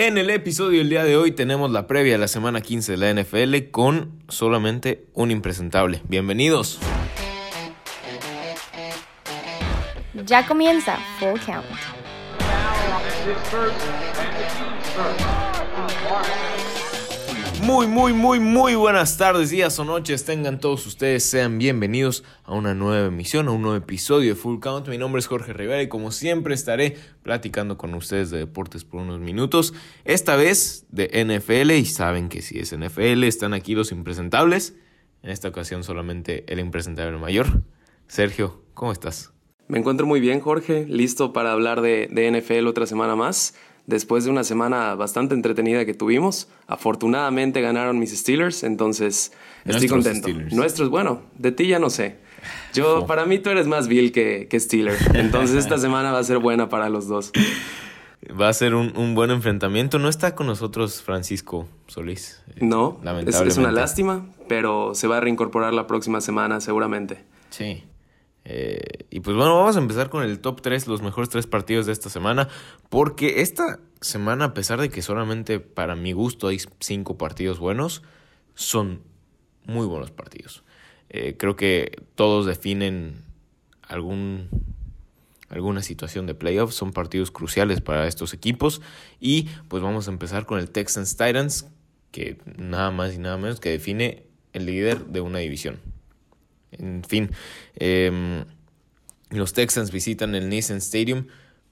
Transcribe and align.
En 0.00 0.16
el 0.16 0.30
episodio 0.30 0.78
del 0.78 0.90
día 0.90 1.02
de 1.02 1.16
hoy 1.16 1.32
tenemos 1.32 1.72
la 1.72 1.88
previa 1.88 2.12
de 2.12 2.18
la 2.18 2.28
semana 2.28 2.60
15 2.60 2.96
de 2.96 2.98
la 2.98 3.20
NFL 3.20 3.72
con 3.72 4.22
solamente 4.28 5.06
un 5.12 5.32
impresentable. 5.32 6.02
Bienvenidos. 6.06 6.78
Ya 10.24 10.46
comienza 10.46 11.00
Full 11.18 11.40
Count. 11.44 11.66
Muy, 17.68 17.86
muy, 17.86 18.14
muy, 18.14 18.40
muy 18.40 18.74
buenas 18.76 19.18
tardes, 19.18 19.50
días 19.50 19.78
o 19.78 19.84
noches. 19.84 20.24
Tengan 20.24 20.58
todos 20.58 20.86
ustedes, 20.86 21.22
sean 21.22 21.58
bienvenidos 21.58 22.24
a 22.44 22.54
una 22.54 22.72
nueva 22.72 23.08
emisión, 23.08 23.46
a 23.46 23.50
un 23.50 23.60
nuevo 23.60 23.76
episodio 23.76 24.30
de 24.30 24.36
Full 24.36 24.58
Count. 24.60 24.88
Mi 24.88 24.96
nombre 24.96 25.20
es 25.20 25.26
Jorge 25.26 25.52
Rivera 25.52 25.82
y 25.82 25.86
como 25.86 26.10
siempre 26.10 26.54
estaré 26.54 26.96
platicando 27.22 27.76
con 27.76 27.92
ustedes 27.92 28.30
de 28.30 28.38
deportes 28.38 28.84
por 28.84 29.02
unos 29.02 29.20
minutos. 29.20 29.74
Esta 30.06 30.34
vez 30.34 30.86
de 30.88 31.10
NFL 31.12 31.72
y 31.72 31.84
saben 31.84 32.30
que 32.30 32.40
si 32.40 32.58
es 32.58 32.74
NFL 32.74 33.24
están 33.24 33.52
aquí 33.52 33.74
los 33.74 33.92
impresentables. 33.92 34.74
En 35.22 35.28
esta 35.28 35.48
ocasión 35.48 35.84
solamente 35.84 36.50
el 36.50 36.60
impresentable 36.60 37.18
mayor. 37.18 37.64
Sergio, 38.06 38.62
¿cómo 38.72 38.92
estás? 38.92 39.34
Me 39.66 39.78
encuentro 39.78 40.06
muy 40.06 40.20
bien, 40.20 40.40
Jorge, 40.40 40.86
listo 40.88 41.34
para 41.34 41.52
hablar 41.52 41.82
de, 41.82 42.08
de 42.10 42.30
NFL 42.30 42.66
otra 42.66 42.86
semana 42.86 43.14
más 43.14 43.52
después 43.88 44.24
de 44.24 44.30
una 44.30 44.44
semana 44.44 44.94
bastante 44.94 45.34
entretenida 45.34 45.84
que 45.84 45.94
tuvimos. 45.94 46.46
Afortunadamente 46.68 47.60
ganaron 47.62 47.98
mis 47.98 48.16
Steelers, 48.16 48.62
entonces 48.62 49.32
estoy 49.64 49.88
contento. 49.88 50.28
Nuestros, 50.52 50.90
bueno, 50.90 51.22
de 51.36 51.50
ti 51.50 51.66
ya 51.66 51.80
no 51.80 51.90
sé. 51.90 52.18
Yo, 52.74 53.06
para 53.06 53.24
mí 53.24 53.38
tú 53.38 53.50
eres 53.50 53.66
más 53.66 53.88
Bill 53.88 54.12
que, 54.12 54.46
que 54.48 54.60
Steeler, 54.60 54.96
entonces 55.14 55.56
esta 55.56 55.78
semana 55.86 56.12
va 56.12 56.20
a 56.20 56.24
ser 56.24 56.38
buena 56.38 56.68
para 56.68 56.90
los 56.90 57.08
dos. 57.08 57.32
Va 58.38 58.48
a 58.48 58.52
ser 58.52 58.74
un, 58.74 59.14
buen 59.14 59.30
enfrentamiento. 59.30 59.98
No 59.98 60.08
está 60.08 60.34
con 60.34 60.46
nosotros 60.46 61.02
Francisco 61.02 61.66
Solís. 61.86 62.42
No, 62.60 63.00
es, 63.26 63.40
es 63.40 63.56
una 63.56 63.72
lástima, 63.72 64.26
pero 64.48 64.94
se 64.94 65.06
va 65.06 65.16
a 65.16 65.20
reincorporar 65.20 65.72
la 65.72 65.86
próxima 65.86 66.20
semana 66.20 66.60
seguramente. 66.60 67.24
Sí. 67.50 67.84
Eh, 68.50 69.04
y 69.10 69.20
pues 69.20 69.36
bueno, 69.36 69.54
vamos 69.54 69.76
a 69.76 69.78
empezar 69.78 70.08
con 70.08 70.24
el 70.24 70.40
top 70.40 70.62
3, 70.62 70.86
los 70.86 71.02
mejores 71.02 71.28
tres 71.28 71.46
partidos 71.46 71.84
de 71.84 71.92
esta 71.92 72.08
semana, 72.08 72.48
porque 72.88 73.42
esta 73.42 73.78
semana, 74.00 74.46
a 74.46 74.54
pesar 74.54 74.80
de 74.80 74.88
que 74.88 75.02
solamente 75.02 75.60
para 75.60 75.94
mi 75.96 76.12
gusto 76.12 76.48
hay 76.48 76.58
cinco 76.80 77.18
partidos 77.18 77.58
buenos, 77.58 78.02
son 78.54 79.02
muy 79.66 79.86
buenos 79.86 80.10
partidos. 80.10 80.64
Eh, 81.10 81.36
creo 81.38 81.56
que 81.56 82.02
todos 82.14 82.46
definen 82.46 83.22
algún, 83.82 84.48
alguna 85.50 85.82
situación 85.82 86.24
de 86.24 86.34
playoffs, 86.34 86.74
son 86.74 86.92
partidos 86.92 87.30
cruciales 87.30 87.82
para 87.82 88.06
estos 88.06 88.32
equipos 88.32 88.80
y 89.20 89.50
pues 89.68 89.82
vamos 89.82 90.08
a 90.08 90.10
empezar 90.10 90.46
con 90.46 90.58
el 90.58 90.70
Texans 90.70 91.18
Titans, 91.18 91.66
que 92.12 92.38
nada 92.56 92.90
más 92.92 93.14
y 93.14 93.18
nada 93.18 93.36
menos 93.36 93.60
que 93.60 93.68
define 93.68 94.24
el 94.54 94.64
líder 94.64 95.04
de 95.04 95.20
una 95.20 95.40
división. 95.40 95.87
En 96.72 97.02
fin, 97.04 97.30
em, 97.76 98.44
los 99.30 99.52
Texans 99.52 99.90
visitan 99.90 100.34
el 100.34 100.48
Nissan 100.48 100.78
Stadium 100.78 101.26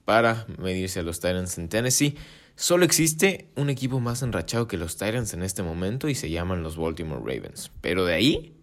para 0.04 0.46
medirse 0.58 1.00
a 1.00 1.02
los 1.02 1.20
Titans 1.20 1.58
en 1.58 1.68
Tennessee. 1.68 2.16
Solo 2.54 2.84
existe 2.84 3.50
un 3.56 3.68
equipo 3.68 4.00
más 4.00 4.22
enrachado 4.22 4.66
que 4.66 4.78
los 4.78 4.96
Titans 4.96 5.34
en 5.34 5.42
este 5.42 5.62
momento 5.62 6.08
y 6.08 6.14
se 6.14 6.30
llaman 6.30 6.62
los 6.62 6.76
Baltimore 6.76 7.20
Ravens. 7.20 7.70
Pero 7.82 8.06
de 8.06 8.14
ahí, 8.14 8.54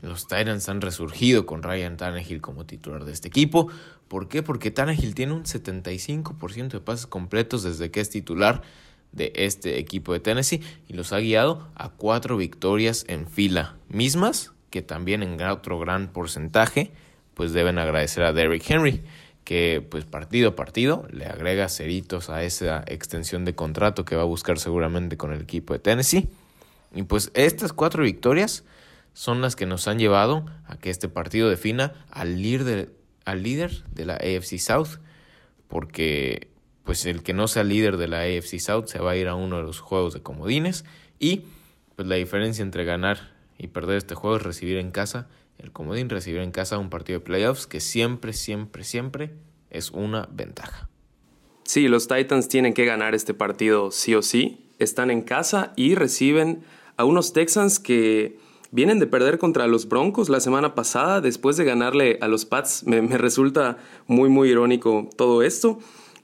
los 0.00 0.26
Titans 0.26 0.68
han 0.68 0.80
resurgido 0.80 1.44
con 1.44 1.62
Ryan 1.62 1.96
Tannehill 1.96 2.40
como 2.40 2.64
titular 2.64 3.04
de 3.04 3.12
este 3.12 3.28
equipo. 3.28 3.68
¿Por 4.08 4.28
qué? 4.28 4.42
Porque 4.42 4.70
Tannehill 4.70 5.14
tiene 5.14 5.32
un 5.34 5.44
75% 5.44 6.68
de 6.68 6.80
pases 6.80 7.06
completos 7.06 7.62
desde 7.62 7.90
que 7.90 8.00
es 8.00 8.08
titular 8.08 8.62
de 9.12 9.32
este 9.34 9.78
equipo 9.78 10.12
de 10.12 10.20
Tennessee 10.20 10.62
y 10.88 10.94
los 10.94 11.12
ha 11.12 11.18
guiado 11.18 11.68
a 11.74 11.90
cuatro 11.90 12.36
victorias 12.36 13.04
en 13.08 13.26
fila, 13.26 13.76
mismas 13.88 14.52
que 14.70 14.82
también 14.82 15.22
en 15.22 15.40
otro 15.42 15.78
gran 15.78 16.08
porcentaje 16.08 16.92
pues 17.34 17.52
deben 17.52 17.78
agradecer 17.78 18.24
a 18.24 18.32
Derrick 18.32 18.68
Henry 18.68 19.02
que 19.44 19.84
pues 19.88 20.04
partido 20.04 20.50
a 20.50 20.56
partido 20.56 21.06
le 21.10 21.26
agrega 21.26 21.68
ceritos 21.68 22.30
a 22.30 22.44
esa 22.44 22.84
extensión 22.86 23.44
de 23.44 23.54
contrato 23.54 24.04
que 24.04 24.16
va 24.16 24.22
a 24.22 24.26
buscar 24.26 24.58
seguramente 24.58 25.16
con 25.16 25.32
el 25.32 25.40
equipo 25.40 25.72
de 25.72 25.80
Tennessee. 25.80 26.28
Y 26.94 27.02
pues 27.02 27.30
estas 27.34 27.72
cuatro 27.72 28.04
victorias 28.04 28.64
son 29.12 29.40
las 29.40 29.56
que 29.56 29.66
nos 29.66 29.88
han 29.88 29.98
llevado 29.98 30.44
a 30.66 30.76
que 30.76 30.90
este 30.90 31.08
partido 31.08 31.48
defina 31.48 31.94
al 32.10 32.42
líder 32.42 32.64
de, 32.64 32.90
al 33.24 33.42
líder 33.42 33.84
de 33.92 34.06
la 34.06 34.14
AFC 34.14 34.58
South, 34.58 35.00
porque 35.66 36.48
pues 36.84 37.06
el 37.06 37.22
que 37.22 37.32
no 37.32 37.48
sea 37.48 37.64
líder 37.64 37.96
de 37.96 38.08
la 38.08 38.20
AFC 38.20 38.58
South 38.58 38.86
se 38.86 38.98
va 38.98 39.12
a 39.12 39.16
ir 39.16 39.28
a 39.28 39.34
uno 39.34 39.56
de 39.56 39.62
los 39.62 39.80
juegos 39.80 40.14
de 40.14 40.22
comodines 40.22 40.84
y 41.18 41.42
pues 41.96 42.08
la 42.08 42.16
diferencia 42.16 42.62
entre 42.62 42.84
ganar 42.84 43.39
y 43.60 43.66
perder 43.68 43.98
este 43.98 44.14
juego 44.14 44.36
es 44.36 44.42
recibir 44.42 44.78
en 44.78 44.90
casa 44.90 45.28
el 45.58 45.70
comodín, 45.70 46.08
recibir 46.08 46.40
en 46.40 46.50
casa 46.50 46.78
un 46.78 46.88
partido 46.88 47.18
de 47.18 47.24
playoffs 47.26 47.66
que 47.66 47.80
siempre, 47.80 48.32
siempre, 48.32 48.84
siempre 48.84 49.34
es 49.68 49.90
una 49.90 50.26
ventaja. 50.32 50.88
Sí, 51.64 51.86
los 51.86 52.08
Titans 52.08 52.48
tienen 52.48 52.72
que 52.72 52.86
ganar 52.86 53.14
este 53.14 53.34
partido 53.34 53.90
sí 53.90 54.14
o 54.14 54.22
sí. 54.22 54.66
Están 54.78 55.10
en 55.10 55.20
casa 55.20 55.74
y 55.76 55.94
reciben 55.94 56.62
a 56.96 57.04
unos 57.04 57.34
Texans 57.34 57.78
que 57.78 58.38
vienen 58.70 58.98
de 58.98 59.06
perder 59.06 59.36
contra 59.36 59.66
los 59.66 59.86
Broncos 59.86 60.30
la 60.30 60.40
semana 60.40 60.74
pasada 60.74 61.20
después 61.20 61.58
de 61.58 61.64
ganarle 61.64 62.16
a 62.22 62.28
los 62.28 62.46
Pats. 62.46 62.84
Me, 62.86 63.02
resulta 63.18 63.76
muy, 64.06 64.30
muy 64.30 64.48
irónico 64.48 65.10
todo 65.18 65.42
esto. 65.42 65.78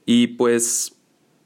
Y 0.07 0.27
pues 0.27 0.95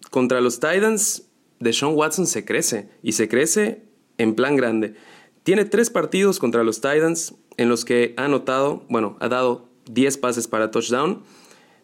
contra 0.09 0.39
los 0.39 0.61
Titans, 0.61 1.27
Deshaun 1.59 1.95
Watson 1.95 2.27
se 2.27 2.45
crece 2.45 2.89
y 3.03 3.11
se 3.11 3.27
crece 3.27 3.83
en 4.17 4.35
plan 4.35 4.55
grande. 4.55 4.95
Tiene 5.43 5.65
tres 5.65 5.89
partidos 5.89 6.39
contra 6.39 6.63
los 6.63 6.81
Titans 6.81 7.35
en 7.57 7.69
los 7.69 7.83
que 7.83 8.13
ha 8.17 8.25
anotado, 8.25 8.83
bueno, 8.89 9.17
ha 9.19 9.27
dado 9.27 9.67
10 9.89 10.17
pases 10.17 10.47
para 10.47 10.71
touchdown. 10.71 11.23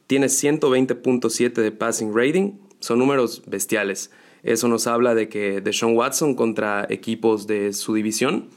Tiene 0.05 0.27
120.7 0.27 1.53
de 1.53 1.71
passing 1.71 2.15
rating. 2.15 2.53
Son 2.79 2.99
números 2.99 3.43
bestiales. 3.47 4.11
Eso 4.43 4.67
nos 4.67 4.87
habla 4.87 5.15
de 5.15 5.27
que 5.27 5.61
Deshaun 5.61 5.97
Watson 5.97 6.35
contra 6.35 6.85
equipos 6.89 7.47
de 7.47 7.73
su 7.73 7.95
división 7.95 8.49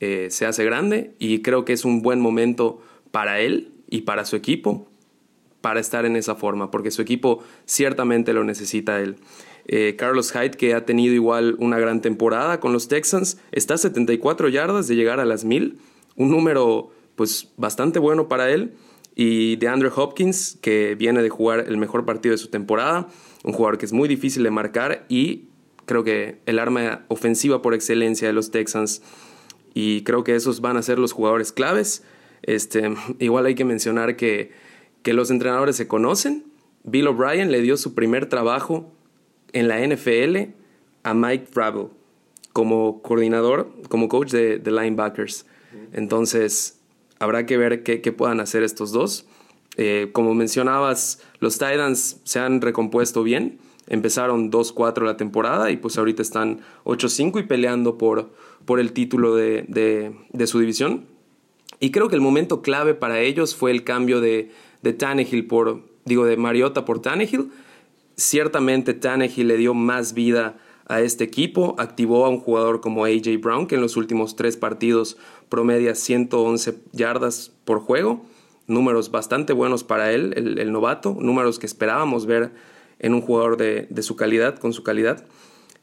eh, 0.00 0.28
se 0.30 0.46
hace 0.46 0.64
grande 0.64 1.14
y 1.18 1.40
creo 1.40 1.64
que 1.64 1.72
es 1.72 1.84
un 1.84 2.02
buen 2.02 2.20
momento 2.20 2.82
para 3.10 3.40
él 3.40 3.72
y 3.88 4.02
para 4.02 4.26
su 4.26 4.36
equipo 4.36 4.88
para 5.64 5.80
estar 5.80 6.04
en 6.04 6.14
esa 6.14 6.34
forma, 6.34 6.70
porque 6.70 6.90
su 6.90 7.00
equipo 7.00 7.42
ciertamente 7.64 8.34
lo 8.34 8.44
necesita 8.44 9.00
él. 9.00 9.16
Eh, 9.66 9.96
Carlos 9.96 10.30
Hyde, 10.30 10.58
que 10.58 10.74
ha 10.74 10.84
tenido 10.84 11.14
igual 11.14 11.56
una 11.58 11.78
gran 11.78 12.02
temporada 12.02 12.60
con 12.60 12.74
los 12.74 12.86
Texans, 12.86 13.38
está 13.50 13.72
a 13.72 13.78
74 13.78 14.50
yardas 14.50 14.88
de 14.88 14.94
llegar 14.94 15.20
a 15.20 15.24
las 15.24 15.46
1000, 15.46 15.78
un 16.16 16.30
número 16.30 16.90
pues 17.16 17.48
bastante 17.56 17.98
bueno 17.98 18.28
para 18.28 18.50
él. 18.50 18.74
Y 19.14 19.56
de 19.56 19.68
Andrew 19.68 19.90
Hopkins, 19.96 20.58
que 20.60 20.96
viene 20.96 21.22
de 21.22 21.30
jugar 21.30 21.64
el 21.66 21.78
mejor 21.78 22.04
partido 22.04 22.32
de 22.32 22.38
su 22.38 22.48
temporada, 22.48 23.08
un 23.42 23.54
jugador 23.54 23.78
que 23.78 23.86
es 23.86 23.94
muy 23.94 24.06
difícil 24.06 24.42
de 24.42 24.50
marcar 24.50 25.06
y 25.08 25.44
creo 25.86 26.04
que 26.04 26.42
el 26.44 26.58
arma 26.58 27.06
ofensiva 27.08 27.62
por 27.62 27.72
excelencia 27.72 28.28
de 28.28 28.34
los 28.34 28.50
Texans. 28.50 29.00
Y 29.72 30.02
creo 30.02 30.24
que 30.24 30.34
esos 30.34 30.60
van 30.60 30.76
a 30.76 30.82
ser 30.82 30.98
los 30.98 31.12
jugadores 31.12 31.52
claves. 31.52 32.04
Este, 32.42 32.92
igual 33.18 33.46
hay 33.46 33.54
que 33.54 33.64
mencionar 33.64 34.16
que, 34.16 34.52
que 35.04 35.12
los 35.12 35.30
entrenadores 35.30 35.76
se 35.76 35.86
conocen. 35.86 36.44
Bill 36.82 37.06
O'Brien 37.06 37.52
le 37.52 37.60
dio 37.60 37.76
su 37.76 37.94
primer 37.94 38.26
trabajo 38.26 38.92
en 39.52 39.68
la 39.68 39.86
NFL 39.86 40.54
a 41.04 41.14
Mike 41.14 41.46
Vrabel 41.54 41.90
como 42.52 43.02
coordinador, 43.02 43.70
como 43.88 44.08
coach 44.08 44.30
de, 44.30 44.60
linebackers. 44.64 45.44
Entonces, 45.92 46.80
habrá 47.18 47.46
que 47.46 47.56
ver 47.56 47.82
qué, 47.82 48.12
puedan 48.12 48.40
hacer 48.40 48.62
estos 48.62 48.92
dos. 48.92 49.26
Eh, 49.76 50.10
como 50.12 50.34
mencionabas, 50.34 51.20
los 51.40 51.54
Titans 51.54 52.20
se 52.24 52.38
han 52.38 52.60
recompuesto 52.60 53.22
bien. 53.24 53.58
Empezaron 53.88 54.50
2-4 54.50 55.02
la 55.02 55.16
temporada 55.16 55.70
y 55.70 55.76
pues 55.76 55.98
ahorita 55.98 56.22
están 56.22 56.60
8-5 56.84 57.40
y 57.40 57.42
peleando 57.42 57.98
por, 57.98 58.30
por 58.64 58.80
el 58.80 58.92
título 58.92 59.34
de, 59.34 59.64
de, 60.32 60.46
su 60.46 60.60
división. 60.60 61.06
Y 61.80 61.90
creo 61.90 62.08
que 62.08 62.14
el 62.14 62.20
momento 62.20 62.62
clave 62.62 62.94
para 62.94 63.20
ellos 63.20 63.56
fue 63.56 63.72
el 63.72 63.82
cambio 63.82 64.20
de, 64.20 64.52
de 64.84 64.92
Tannehill 64.92 65.46
por, 65.46 65.82
digo, 66.04 66.26
de 66.26 66.36
Mariota 66.36 66.84
por 66.84 67.00
Tannehill 67.02 67.50
Ciertamente 68.16 68.94
Tannehill 68.94 69.48
le 69.48 69.56
dio 69.56 69.74
más 69.74 70.14
vida 70.14 70.56
a 70.86 71.00
este 71.00 71.24
equipo, 71.24 71.74
activó 71.78 72.26
a 72.26 72.28
un 72.28 72.38
jugador 72.38 72.80
como 72.80 73.06
AJ 73.06 73.40
Brown, 73.40 73.66
que 73.66 73.74
en 73.74 73.80
los 73.80 73.96
últimos 73.96 74.36
tres 74.36 74.56
partidos 74.56 75.16
promedia 75.48 75.96
111 75.96 76.76
yardas 76.92 77.50
por 77.64 77.80
juego, 77.80 78.24
números 78.68 79.10
bastante 79.10 79.52
buenos 79.52 79.82
para 79.82 80.12
él, 80.12 80.32
el, 80.36 80.70
novato, 80.70 81.16
números 81.18 81.58
que 81.58 81.66
esperábamos 81.66 82.26
ver 82.26 82.52
en 83.00 83.14
un 83.14 83.20
jugador 83.22 83.56
de, 83.56 83.88
de, 83.90 84.02
su 84.02 84.14
calidad, 84.14 84.58
con 84.58 84.72
su 84.72 84.84
calidad. 84.84 85.24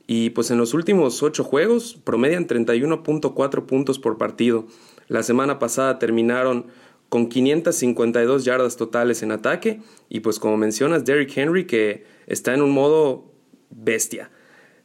Y 0.07 0.30
pues 0.30 0.51
en 0.51 0.57
los 0.57 0.74
últimos 0.74 1.21
ocho 1.24 1.44
juegos 1.44 1.97
promedian 2.04 2.47
31.4 2.47 3.65
puntos 3.65 4.00
por 4.00 4.18
partido. 4.18 4.68
La 5.09 5.24
semana 5.24 5.59
pasada 5.59 6.00
terminaron 6.00 6.68
con 7.11 7.27
552 7.27 8.45
yardas 8.45 8.77
totales 8.77 9.21
en 9.21 9.33
ataque. 9.33 9.81
Y 10.07 10.21
pues 10.21 10.39
como 10.39 10.55
mencionas, 10.55 11.03
Derrick 11.03 11.37
Henry, 11.37 11.67
que 11.67 12.05
está 12.25 12.53
en 12.53 12.61
un 12.61 12.71
modo 12.71 13.33
bestia. 13.69 14.31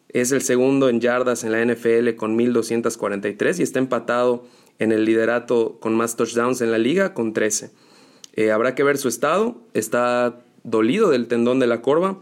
Es 0.09 0.33
el 0.33 0.43
segundo 0.43 0.89
en 0.89 1.01
yardas 1.01 1.45
en 1.45 1.53
la 1.53 1.65
NFL 1.65 2.17
con 2.17 2.35
1243 2.35 3.61
y 3.61 3.63
está 3.63 3.79
empatado 3.79 4.45
en 4.81 4.91
el 4.91 5.05
liderato 5.05 5.79
con 5.79 5.95
más 5.95 6.17
touchdowns 6.17 6.61
en 6.63 6.73
la 6.73 6.79
liga 6.79 7.15
con 7.15 7.33
13. 7.33 7.71
Eh, 8.33 8.51
habrá 8.51 8.75
que 8.75 8.83
ver 8.83 8.99
su 8.99 9.07
estado, 9.07 9.63
está 9.73 10.41
dolido 10.65 11.11
del 11.11 11.29
tendón 11.29 11.61
de 11.61 11.69
la 11.69 11.81
corva, 11.81 12.19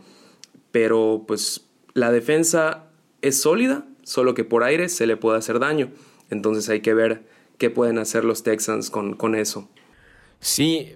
pero 0.70 1.24
pues 1.26 1.64
la 1.94 2.12
defensa 2.12 2.90
es 3.22 3.40
sólida, 3.40 3.86
solo 4.02 4.34
que 4.34 4.44
por 4.44 4.64
aire 4.64 4.90
se 4.90 5.06
le 5.06 5.16
puede 5.16 5.38
hacer 5.38 5.60
daño. 5.60 5.92
Entonces 6.28 6.68
hay 6.68 6.82
que 6.82 6.92
ver 6.92 7.22
qué 7.56 7.70
pueden 7.70 7.96
hacer 7.96 8.26
los 8.26 8.42
Texans 8.42 8.90
con, 8.90 9.14
con 9.14 9.34
eso. 9.34 9.70
Sí, 10.44 10.94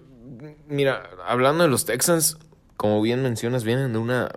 mira, 0.69 1.09
hablando 1.27 1.65
de 1.65 1.71
los 1.71 1.87
Texans, 1.87 2.37
como 2.77 3.00
bien 3.00 3.23
mencionas, 3.23 3.65
vienen 3.65 3.95
de 3.95 3.99
una 3.99 4.29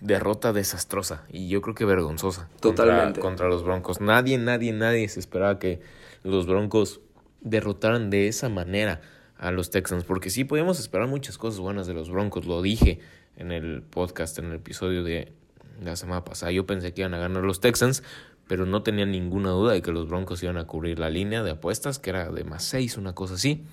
derrota 0.00 0.52
desastrosa 0.52 1.22
y 1.30 1.46
yo 1.46 1.62
creo 1.62 1.76
que 1.76 1.84
vergonzosa. 1.84 2.48
Totalmente. 2.58 3.20
Contra, 3.20 3.46
los 3.46 3.62
Broncos. 3.62 4.00
Nadie, 4.00 4.36
nadie, 4.36 4.72
nadie 4.72 5.08
se 5.08 5.20
esperaba 5.20 5.60
que 5.60 5.78
los 6.24 6.48
Broncos 6.48 7.00
derrotaran 7.40 8.10
de 8.10 8.26
esa 8.26 8.48
manera 8.48 9.00
a 9.38 9.52
los 9.52 9.70
Texans, 9.70 10.02
porque 10.02 10.28
sí 10.30 10.42
podíamos 10.42 10.80
esperar 10.80 11.06
muchas 11.06 11.38
cosas 11.38 11.60
buenas 11.60 11.86
de 11.86 11.94
los 11.94 12.10
Broncos, 12.10 12.46
lo 12.46 12.62
dije 12.62 12.98
en 13.36 13.52
el 13.52 13.82
podcast, 13.82 14.40
en 14.40 14.46
el 14.46 14.54
episodio 14.54 15.04
de 15.04 15.34
la 15.80 15.94
semana 15.94 16.24
pasada. 16.24 16.50
Yo 16.50 16.66
pensé 16.66 16.92
que 16.92 17.02
iban 17.02 17.14
a 17.14 17.18
ganar 17.18 17.44
los 17.44 17.60
Texans, 17.60 18.02
pero 18.48 18.66
no 18.66 18.82
tenía 18.82 19.06
ninguna 19.06 19.50
duda 19.50 19.74
de 19.74 19.82
que 19.82 19.92
los 19.92 20.08
Broncos 20.08 20.42
iban 20.42 20.56
a 20.56 20.66
cubrir 20.66 20.98
la 20.98 21.10
línea 21.10 21.44
de 21.44 21.52
apuestas, 21.52 22.00
que 22.00 22.10
era 22.10 22.28
de 22.28 22.42
más 22.42 22.64
6, 22.64 22.96
una 22.96 23.14
cosa 23.14 23.34
así. 23.34 23.64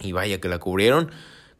Y 0.00 0.12
vaya 0.12 0.40
que 0.40 0.48
la 0.48 0.58
cubrieron, 0.58 1.10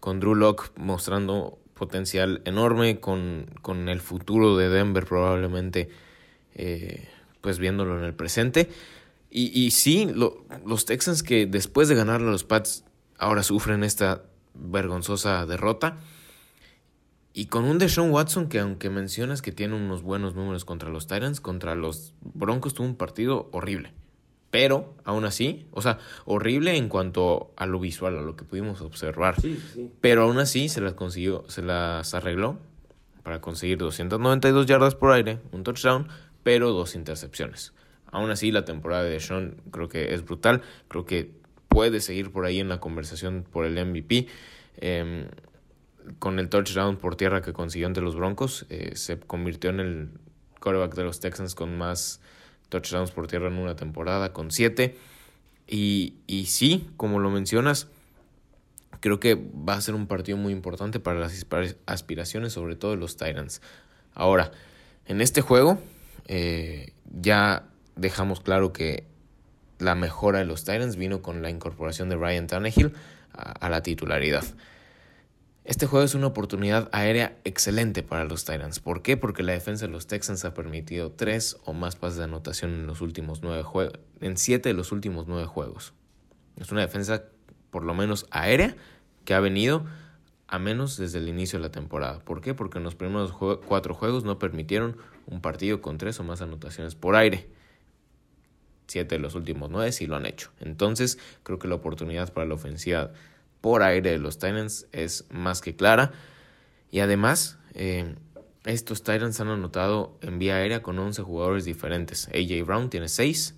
con 0.00 0.20
Drew 0.20 0.34
Locke 0.34 0.70
mostrando 0.76 1.58
potencial 1.74 2.42
enorme, 2.44 3.00
con, 3.00 3.46
con 3.60 3.88
el 3.88 4.00
futuro 4.00 4.56
de 4.56 4.68
Denver 4.68 5.04
probablemente, 5.04 5.90
eh, 6.54 7.08
pues 7.40 7.58
viéndolo 7.58 7.98
en 7.98 8.04
el 8.04 8.14
presente. 8.14 8.70
Y, 9.30 9.58
y 9.58 9.70
sí, 9.70 10.08
los 10.64 10.84
Texans 10.84 11.22
que 11.22 11.46
después 11.46 11.88
de 11.88 11.94
ganarle 11.94 12.28
a 12.28 12.32
los 12.32 12.44
Pats 12.44 12.84
ahora 13.18 13.42
sufren 13.42 13.84
esta 13.84 14.22
vergonzosa 14.54 15.46
derrota. 15.46 15.96
Y 17.34 17.46
con 17.46 17.64
un 17.64 17.78
Deshaun 17.78 18.10
Watson 18.10 18.48
que 18.48 18.58
aunque 18.58 18.90
mencionas 18.90 19.40
que 19.40 19.52
tiene 19.52 19.74
unos 19.74 20.02
buenos 20.02 20.34
números 20.34 20.64
contra 20.64 20.90
los 20.90 21.06
Titans, 21.06 21.40
contra 21.40 21.74
los 21.74 22.12
Broncos 22.20 22.74
tuvo 22.74 22.86
un 22.86 22.96
partido 22.96 23.48
horrible. 23.52 23.92
Pero 24.52 24.94
aún 25.04 25.24
así, 25.24 25.66
o 25.70 25.80
sea, 25.80 25.98
horrible 26.26 26.76
en 26.76 26.90
cuanto 26.90 27.54
a 27.56 27.64
lo 27.64 27.80
visual, 27.80 28.18
a 28.18 28.20
lo 28.20 28.36
que 28.36 28.44
pudimos 28.44 28.82
observar. 28.82 29.36
Pero 30.02 30.24
aún 30.24 30.38
así 30.38 30.68
se 30.68 30.82
las 30.82 30.92
consiguió, 30.92 31.44
se 31.48 31.62
las 31.62 32.12
arregló 32.12 32.58
para 33.22 33.40
conseguir 33.40 33.78
292 33.78 34.66
yardas 34.66 34.94
por 34.94 35.10
aire, 35.12 35.38
un 35.52 35.62
touchdown, 35.62 36.08
pero 36.42 36.70
dos 36.72 36.94
intercepciones. 36.94 37.72
Aún 38.10 38.30
así, 38.30 38.52
la 38.52 38.66
temporada 38.66 39.04
de 39.04 39.10
Deshaun 39.12 39.56
creo 39.70 39.88
que 39.88 40.12
es 40.12 40.22
brutal. 40.22 40.60
Creo 40.88 41.06
que 41.06 41.30
puede 41.68 42.02
seguir 42.02 42.30
por 42.30 42.44
ahí 42.44 42.60
en 42.60 42.68
la 42.68 42.78
conversación 42.78 43.46
por 43.50 43.64
el 43.64 43.82
MVP. 43.82 44.26
Em, 44.76 45.28
con 46.18 46.38
el 46.38 46.50
touchdown 46.50 46.98
por 46.98 47.16
tierra 47.16 47.40
que 47.40 47.54
consiguió 47.54 47.86
ante 47.86 48.02
los 48.02 48.16
Broncos, 48.16 48.66
eh, 48.68 48.96
se 48.96 49.18
convirtió 49.18 49.70
en 49.70 49.80
el 49.80 50.08
quarterback 50.60 50.94
de 50.94 51.04
los 51.04 51.20
Texans 51.20 51.54
con 51.54 51.78
más 51.78 52.20
touchdowns 52.72 53.12
por 53.12 53.28
tierra 53.28 53.48
en 53.48 53.58
una 53.58 53.76
temporada, 53.76 54.32
con 54.32 54.50
siete. 54.50 54.98
Y, 55.68 56.14
y 56.26 56.46
sí, 56.46 56.90
como 56.96 57.20
lo 57.20 57.30
mencionas, 57.30 57.86
creo 59.00 59.20
que 59.20 59.34
va 59.34 59.74
a 59.74 59.80
ser 59.80 59.94
un 59.94 60.06
partido 60.06 60.38
muy 60.38 60.52
importante 60.52 60.98
para 60.98 61.20
las 61.20 61.46
aspiraciones, 61.86 62.52
sobre 62.52 62.74
todo 62.74 62.92
de 62.92 62.96
los 62.96 63.16
Titans. 63.16 63.62
Ahora, 64.14 64.50
en 65.06 65.20
este 65.20 65.40
juego 65.40 65.78
eh, 66.26 66.92
ya 67.04 67.68
dejamos 67.96 68.40
claro 68.40 68.72
que 68.72 69.04
la 69.78 69.94
mejora 69.94 70.38
de 70.38 70.44
los 70.44 70.64
Titans 70.64 70.96
vino 70.96 71.22
con 71.22 71.42
la 71.42 71.50
incorporación 71.50 72.08
de 72.08 72.16
Ryan 72.16 72.46
Tannehill 72.46 72.92
a 73.32 73.68
la 73.68 73.82
titularidad. 73.82 74.44
Este 75.64 75.86
juego 75.86 76.04
es 76.04 76.16
una 76.16 76.26
oportunidad 76.26 76.88
aérea 76.90 77.38
excelente 77.44 78.02
para 78.02 78.24
los 78.24 78.44
Titans. 78.44 78.80
¿Por 78.80 79.00
qué? 79.02 79.16
Porque 79.16 79.44
la 79.44 79.52
defensa 79.52 79.86
de 79.86 79.92
los 79.92 80.08
Texans 80.08 80.44
ha 80.44 80.54
permitido 80.54 81.12
tres 81.12 81.56
o 81.64 81.72
más 81.72 81.94
pases 81.94 82.18
de 82.18 82.24
anotación 82.24 82.72
en 82.72 82.88
los 82.88 83.00
últimos 83.00 83.42
nueve 83.42 83.62
juegos, 83.62 84.00
en 84.20 84.36
siete 84.36 84.70
de 84.70 84.74
los 84.74 84.90
últimos 84.90 85.28
nueve 85.28 85.46
juegos. 85.46 85.92
Es 86.56 86.72
una 86.72 86.80
defensa, 86.80 87.22
por 87.70 87.84
lo 87.84 87.94
menos 87.94 88.26
aérea, 88.32 88.74
que 89.24 89.34
ha 89.34 89.40
venido 89.40 89.86
a 90.48 90.58
menos 90.58 90.96
desde 90.96 91.18
el 91.18 91.28
inicio 91.28 91.60
de 91.60 91.66
la 91.66 91.70
temporada. 91.70 92.18
¿Por 92.18 92.40
qué? 92.40 92.54
Porque 92.54 92.78
en 92.78 92.84
los 92.84 92.96
primeros 92.96 93.32
cuatro 93.32 93.94
juegos 93.94 94.24
no 94.24 94.40
permitieron 94.40 94.96
un 95.28 95.40
partido 95.40 95.80
con 95.80 95.96
tres 95.96 96.18
o 96.18 96.24
más 96.24 96.42
anotaciones 96.42 96.96
por 96.96 97.14
aire. 97.14 97.46
Siete 98.88 99.14
de 99.14 99.20
los 99.20 99.36
últimos 99.36 99.70
nueve 99.70 99.92
sí 99.92 100.08
lo 100.08 100.16
han 100.16 100.26
hecho. 100.26 100.50
Entonces, 100.58 101.18
creo 101.44 101.60
que 101.60 101.68
la 101.68 101.76
oportunidad 101.76 102.32
para 102.32 102.48
la 102.48 102.54
ofensiva 102.54 103.12
por 103.62 103.82
aire 103.82 104.10
de 104.10 104.18
los 104.18 104.38
Titans 104.38 104.86
es 104.92 105.24
más 105.30 105.62
que 105.62 105.74
clara. 105.74 106.12
Y 106.90 107.00
además, 107.00 107.58
eh, 107.72 108.14
estos 108.64 109.02
Titans 109.02 109.40
han 109.40 109.48
anotado 109.48 110.18
en 110.20 110.38
vía 110.38 110.56
aérea 110.56 110.82
con 110.82 110.98
11 110.98 111.22
jugadores 111.22 111.64
diferentes. 111.64 112.28
AJ 112.28 112.66
Brown 112.66 112.90
tiene 112.90 113.08
6, 113.08 113.54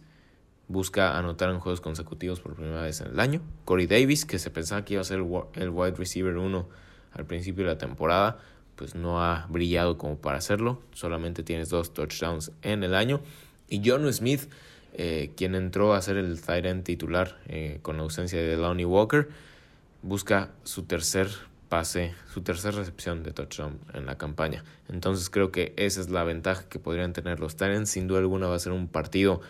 busca 0.68 1.18
anotar 1.18 1.50
en 1.50 1.58
juegos 1.58 1.80
consecutivos 1.80 2.40
por 2.40 2.54
primera 2.54 2.82
vez 2.82 3.00
en 3.00 3.08
el 3.08 3.18
año. 3.18 3.40
Corey 3.64 3.86
Davis, 3.86 4.24
que 4.24 4.38
se 4.38 4.50
pensaba 4.50 4.84
que 4.84 4.94
iba 4.94 5.00
a 5.00 5.04
ser 5.04 5.18
el 5.18 5.70
wide 5.70 5.96
receiver 5.96 6.36
1 6.36 6.68
al 7.12 7.26
principio 7.26 7.64
de 7.64 7.72
la 7.72 7.78
temporada, 7.78 8.38
pues 8.76 8.94
no 8.94 9.22
ha 9.22 9.46
brillado 9.48 9.98
como 9.98 10.18
para 10.18 10.38
hacerlo. 10.38 10.82
Solamente 10.92 11.42
tienes 11.42 11.70
dos 11.70 11.94
touchdowns 11.94 12.52
en 12.62 12.82
el 12.82 12.94
año. 12.94 13.20
Y 13.68 13.82
John 13.84 14.10
Smith, 14.12 14.50
eh, 14.92 15.32
quien 15.36 15.54
entró 15.54 15.94
a 15.94 16.02
ser 16.02 16.16
el 16.16 16.40
Titan 16.40 16.82
titular 16.82 17.38
eh, 17.46 17.78
con 17.82 18.00
ausencia 18.00 18.40
de 18.40 18.56
Lonnie 18.56 18.84
Walker, 18.84 19.28
busca 20.04 20.50
su 20.64 20.84
tercer 20.84 21.28
pase, 21.68 22.14
su 22.32 22.42
tercera 22.42 22.76
recepción 22.76 23.22
de 23.22 23.32
touchdown 23.32 23.80
en 23.94 24.06
la 24.06 24.16
campaña. 24.16 24.62
Entonces 24.88 25.30
creo 25.30 25.50
que 25.50 25.72
esa 25.76 26.00
es 26.00 26.10
la 26.10 26.22
ventaja 26.22 26.68
que 26.68 26.78
podrían 26.78 27.12
tener 27.12 27.40
los 27.40 27.56
Titans. 27.56 27.90
Sin 27.90 28.06
duda 28.06 28.20
alguna 28.20 28.46
va 28.46 28.54
a 28.54 28.58
ser 28.60 28.72
un 28.72 28.86
partido 28.86 29.40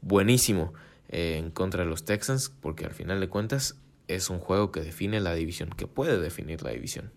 buenísimo 0.00 0.72
eh, 1.08 1.36
en 1.36 1.50
contra 1.50 1.82
de 1.84 1.90
los 1.90 2.04
Texans, 2.04 2.50
porque 2.60 2.86
al 2.86 2.92
final 2.92 3.20
de 3.20 3.28
cuentas 3.28 3.76
es 4.08 4.30
un 4.30 4.38
juego 4.38 4.70
que 4.70 4.80
define 4.80 5.20
la 5.20 5.34
división, 5.34 5.70
que 5.70 5.86
puede 5.86 6.18
definir 6.18 6.62
la 6.62 6.70
división. 6.70 7.10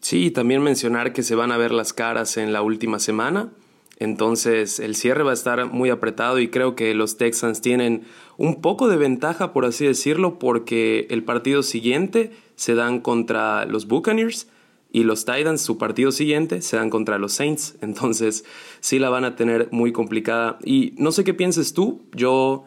Sí, 0.00 0.30
también 0.30 0.62
mencionar 0.62 1.12
que 1.12 1.22
se 1.22 1.34
van 1.34 1.50
a 1.50 1.56
ver 1.56 1.72
las 1.72 1.92
caras 1.92 2.36
en 2.36 2.52
la 2.52 2.62
última 2.62 2.98
semana. 2.98 3.50
Entonces 3.98 4.78
el 4.78 4.94
cierre 4.94 5.22
va 5.22 5.30
a 5.30 5.34
estar 5.34 5.72
muy 5.72 5.90
apretado 5.90 6.38
y 6.38 6.48
creo 6.48 6.74
que 6.74 6.94
los 6.94 7.16
Texans 7.16 7.60
tienen 7.60 8.02
un 8.36 8.60
poco 8.60 8.88
de 8.88 8.96
ventaja, 8.96 9.52
por 9.52 9.64
así 9.64 9.86
decirlo, 9.86 10.38
porque 10.38 11.06
el 11.10 11.24
partido 11.24 11.62
siguiente 11.62 12.32
se 12.56 12.74
dan 12.74 13.00
contra 13.00 13.64
los 13.64 13.88
Buccaneers 13.88 14.48
y 14.92 15.04
los 15.04 15.24
Titans, 15.24 15.60
su 15.60 15.78
partido 15.78 16.12
siguiente, 16.12 16.62
se 16.62 16.76
dan 16.76 16.90
contra 16.90 17.18
los 17.18 17.32
Saints. 17.32 17.76
Entonces 17.82 18.44
sí 18.80 18.98
la 18.98 19.10
van 19.10 19.24
a 19.24 19.36
tener 19.36 19.68
muy 19.70 19.92
complicada. 19.92 20.58
Y 20.64 20.94
no 20.96 21.12
sé 21.12 21.24
qué 21.24 21.34
pienses 21.34 21.72
tú, 21.72 22.02
yo 22.14 22.64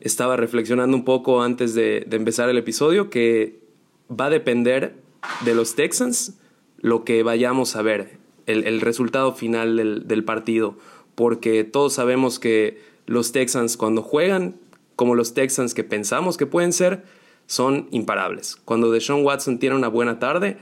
estaba 0.00 0.36
reflexionando 0.36 0.96
un 0.96 1.04
poco 1.04 1.42
antes 1.42 1.74
de, 1.74 2.06
empezar 2.10 2.48
el 2.48 2.58
episodio 2.58 3.10
que 3.10 3.60
va 4.08 4.26
a 4.26 4.30
depender 4.30 4.96
de 5.44 5.54
los 5.54 5.74
Texans 5.74 6.38
lo 6.78 7.04
que 7.04 7.22
vayamos 7.22 7.76
a 7.76 7.82
ver 7.82 8.18
el, 8.46 8.80
resultado 8.80 9.32
final 9.32 9.76
del, 9.76 10.06
del, 10.06 10.24
partido, 10.24 10.76
porque 11.14 11.64
todos 11.64 11.94
sabemos 11.94 12.38
que 12.38 12.80
los 13.06 13.32
Texans 13.32 13.76
cuando 13.76 14.02
juegan 14.02 14.56
como 14.96 15.14
los 15.14 15.34
Texans 15.34 15.74
que 15.74 15.84
pensamos 15.84 16.36
que 16.36 16.46
pueden 16.46 16.72
ser, 16.72 17.04
son 17.46 17.88
imparables. 17.90 18.56
Cuando 18.64 18.90
Deshaun 18.90 19.24
Watson 19.24 19.58
tiene 19.58 19.76
una 19.76 19.88
buena 19.88 20.18
tarde, 20.18 20.56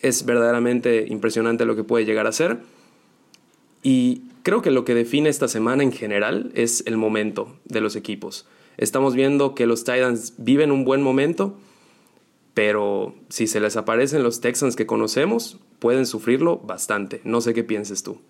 es 0.00 0.24
verdaderamente 0.24 1.06
impresionante 1.08 1.64
lo 1.64 1.76
que 1.76 1.84
puede 1.84 2.04
llegar 2.04 2.26
a 2.26 2.32
ser. 2.32 2.58
Y 3.82 4.22
creo 4.42 4.62
que 4.62 4.70
lo 4.70 4.84
que 4.84 4.94
define 4.94 5.28
esta 5.28 5.48
semana 5.48 5.82
en 5.82 5.92
general 5.92 6.50
es 6.54 6.84
el 6.86 6.96
momento 6.96 7.56
de 7.64 7.80
los 7.80 7.96
equipos. 7.96 8.46
Estamos 8.76 9.14
viendo 9.14 9.54
que 9.54 9.66
los 9.66 9.84
Titans 9.84 10.34
viven 10.38 10.72
un 10.72 10.84
buen 10.84 11.02
momento, 11.02 11.56
pero 12.54 13.14
si 13.28 13.46
se 13.46 13.60
les 13.60 13.76
aparecen 13.76 14.22
los 14.22 14.40
Texans 14.40 14.76
que 14.76 14.86
conocemos, 14.86 15.58
pueden 15.82 16.06
sufrirlo 16.06 16.58
bastante. 16.58 17.20
No 17.24 17.40
sé 17.40 17.54
qué 17.54 17.64
pienses 17.64 18.04
tú. 18.04 18.20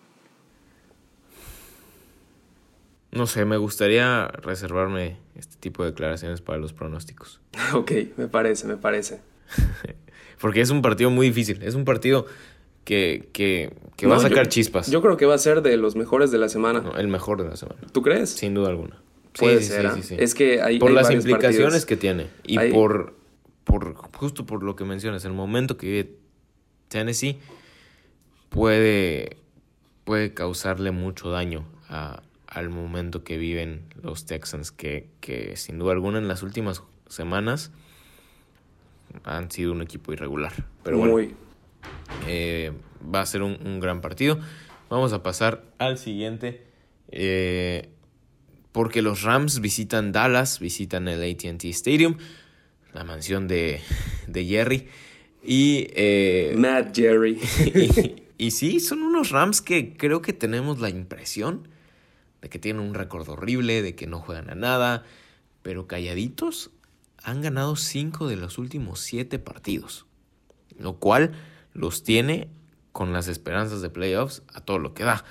No 3.10 3.26
sé, 3.26 3.44
me 3.44 3.58
gustaría 3.58 4.26
reservarme 4.26 5.18
este 5.36 5.56
tipo 5.56 5.84
de 5.84 5.90
declaraciones 5.90 6.40
para 6.40 6.58
los 6.58 6.72
pronósticos. 6.72 7.42
Ok, 7.74 7.92
me 8.16 8.26
parece, 8.26 8.66
me 8.66 8.78
parece. 8.78 9.20
Porque 10.40 10.62
es 10.62 10.70
un 10.70 10.80
partido 10.80 11.10
muy 11.10 11.26
difícil. 11.26 11.62
Es 11.62 11.74
un 11.74 11.84
partido 11.84 12.24
que, 12.84 13.28
que, 13.34 13.74
que 13.96 14.06
va 14.06 14.16
a 14.16 14.20
sacar 14.20 14.48
chispas. 14.48 14.90
Yo 14.90 15.02
creo 15.02 15.18
que 15.18 15.26
va 15.26 15.34
a 15.34 15.38
ser 15.38 15.60
de 15.60 15.76
los 15.76 15.94
mejores 15.94 16.30
de 16.30 16.38
la 16.38 16.48
semana. 16.48 16.82
el 16.96 17.08
mejor 17.08 17.42
de 17.42 17.50
la 17.50 17.56
semana. 17.56 17.82
¿Tú 17.92 18.00
crees? 18.00 18.30
Sin 18.30 18.54
duda 18.54 18.70
alguna. 18.70 19.02
Puede 19.38 19.60
ser. 19.60 19.88
¿ah? 19.88 19.98
Es 20.16 20.34
que 20.34 20.62
hay. 20.62 20.78
Por 20.78 20.90
las 20.90 21.10
implicaciones 21.10 21.84
que 21.84 21.98
tiene. 21.98 22.28
Y 22.44 22.58
por 22.70 23.14
por 23.64 23.94
justo 23.94 24.46
por 24.46 24.62
lo 24.62 24.74
que 24.74 24.84
mencionas, 24.84 25.24
el 25.24 25.32
momento 25.32 25.76
que 25.76 25.86
vive 25.86 26.16
Tennessee 26.92 27.38
puede 28.50 29.36
puede 30.04 30.34
causarle 30.34 30.90
mucho 30.90 31.30
daño 31.30 31.64
al 32.46 32.68
momento 32.68 33.24
que 33.24 33.38
viven 33.38 33.82
los 34.02 34.26
Texans, 34.26 34.72
que, 34.72 35.08
que 35.20 35.56
sin 35.56 35.78
duda 35.78 35.92
alguna 35.92 36.18
en 36.18 36.28
las 36.28 36.42
últimas 36.42 36.82
semanas 37.08 37.70
han 39.24 39.50
sido 39.50 39.72
un 39.72 39.82
equipo 39.82 40.12
irregular. 40.12 40.52
Pero 40.82 40.98
bueno, 40.98 41.34
eh, 42.26 42.72
va 43.02 43.20
a 43.20 43.26
ser 43.26 43.42
un, 43.42 43.80
gran 43.80 44.00
partido. 44.00 44.38
Vamos 44.88 45.12
a 45.12 45.22
pasar 45.22 45.64
al 45.78 45.98
siguiente. 45.98 46.66
Eh, 47.08 47.88
porque 48.72 49.02
los 49.02 49.22
Rams 49.22 49.60
visitan 49.60 50.12
Dallas, 50.12 50.58
visitan 50.58 51.08
el 51.08 51.22
ATT 51.22 51.64
Stadium, 51.66 52.16
la 52.94 53.04
mansión 53.04 53.48
de, 53.48 53.80
de 54.26 54.44
Jerry. 54.46 54.88
Y. 55.44 55.88
Eh, 55.94 56.54
Matt 56.56 56.94
Jerry. 56.94 57.40
y, 58.38 58.46
y, 58.46 58.50
sí, 58.50 58.80
son 58.80 59.02
unos 59.02 59.30
Rams 59.30 59.60
que 59.60 59.96
creo 59.96 60.22
que 60.22 60.32
tenemos 60.32 60.80
la 60.80 60.88
impresión 60.88 61.68
de 62.40 62.48
que 62.48 62.58
tienen 62.58 62.82
un 62.82 62.94
récord 62.94 63.28
horrible, 63.28 63.82
de 63.82 63.94
que 63.94 64.06
no 64.06 64.18
juegan 64.18 64.50
a 64.50 64.54
nada, 64.54 65.04
pero 65.62 65.86
calladitos 65.86 66.70
han 67.22 67.40
ganado 67.40 67.76
cinco 67.76 68.26
de 68.26 68.36
los 68.36 68.58
últimos 68.58 69.00
siete 69.00 69.38
partidos, 69.38 70.06
lo 70.76 70.98
cual 70.98 71.32
los 71.72 72.02
tiene 72.02 72.48
con 72.90 73.12
las 73.12 73.28
esperanzas 73.28 73.80
de 73.80 73.90
playoffs 73.90 74.42
a 74.52 74.60
todo 74.60 74.78
lo 74.78 74.92
que 74.92 75.04
da. 75.04 75.24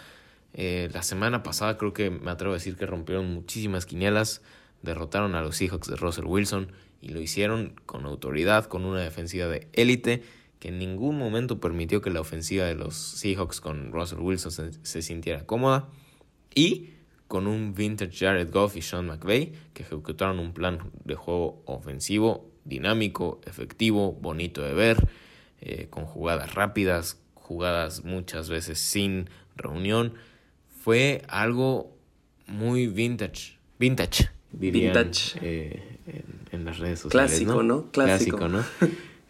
Eh, 0.54 0.90
la 0.94 1.04
semana 1.04 1.44
pasada 1.44 1.78
creo 1.78 1.94
que 1.94 2.10
me 2.10 2.32
atrevo 2.32 2.54
a 2.54 2.58
decir 2.58 2.76
que 2.76 2.86
rompieron 2.86 3.34
muchísimas 3.34 3.86
quinielas, 3.86 4.42
derrotaron 4.82 5.36
a 5.36 5.42
los 5.42 5.58
Seahawks 5.58 5.88
de 5.88 5.96
Russell 5.96 6.26
Wilson 6.26 6.72
y 7.02 7.10
lo 7.10 7.22
hicieron 7.22 7.76
con 7.86 8.06
autoridad, 8.06 8.66
con 8.66 8.86
una 8.86 9.02
defensiva 9.02 9.48
de 9.48 9.68
élite 9.74 10.24
que 10.60 10.68
en 10.68 10.78
ningún 10.78 11.18
momento 11.18 11.60
permitió 11.60 12.02
que 12.02 12.12
la 12.12 12.22
ofensiva 12.22 12.66
de 12.66 12.76
los 12.76 12.96
Seahawks 12.96 13.62
con 13.62 13.92
Russell 13.92 14.20
Wilson 14.20 14.52
se, 14.52 14.72
se 14.84 15.02
sintiera 15.02 15.46
cómoda 15.46 15.90
y 16.54 16.92
con 17.28 17.48
un 17.48 17.74
vintage 17.74 18.26
Jared 18.26 18.52
Goff 18.52 18.76
y 18.76 18.82
Sean 18.82 19.08
McVay 19.08 19.54
que 19.74 19.84
ejecutaron 19.84 20.38
un 20.38 20.54
plan 20.54 20.92
de 21.06 21.16
juego 21.16 21.64
ofensivo, 21.66 22.52
dinámico, 22.66 23.40
efectivo, 23.46 24.12
bonito 24.12 24.62
de 24.62 24.74
ver, 24.74 24.98
eh, 25.62 25.88
con 25.90 26.06
jugadas 26.06 26.54
rápidas, 26.56 27.20
jugadas 27.34 28.04
muchas 28.04 28.50
veces 28.50 28.80
sin 28.80 29.30
reunión. 29.56 30.14
Fue 30.84 31.22
algo 31.28 31.96
muy 32.48 32.88
vintage, 32.88 33.58
vintage, 33.80 34.30
vintage. 34.52 35.40
Eh, 35.42 35.98
en, 36.08 36.41
las 36.66 36.80
redes 36.80 37.00
sociales. 37.00 37.32
Clásico, 37.32 37.64
¿no? 37.64 37.92
Clásico, 37.92 38.48
¿no? 38.48 38.64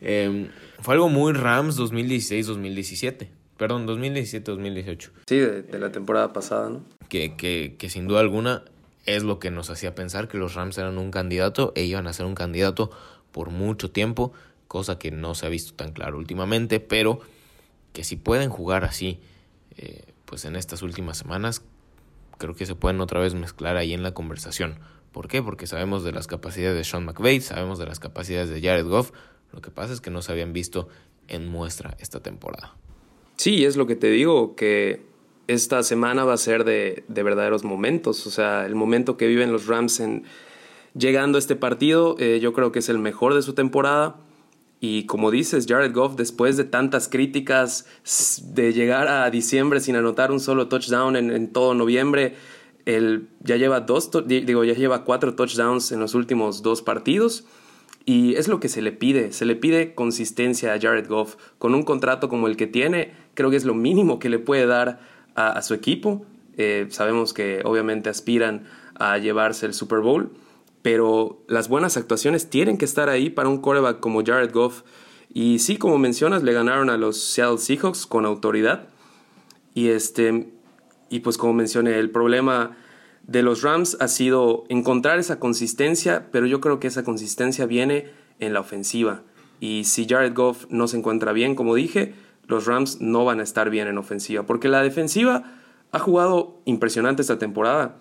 Em, 0.03 0.49
fue 0.79 0.95
algo 0.95 1.09
muy 1.09 1.31
Rams 1.31 1.77
2016-2017. 1.77 3.27
Perdón, 3.55 3.85
2017-2018. 3.85 5.09
Sí, 5.27 5.37
de, 5.37 5.77
la 5.77 5.91
temporada 5.91 6.33
pasada, 6.33 6.71
¿no? 6.71 6.83
Que, 7.07 7.35
que, 7.35 7.75
que 7.77 7.87
sin 7.91 8.07
duda 8.07 8.21
alguna 8.21 8.63
es 9.05 9.21
lo 9.21 9.37
que 9.37 9.51
nos 9.51 9.69
hacía 9.69 9.93
pensar 9.93 10.27
que 10.27 10.39
los 10.39 10.55
Rams 10.55 10.77
eran 10.79 10.97
un 10.97 11.11
candidato 11.11 11.71
e 11.75 11.83
iban 11.83 12.07
a 12.07 12.13
ser 12.13 12.25
un 12.25 12.33
candidato 12.33 12.89
por 13.31 13.49
mucho 13.49 13.91
tiempo, 13.91 14.33
cosa 14.67 14.97
que 14.97 15.11
no 15.11 15.35
se 15.35 15.45
ha 15.45 15.49
visto 15.49 15.73
tan 15.75 15.91
claro 15.91 16.17
últimamente, 16.17 16.79
pero 16.79 17.19
que 17.93 18.03
si 18.03 18.15
pueden 18.15 18.49
jugar 18.49 18.83
así, 18.83 19.19
eh, 19.77 20.05
pues 20.25 20.45
en 20.45 20.55
estas 20.55 20.81
últimas 20.81 21.17
semanas, 21.17 21.61
creo 22.37 22.55
que 22.55 22.65
se 22.65 22.75
pueden 22.75 23.01
otra 23.01 23.19
vez 23.19 23.33
mezclar 23.33 23.77
ahí 23.77 23.93
en 23.93 24.03
la 24.03 24.13
conversación. 24.13 24.79
¿Por 25.11 25.27
qué? 25.27 25.41
Porque 25.41 25.67
sabemos 25.67 26.03
de 26.03 26.11
las 26.11 26.27
capacidades 26.27 26.77
de 26.77 26.83
Sean 26.83 27.05
McVay, 27.05 27.41
sabemos 27.41 27.79
de 27.79 27.85
las 27.85 27.99
capacidades 27.99 28.49
de 28.49 28.61
Jared 28.61 28.85
Goff, 28.85 29.11
lo 29.51 29.61
que 29.61 29.71
pasa 29.71 29.93
es 29.93 30.01
que 30.01 30.09
no 30.09 30.21
se 30.21 30.31
habían 30.31 30.53
visto 30.53 30.87
en 31.27 31.47
muestra 31.47 31.97
esta 31.99 32.21
temporada. 32.21 32.75
Sí, 33.35 33.65
es 33.65 33.75
lo 33.75 33.87
que 33.87 33.95
te 33.95 34.09
digo, 34.09 34.55
que 34.55 35.01
esta 35.47 35.83
semana 35.83 36.23
va 36.23 36.33
a 36.33 36.37
ser 36.37 36.63
de, 36.63 37.03
verdaderos 37.07 37.63
momentos. 37.63 38.25
O 38.27 38.31
sea, 38.31 38.65
el 38.65 38.75
momento 38.75 39.17
que 39.17 39.27
viven 39.27 39.51
los 39.51 39.67
Rams 39.67 39.99
en 39.99 40.23
llegando 40.93 41.37
a 41.37 41.39
este 41.39 41.55
partido, 41.55 42.15
eh, 42.19 42.39
yo 42.41 42.53
creo 42.53 42.71
que 42.71 42.79
es 42.79 42.89
el 42.89 42.99
mejor 42.99 43.33
de 43.33 43.41
su 43.41 43.53
temporada. 43.53 44.17
Y 44.79 45.05
como 45.05 45.29
dices, 45.29 45.67
Jared 45.67 45.93
Goff, 45.93 46.15
después 46.15 46.57
de 46.57 46.63
tantas 46.63 47.07
críticas 47.07 47.85
de 48.43 48.73
llegar 48.73 49.07
a 49.07 49.29
diciembre 49.29 49.79
sin 49.79 49.95
anotar 49.95 50.31
un 50.31 50.39
solo 50.39 50.67
touchdown 50.69 51.15
en, 51.15 51.53
todo 51.53 51.75
noviembre, 51.75 52.35
él 52.85 53.29
ya 53.41 53.57
lleva 53.57 53.81
dos, 53.81 54.09
digo, 54.25 54.63
ya 54.63 54.73
lleva 54.73 55.03
cuatro 55.03 55.35
touchdowns 55.35 55.91
en 55.91 55.99
los 55.99 56.15
últimos 56.15 56.61
dos 56.61 56.81
partidos. 56.81 57.45
Y 58.05 58.35
es 58.35 58.47
lo 58.47 58.59
que 58.59 58.67
se 58.67 58.81
le 58.81 58.91
pide, 58.91 59.31
se 59.31 59.45
le 59.45 59.55
pide 59.55 59.93
consistencia 59.93 60.73
a 60.73 60.79
Jared 60.79 61.07
Goff. 61.07 61.35
Con 61.59 61.75
un 61.75 61.83
contrato 61.83 62.29
como 62.29 62.47
el 62.47 62.57
que 62.57 62.67
tiene, 62.67 63.13
creo 63.35 63.51
que 63.51 63.57
es 63.57 63.65
lo 63.65 63.75
mínimo 63.75 64.17
que 64.17 64.29
le 64.29 64.39
puede 64.39 64.65
dar 64.65 64.99
a, 65.35 65.61
su 65.61 65.73
equipo. 65.73 66.25
Eh, 66.57 66.87
sabemos 66.89 67.33
que 67.33 67.61
obviamente 67.63 68.09
aspiran 68.09 68.65
a 68.95 69.17
llevarse 69.17 69.65
el 69.65 69.73
Super 69.73 69.99
Bowl, 69.99 70.31
pero 70.81 71.41
las 71.47 71.69
buenas 71.69 71.95
actuaciones 71.95 72.49
tienen 72.49 72.77
que 72.77 72.85
estar 72.85 73.07
ahí 73.09 73.29
para 73.29 73.49
un 73.49 73.59
quarterback 73.59 73.99
como 73.99 74.23
Jared 74.25 74.51
Goff. 74.51 74.81
Y 75.33 75.59
sí, 75.59 75.77
como 75.77 75.97
mencionas, 75.97 76.43
le 76.43 76.53
ganaron 76.53 76.89
a 76.89 76.97
los 76.97 77.21
Seattle 77.21 77.59
Seahawks 77.59 78.07
con 78.07 78.25
autoridad. 78.25 78.87
Y 79.73 79.89
este 79.89 80.51
y 81.11 81.19
pues 81.19 81.37
como 81.37 81.53
mencioné, 81.53 81.99
el 81.99 82.09
problema 82.09 82.71
de 83.27 83.43
los 83.43 83.61
Rams 83.61 83.97
ha 83.99 84.07
sido 84.07 84.63
encontrar 84.69 85.19
esa 85.19 85.39
consistencia, 85.39 86.27
pero 86.31 86.47
yo 86.47 86.61
creo 86.61 86.79
que 86.79 86.87
esa 86.87 87.03
consistencia 87.03 87.65
viene 87.65 88.09
en 88.39 88.53
la 88.53 88.61
ofensiva. 88.61 89.21
Y 89.59 89.83
si 89.83 90.07
Jared 90.07 90.33
Goff 90.33 90.65
no 90.69 90.87
se 90.87 90.97
encuentra 90.97 91.33
bien, 91.33 91.53
como 91.53 91.75
dije, 91.75 92.15
los 92.47 92.65
Rams 92.65 93.01
no 93.01 93.25
van 93.25 93.41
a 93.41 93.43
estar 93.43 93.69
bien 93.69 93.89
en 93.89 93.97
ofensiva, 93.97 94.45
porque 94.45 94.69
la 94.69 94.81
defensiva 94.81 95.43
ha 95.91 95.99
jugado 95.99 96.61
impresionante 96.63 97.21
esta 97.21 97.37
temporada. 97.37 97.97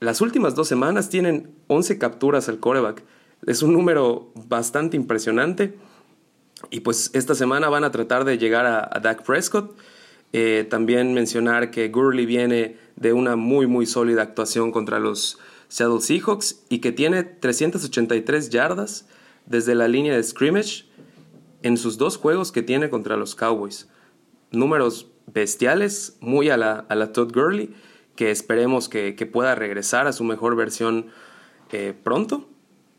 Las 0.00 0.22
últimas 0.22 0.54
dos 0.54 0.66
semanas 0.66 1.10
tienen 1.10 1.54
11 1.66 1.98
capturas 1.98 2.48
al 2.48 2.58
coreback. 2.58 3.04
Es 3.46 3.62
un 3.62 3.74
número 3.74 4.32
bastante 4.48 4.96
impresionante. 4.96 5.78
Y 6.70 6.80
pues 6.80 7.10
esta 7.12 7.34
semana 7.34 7.68
van 7.68 7.84
a 7.84 7.90
tratar 7.90 8.24
de 8.24 8.38
llegar 8.38 8.64
a, 8.64 8.88
a 8.90 8.98
Dak 9.00 9.24
Prescott. 9.24 9.76
Eh, 10.32 10.66
también 10.68 11.12
mencionar 11.12 11.70
que 11.70 11.88
Gurley 11.88 12.24
viene 12.24 12.76
de 12.96 13.12
una 13.12 13.34
muy 13.34 13.66
muy 13.66 13.86
sólida 13.86 14.22
actuación 14.22 14.70
contra 14.70 15.00
los 15.00 15.38
Seattle 15.68 16.00
Seahawks 16.00 16.64
y 16.68 16.78
que 16.78 16.92
tiene 16.92 17.24
383 17.24 18.50
yardas 18.50 19.06
desde 19.46 19.74
la 19.74 19.88
línea 19.88 20.14
de 20.14 20.22
scrimmage 20.22 20.84
en 21.62 21.76
sus 21.76 21.98
dos 21.98 22.16
juegos 22.16 22.52
que 22.52 22.62
tiene 22.62 22.90
contra 22.90 23.16
los 23.16 23.34
Cowboys. 23.34 23.88
Números 24.50 25.10
bestiales, 25.26 26.16
muy 26.20 26.50
a 26.50 26.56
la, 26.56 26.86
a 26.88 26.94
la 26.94 27.12
Todd 27.12 27.32
Gurley, 27.32 27.74
que 28.16 28.30
esperemos 28.30 28.88
que, 28.88 29.12
pueda 29.32 29.54
regresar 29.54 30.06
a 30.06 30.12
su 30.12 30.24
mejor 30.24 30.56
versión 30.56 31.06
eh, 31.70 31.94
pronto, 32.02 32.48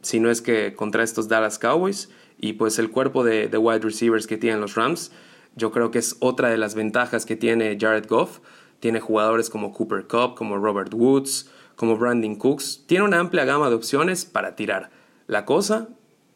si 0.01 0.19
no 0.19 0.31
es 0.31 0.41
que 0.41 0.73
contra 0.73 1.03
estos 1.03 1.27
Dallas 1.27 1.59
Cowboys. 1.59 2.09
Y 2.39 2.53
pues 2.53 2.79
el 2.79 2.89
cuerpo 2.89 3.23
de, 3.23 3.47
de 3.47 3.57
wide 3.57 3.81
receivers 3.81 4.25
que 4.25 4.37
tienen 4.37 4.61
los 4.61 4.75
Rams, 4.75 5.11
yo 5.55 5.71
creo 5.71 5.91
que 5.91 5.99
es 5.99 6.15
otra 6.19 6.49
de 6.49 6.57
las 6.57 6.75
ventajas 6.75 7.25
que 7.25 7.35
tiene 7.35 7.77
Jared 7.79 8.07
Goff. 8.07 8.39
Tiene 8.79 8.99
jugadores 8.99 9.49
como 9.49 9.73
Cooper 9.73 10.07
Cup, 10.07 10.35
como 10.35 10.57
Robert 10.57 10.93
Woods, 10.93 11.49
como 11.75 11.97
Brandon 11.97 12.35
Cooks. 12.35 12.83
Tiene 12.87 13.03
una 13.03 13.19
amplia 13.19 13.45
gama 13.45 13.69
de 13.69 13.75
opciones 13.75 14.25
para 14.25 14.55
tirar. 14.55 14.89
La 15.27 15.45
cosa 15.45 15.89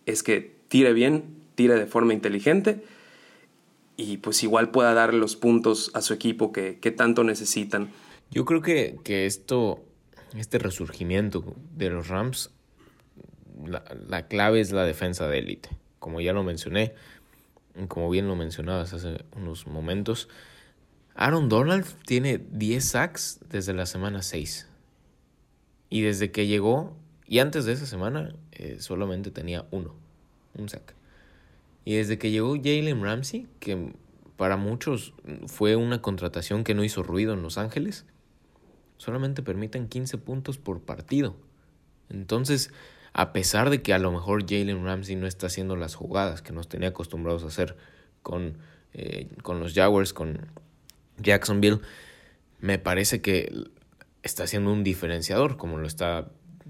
es 0.05 0.22
que 0.22 0.55
tire 0.67 0.93
bien, 0.93 1.43
tire 1.55 1.75
de 1.75 1.86
forma 1.86 2.13
inteligente 2.13 2.84
y 3.98 4.17
pues 4.17 4.43
igual 4.43 4.72
pueda 4.72 4.93
dar 4.93 5.13
los 5.13 5.36
puntos 5.36 5.91
a 5.93 6.01
su 6.01 6.13
equipo 6.13 6.51
que, 6.51 6.74
tanto 6.95 7.24
necesitan. 7.24 7.91
Yo 8.29 8.45
creo 8.45 8.62
que, 8.62 8.98
que, 9.03 9.25
esto, 9.25 9.84
este 10.36 10.60
resurgimiento 10.60 11.55
de 11.75 11.89
los 11.89 12.10
Rams, 12.10 12.51
la, 13.65 13.84
la 14.07 14.27
clave 14.27 14.60
es 14.60 14.72
la 14.72 14.84
defensa 14.84 15.27
de 15.27 15.39
élite. 15.39 15.69
Como 16.00 16.22
ya 16.22 16.34
lo 16.34 16.43
mencioné, 16.43 16.93
como 17.88 18.10
bien 18.10 18.27
lo 18.27 18.36
mencionabas 18.36 18.94
hace 18.94 19.24
unos 19.36 19.67
momentos, 19.67 20.29
Aaron 21.15 21.50
Donald 21.50 21.86
tiene 22.05 22.38
10 22.38 22.84
sacks 22.84 23.39
desde 23.50 23.74
la 23.74 23.86
semana 23.86 24.22
6. 24.22 24.67
Y 25.89 26.01
desde 26.01 26.32
que 26.32 26.48
llegó, 26.48 26.96
y 27.27 27.39
antes 27.39 27.65
de 27.65 27.74
esa 27.74 27.86
semana, 27.86 28.36
eh, 28.51 28.77
solamente 28.79 29.32
tenía 29.32 29.65
uno, 29.72 29.96
un 30.58 30.70
sack. 30.70 30.94
Y 31.86 31.96
desde 31.96 32.17
que 32.17 32.32
llegó 32.32 32.55
Jalen 32.55 33.01
Ramsey, 33.01 33.48
que 33.60 33.94
para 34.38 34.58
muchos 34.58 35.13
fue 35.48 35.75
una 35.75 36.01
contratación 36.01 36.63
que 36.63 36.74
no 36.74 36.84
hizo 36.84 37.03
ruido 37.03 37.34
en 37.34 37.41
Los 37.41 37.58
Ángeles, 37.58 38.05
solamente 38.98 39.44
permiten 39.44 39.88
15 39.88 40.17
puntos 40.17 40.58
por 40.58 40.82
partido. 40.82 41.36
Entonces, 42.10 42.72
a 43.17 43.31
pesar 43.31 43.69
de 43.69 43.81
que 43.81 43.93
a 43.93 43.98
lo 43.98 44.12
mejor 44.12 44.45
Jalen 44.45 44.84
Ramsey 44.84 45.15
no 45.15 45.25
está 45.25 45.48
haciendo 45.48 45.77
las 45.77 45.95
jugadas 45.95 46.41
que 46.41 46.51
nos 46.51 46.67
tenía 46.67 46.89
acostumbrados 46.89 47.45
a 47.45 47.48
hacer 47.48 47.77
con, 48.22 48.57
eh, 48.93 49.29
con 49.41 49.62
los 49.62 49.74
Jaguars, 49.74 50.12
con 50.12 50.48
Jacksonville, 51.17 51.79
me 52.60 52.77
parece 52.77 53.22
que 53.22 53.69
está 54.22 54.48
siendo 54.48 54.74
un 54.74 54.84
diferenciador, 54.84 55.55
como 55.55 55.77
lo 55.77 55.88
está, 55.88 56.27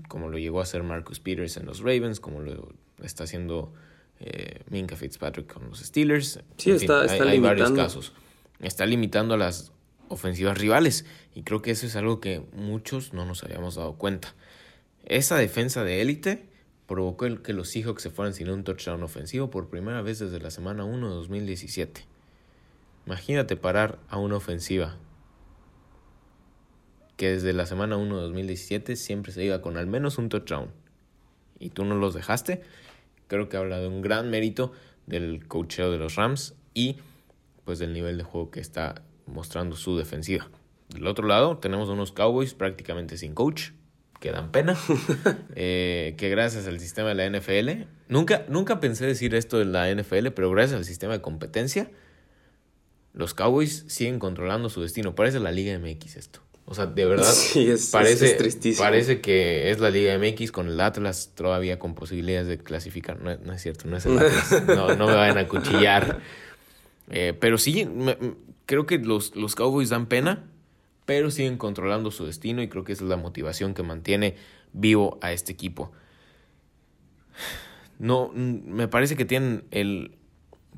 como 0.08 0.30
lo 0.30 0.38
llegó 0.38 0.60
a 0.60 0.64
hacer 0.64 0.84
Marcus 0.84 1.20
Peters 1.20 1.58
en 1.58 1.66
los 1.66 1.80
Ravens, 1.80 2.20
como 2.20 2.42
lo 2.42 2.70
está 3.02 3.24
haciendo 3.24 3.74
eh, 4.20 4.62
Minka 4.70 4.96
Fitzpatrick 4.96 5.52
con 5.52 5.68
los 5.68 5.80
Steelers. 5.80 6.42
Sí, 6.58 6.70
está, 6.70 7.02
hay, 7.02 7.40
varios 7.40 7.72
casos. 7.72 8.14
Está 8.60 8.86
limitando 8.86 9.34
a 9.34 9.38
las 9.38 9.72
ofensivas 10.10 10.60
rivales. 10.60 11.06
Y 11.34 11.42
creo 11.42 11.64
que 11.64 11.72
eso 11.72 11.88
es 11.88 11.96
algo 11.96 12.20
que 12.20 12.44
muchos 12.54 13.14
no 13.14 13.26
nos 13.26 13.44
habíamos 13.44 13.74
dado 13.74 13.96
cuenta. 13.96 14.36
Esa 15.06 15.38
defensa 15.38 15.84
de 15.84 16.02
élite 16.02 16.50
provocó 16.88 17.28
el 17.28 17.44
que 17.44 17.54
los 17.54 17.70
Seahawks 17.70 18.02
se 18.02 18.10
fueran 18.10 18.34
sin 18.34 18.50
un 18.50 18.64
touchdown 18.64 19.04
ofensivo 19.04 19.52
por 19.52 19.70
primera 19.70 20.02
vez 20.02 20.18
desde 20.18 20.40
la 20.40 20.50
semana 20.50 20.84
1 20.84 21.10
de 21.10 21.16
2017. 21.16 22.06
Imagínate 23.06 23.56
parar 23.56 24.00
a 24.10 24.18
una 24.18 24.38
ofensiva 24.38 24.98
que 27.18 27.30
desde 27.30 27.54
la 27.54 27.68
semana 27.68 27.98
1 27.98 28.16
de 28.16 28.22
2017 28.24 28.96
siempre 28.96 29.32
se 29.32 29.46
iba 29.46 29.62
con 29.62 29.78
al 29.78 29.86
menos 29.86 30.18
un 30.18 30.30
touchdown 30.30 30.72
y 31.60 31.70
tú 31.70 31.86
no 31.86 31.96
los 31.96 32.16
dejaste. 32.16 32.64
Creo 33.28 33.48
que 33.48 33.58
habla 33.58 33.80
de 33.80 33.88
un 33.88 34.02
gran 34.02 34.32
mérito 34.32 34.72
del 35.06 35.48
coacheo 35.48 35.92
de 35.92 36.00
los 36.00 36.16
Rams 36.16 36.56
y 36.74 36.98
pues 37.64 37.78
del 37.78 37.94
nivel 37.94 38.18
de 38.18 38.24
juego 38.24 38.50
que 38.50 38.60
está 38.60 39.04
mostrando 39.28 39.76
su 39.76 39.98
defensiva. 39.98 40.50
Del 40.90 41.06
otro 41.06 41.28
lado 41.28 41.60
tenemos 41.60 41.90
unos 41.90 42.12
Cowboys 42.12 42.56
prácticamente 42.56 43.18
sin 43.18 43.36
coach, 43.36 43.70
que 44.26 44.32
dan 44.32 44.52
pena, 44.52 44.76
eh, 45.56 46.16
que 46.18 46.30
gracias 46.30 46.66
al 46.66 46.80
sistema 46.80 47.14
de 47.14 47.14
la 47.14 47.30
NFL, 47.30 47.86
nunca, 48.10 48.44
nunca 48.50 48.80
pensé 48.80 49.06
decir 49.06 49.36
esto 49.36 49.60
de 49.60 49.66
la 49.66 49.94
NFL, 49.94 50.30
pero 50.30 50.50
gracias 50.50 50.80
al 50.80 50.84
sistema 50.84 51.14
de 51.14 51.22
competencia, 51.22 51.92
los 53.14 53.36
Cowboys 53.36 53.86
siguen 53.88 54.18
controlando 54.18 54.70
su 54.70 54.82
destino. 54.82 55.14
Parece 55.14 55.40
la 55.40 55.52
Liga 55.52 55.78
MX 55.78 56.16
esto. 56.16 56.40
O 56.66 56.74
sea, 56.74 56.88
de 56.88 57.06
verdad, 57.06 57.32
parece, 57.92 58.36
parece 58.80 59.22
que 59.22 59.70
es 59.70 59.80
la 59.80 59.92
Liga 59.92 60.18
MX 60.18 60.52
con 60.52 60.70
el 60.70 60.82
Atlas 60.82 61.34
todavía 61.36 61.78
con 61.78 61.94
posibilidades 61.94 62.48
de 62.48 62.58
clasificar. 62.58 63.22
No, 63.22 63.54
es 63.54 63.62
cierto, 63.62 63.88
no 63.88 63.96
es 63.96 64.08
el 64.08 64.18
Atlas. 64.18 64.64
No, 64.68 64.96
no 64.96 65.06
me 65.06 65.14
vayan 65.14 65.38
a 65.38 65.48
cuchillar. 65.48 66.20
Eh, 67.12 67.38
pero 67.40 67.60
sí, 67.60 67.88
creo 68.66 68.88
que 68.88 68.98
los, 68.98 69.36
los 69.36 69.54
Cowboys 69.54 69.90
dan 69.90 70.08
pena, 70.08 70.50
pero 71.06 71.32
siguen 71.32 71.58
controlando 71.58 72.12
su 72.12 72.26
destino 72.26 72.62
y 72.62 72.68
creo 72.68 72.84
que 72.84 72.94
esa 72.94 73.04
es 73.04 73.10
la 73.10 73.18
motivación 73.18 73.74
que 73.74 73.84
mantiene 73.84 74.36
vivo 74.74 75.18
a 75.22 75.32
este 75.32 75.52
equipo. 75.52 75.92
No, 77.98 78.30
me 78.34 78.90
parece 78.90 79.16
que 79.16 79.24
tienen 79.24 79.64
el 79.72 80.18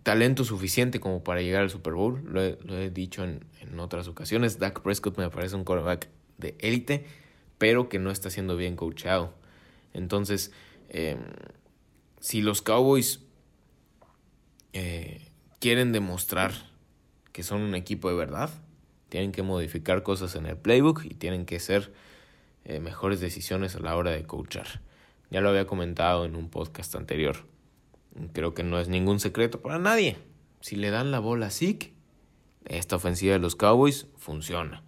talento 0.04 0.44
suficiente 0.44 1.00
como 1.00 1.24
para 1.24 1.42
llegar 1.42 1.64
al 1.64 1.72
Super 1.72 1.94
Bowl. 1.94 2.22
Lo 2.24 2.42
he, 2.44 2.92
dicho 2.92 3.24
en, 3.24 3.44
otras 3.80 4.08
ocasiones. 4.08 4.60
Dak 4.60 4.82
Prescott 4.82 5.18
me 5.18 5.28
parece 5.32 5.56
un 5.56 5.64
quarterback 5.64 6.10
de 6.38 6.56
élite, 6.60 7.08
pero 7.58 7.90
que 7.90 7.98
no 7.98 8.12
está 8.12 8.30
siendo 8.30 8.56
bien 8.56 8.76
coachado. 8.76 9.34
Entonces, 9.94 10.52
em, 10.90 11.18
si 12.20 12.42
los 12.42 12.62
Cowboys 12.62 13.22
eh, 14.74 15.32
quieren 15.60 15.92
demostrar 15.92 16.52
que 17.32 17.42
son 17.42 17.62
un 17.62 17.74
equipo 17.74 18.10
de 18.10 18.16
verdad, 18.16 18.52
tienen 19.10 19.32
que 19.32 19.44
modificar 19.44 20.04
cosas 20.04 20.36
en 20.36 20.46
el 20.46 20.58
playbook 20.58 21.04
y 21.06 21.14
tienen 21.14 21.46
que 21.46 21.60
ser 21.60 21.94
eh, 22.66 22.80
mejores 22.80 23.20
decisiones 23.20 23.76
a 23.76 23.80
la 23.80 23.96
hora 23.96 24.12
de 24.12 24.24
coachar. 24.24 24.82
Ya 25.30 25.42
lo 25.42 25.50
había 25.50 25.68
comentado 25.68 26.26
en 26.26 26.36
un 26.36 26.50
podcast 26.50 26.96
anterior. 26.96 27.46
Creo 28.34 28.54
que 28.54 28.64
no 28.64 28.80
es 28.80 28.88
ningún 28.88 29.20
secreto 29.20 29.62
para 29.62 29.80
nadie. 29.80 30.18
Si 30.62 30.76
le 30.76 30.90
dan 30.90 31.12
la 31.12 31.20
bola 31.20 31.48
a 31.48 31.50
Zeke, 31.52 31.94
esta 32.66 32.96
ofensiva 32.96 33.34
de 33.34 33.40
los 33.40 33.56
Cowboys 33.56 34.08
funciona. 34.18 34.84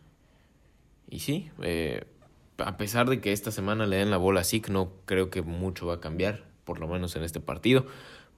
Y 1.10 1.20
sí, 1.20 1.50
eh, 1.62 2.06
a 2.58 2.78
pesar 2.78 3.10
de 3.10 3.22
que 3.22 3.32
esta 3.32 3.52
semana 3.52 3.86
le 3.86 3.98
den 3.98 4.12
la 4.12 4.18
bola 4.18 4.42
a 4.42 4.44
Zeke, 4.44 4.72
no 4.72 4.92
creo 5.06 5.30
que 5.30 5.42
mucho 5.42 5.88
va 5.88 5.96
a 5.96 6.00
cambiar, 6.00 6.46
por 6.66 6.80
lo 6.80 6.88
menos 6.88 7.16
en 7.16 7.24
este 7.24 7.40
partido 7.40 7.86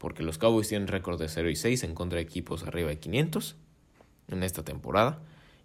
porque 0.02 0.24
los 0.24 0.40
Cowboys 0.40 0.68
tienen 0.68 0.88
récord 0.88 1.20
de 1.20 1.30
0 1.30 1.52
y 1.52 1.56
6 1.56 1.84
en 1.84 1.94
contra 1.94 2.18
de 2.18 2.24
equipos 2.24 2.64
arriba 2.64 2.90
de 2.90 2.98
500 2.98 3.56
en 4.30 4.42
esta 4.42 4.64
temporada. 4.64 5.22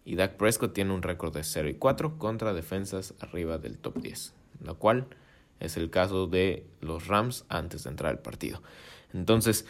Y 0.07 0.15
Dak 0.15 0.37
Prescott 0.37 0.73
tiene 0.73 0.95
un 0.95 1.03
récord 1.03 1.35
de 1.35 1.43
0 1.43 1.69
y 1.69 1.75
4 1.75 2.17
contra 2.17 2.55
defensas 2.55 3.15
arriba 3.19 3.59
del 3.59 3.77
top 3.77 4.01
10, 4.01 4.35
lo 4.63 4.79
cual 4.79 5.09
es 5.59 5.77
el 5.77 5.91
caso 5.91 6.29
de 6.29 6.65
los 6.81 7.09
Rams 7.09 7.45
antes 7.49 7.83
de 7.83 7.91
entrar 7.91 8.13
al 8.13 8.21
partido. 8.21 8.63
Entonces, 9.13 9.67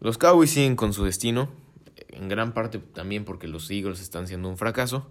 los 0.00 0.16
Cowboys 0.16 0.50
siguen 0.50 0.74
con 0.74 0.94
su 0.94 1.04
destino, 1.04 1.50
en 2.08 2.30
gran 2.30 2.54
parte 2.54 2.78
también 2.78 3.26
porque 3.26 3.46
los 3.46 3.70
Eagles 3.70 4.00
están 4.00 4.26
siendo 4.26 4.48
un 4.48 4.56
fracaso, 4.56 5.10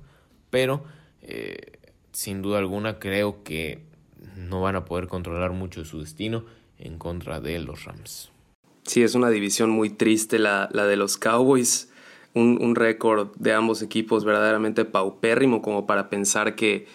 pero 0.49 0.83
eh, 1.21 1.73
sin 2.11 2.41
duda 2.41 2.57
alguna 2.57 2.97
creo 2.97 3.43
que 3.43 3.83
no 4.35 4.59
van 4.61 4.75
a 4.75 4.85
poder 4.85 5.07
controlar 5.07 5.51
mucho 5.51 5.85
su 5.85 5.99
destino 5.99 6.45
en 6.79 6.97
contra 6.97 7.41
de 7.41 7.59
los 7.59 7.85
Rams. 7.85 8.31
Sí, 8.85 9.03
es 9.03 9.13
una 9.13 9.29
división 9.29 9.69
muy 9.69 9.91
triste 9.91 10.39
la 10.39 10.67
de 10.67 10.95
los 10.95 11.17
Cowboys. 11.17 11.91
Un, 12.35 12.75
récord 12.75 13.29
de 13.37 13.53
ambos 13.53 13.81
equipos 13.81 14.25
verdaderamente 14.25 14.83
paupérrimo 14.83 15.61
como 15.61 15.87
para 15.87 16.09
pensar 16.09 16.55
que 16.55 16.85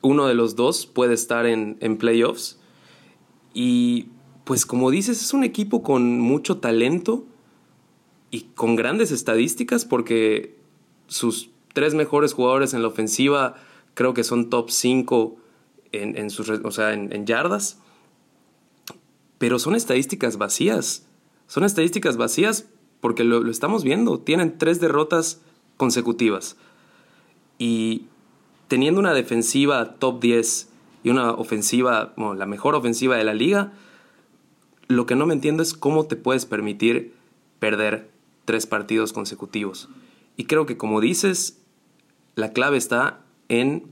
uno 0.00 0.26
de 0.26 0.34
los 0.34 0.56
dos 0.56 0.86
puede 0.86 1.12
estar 1.12 1.44
en, 1.44 1.76
en 1.80 1.98
playoffs. 1.98 2.58
Y 3.52 4.08
pues 4.44 4.64
como 4.64 4.90
dices, 4.90 5.20
es 5.20 5.34
un 5.34 5.44
equipo 5.44 5.82
con 5.82 6.18
mucho 6.20 6.56
talento 6.56 7.26
y 8.30 8.44
con 8.54 8.76
grandes 8.76 9.10
estadísticas 9.10 9.84
porque 9.84 10.56
sus 11.06 11.50
tres 11.74 11.92
mejores 11.92 12.32
jugadores 12.32 12.72
en 12.72 12.80
la 12.80 12.88
ofensiva 12.88 13.56
creo 13.92 14.14
que 14.14 14.24
son 14.24 14.48
top 14.48 14.70
5 14.70 15.36
en, 15.92 16.16
en, 16.16 16.28
o 16.64 16.70
sea, 16.70 16.94
en 16.94 17.26
yardas. 17.26 17.78
Pero 19.36 19.58
son 19.58 19.74
estadísticas 19.74 20.38
vacías. 20.38 21.06
Son 21.46 21.64
estadísticas 21.64 22.16
vacías 22.16 22.68
porque 23.00 23.24
lo, 23.24 23.48
estamos 23.50 23.84
viendo. 23.84 24.18
Tienen 24.18 24.58
tres 24.58 24.80
derrotas 24.80 25.40
consecutivas. 25.76 26.56
Y 27.58 28.06
teniendo 28.68 29.00
una 29.00 29.14
defensiva 29.14 29.94
top 29.94 30.20
10 30.20 30.68
y 31.04 31.10
una 31.10 31.32
ofensiva, 31.32 32.14
la 32.16 32.46
mejor 32.46 32.74
ofensiva 32.74 33.16
de 33.16 33.24
la 33.24 33.34
liga, 33.34 33.72
lo 34.88 35.06
que 35.06 35.16
no 35.16 35.26
me 35.26 35.34
entiendo 35.34 35.62
es 35.62 35.74
cómo 35.74 36.06
te 36.06 36.16
puedes 36.16 36.46
permitir 36.46 37.14
perder 37.58 38.10
tres 38.44 38.66
partidos 38.66 39.12
consecutivos. 39.12 39.88
Y 40.36 40.44
creo 40.44 40.66
que 40.66 40.76
como 40.76 41.00
dices, 41.00 41.60
la 42.34 42.52
clave 42.52 42.76
está 42.78 43.20
en 43.48 43.84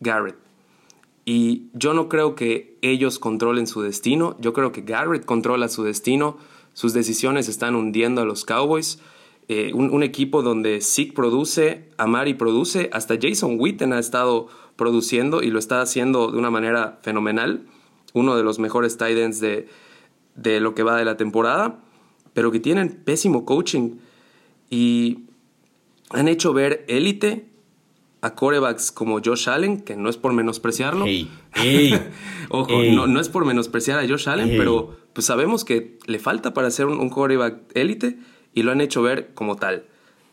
Garrett. 0.00 0.36
Y 1.24 1.68
yo 1.74 1.94
no 1.94 2.08
creo 2.08 2.34
que 2.34 2.78
ellos 2.82 3.18
controlen 3.18 3.66
su 3.66 3.82
destino, 3.82 4.36
yo 4.40 4.52
creo 4.52 4.72
que 4.72 4.80
Garrett 4.80 5.24
controla 5.24 5.68
su 5.68 5.84
destino, 5.84 6.38
sus 6.80 6.94
decisiones 6.94 7.46
están 7.46 7.74
hundiendo 7.74 8.22
a 8.22 8.24
los 8.24 8.46
Cowboys. 8.46 9.00
Eh, 9.48 9.72
un, 9.74 10.02
equipo 10.02 10.40
donde 10.40 10.80
Zeke 10.80 11.12
produce, 11.12 11.90
Amari 11.98 12.32
produce, 12.32 12.88
hasta 12.90 13.18
Jason 13.20 13.56
Witten 13.58 13.92
ha 13.92 13.98
estado 13.98 14.46
produciendo 14.76 15.42
y 15.42 15.50
lo 15.50 15.58
está 15.58 15.82
haciendo 15.82 16.30
de 16.30 16.38
una 16.38 16.50
manera 16.50 16.98
fenomenal. 17.02 17.66
Uno 18.14 18.34
de 18.34 18.42
los 18.44 18.58
mejores 18.58 18.96
tight 18.96 19.18
ends 19.18 19.40
de, 19.40 19.68
de 20.36 20.58
lo 20.60 20.74
que 20.74 20.82
va 20.82 20.96
de 20.96 21.04
la 21.04 21.18
temporada, 21.18 21.80
pero 22.32 22.50
que 22.50 22.60
tienen 22.60 22.88
pésimo 23.04 23.44
coaching 23.44 23.96
y 24.70 25.24
han 26.08 26.28
hecho 26.28 26.54
ver 26.54 26.86
élite 26.88 27.44
a 28.22 28.34
corebacks 28.34 28.90
como 28.90 29.20
Josh 29.22 29.50
Allen, 29.50 29.82
que 29.82 29.96
no 29.96 30.08
es 30.08 30.16
por 30.16 30.32
menospreciarlo. 30.32 31.04
Ojo, 32.48 32.82
No, 33.06 33.20
es 33.20 33.28
por 33.28 33.44
menospreciar 33.44 33.98
a 33.98 34.08
Josh 34.08 34.30
Allen, 34.30 34.54
pero 34.56 34.96
pues 35.12 35.26
sabemos 35.26 35.64
que 35.64 35.98
le 36.06 36.18
falta 36.18 36.54
para 36.54 36.70
ser 36.70 36.86
un, 36.86 37.10
coreback 37.10 37.60
élite 37.74 38.18
y 38.54 38.62
lo 38.62 38.72
han 38.72 38.80
hecho 38.80 39.02
ver 39.02 39.32
como 39.34 39.56
tal. 39.56 39.86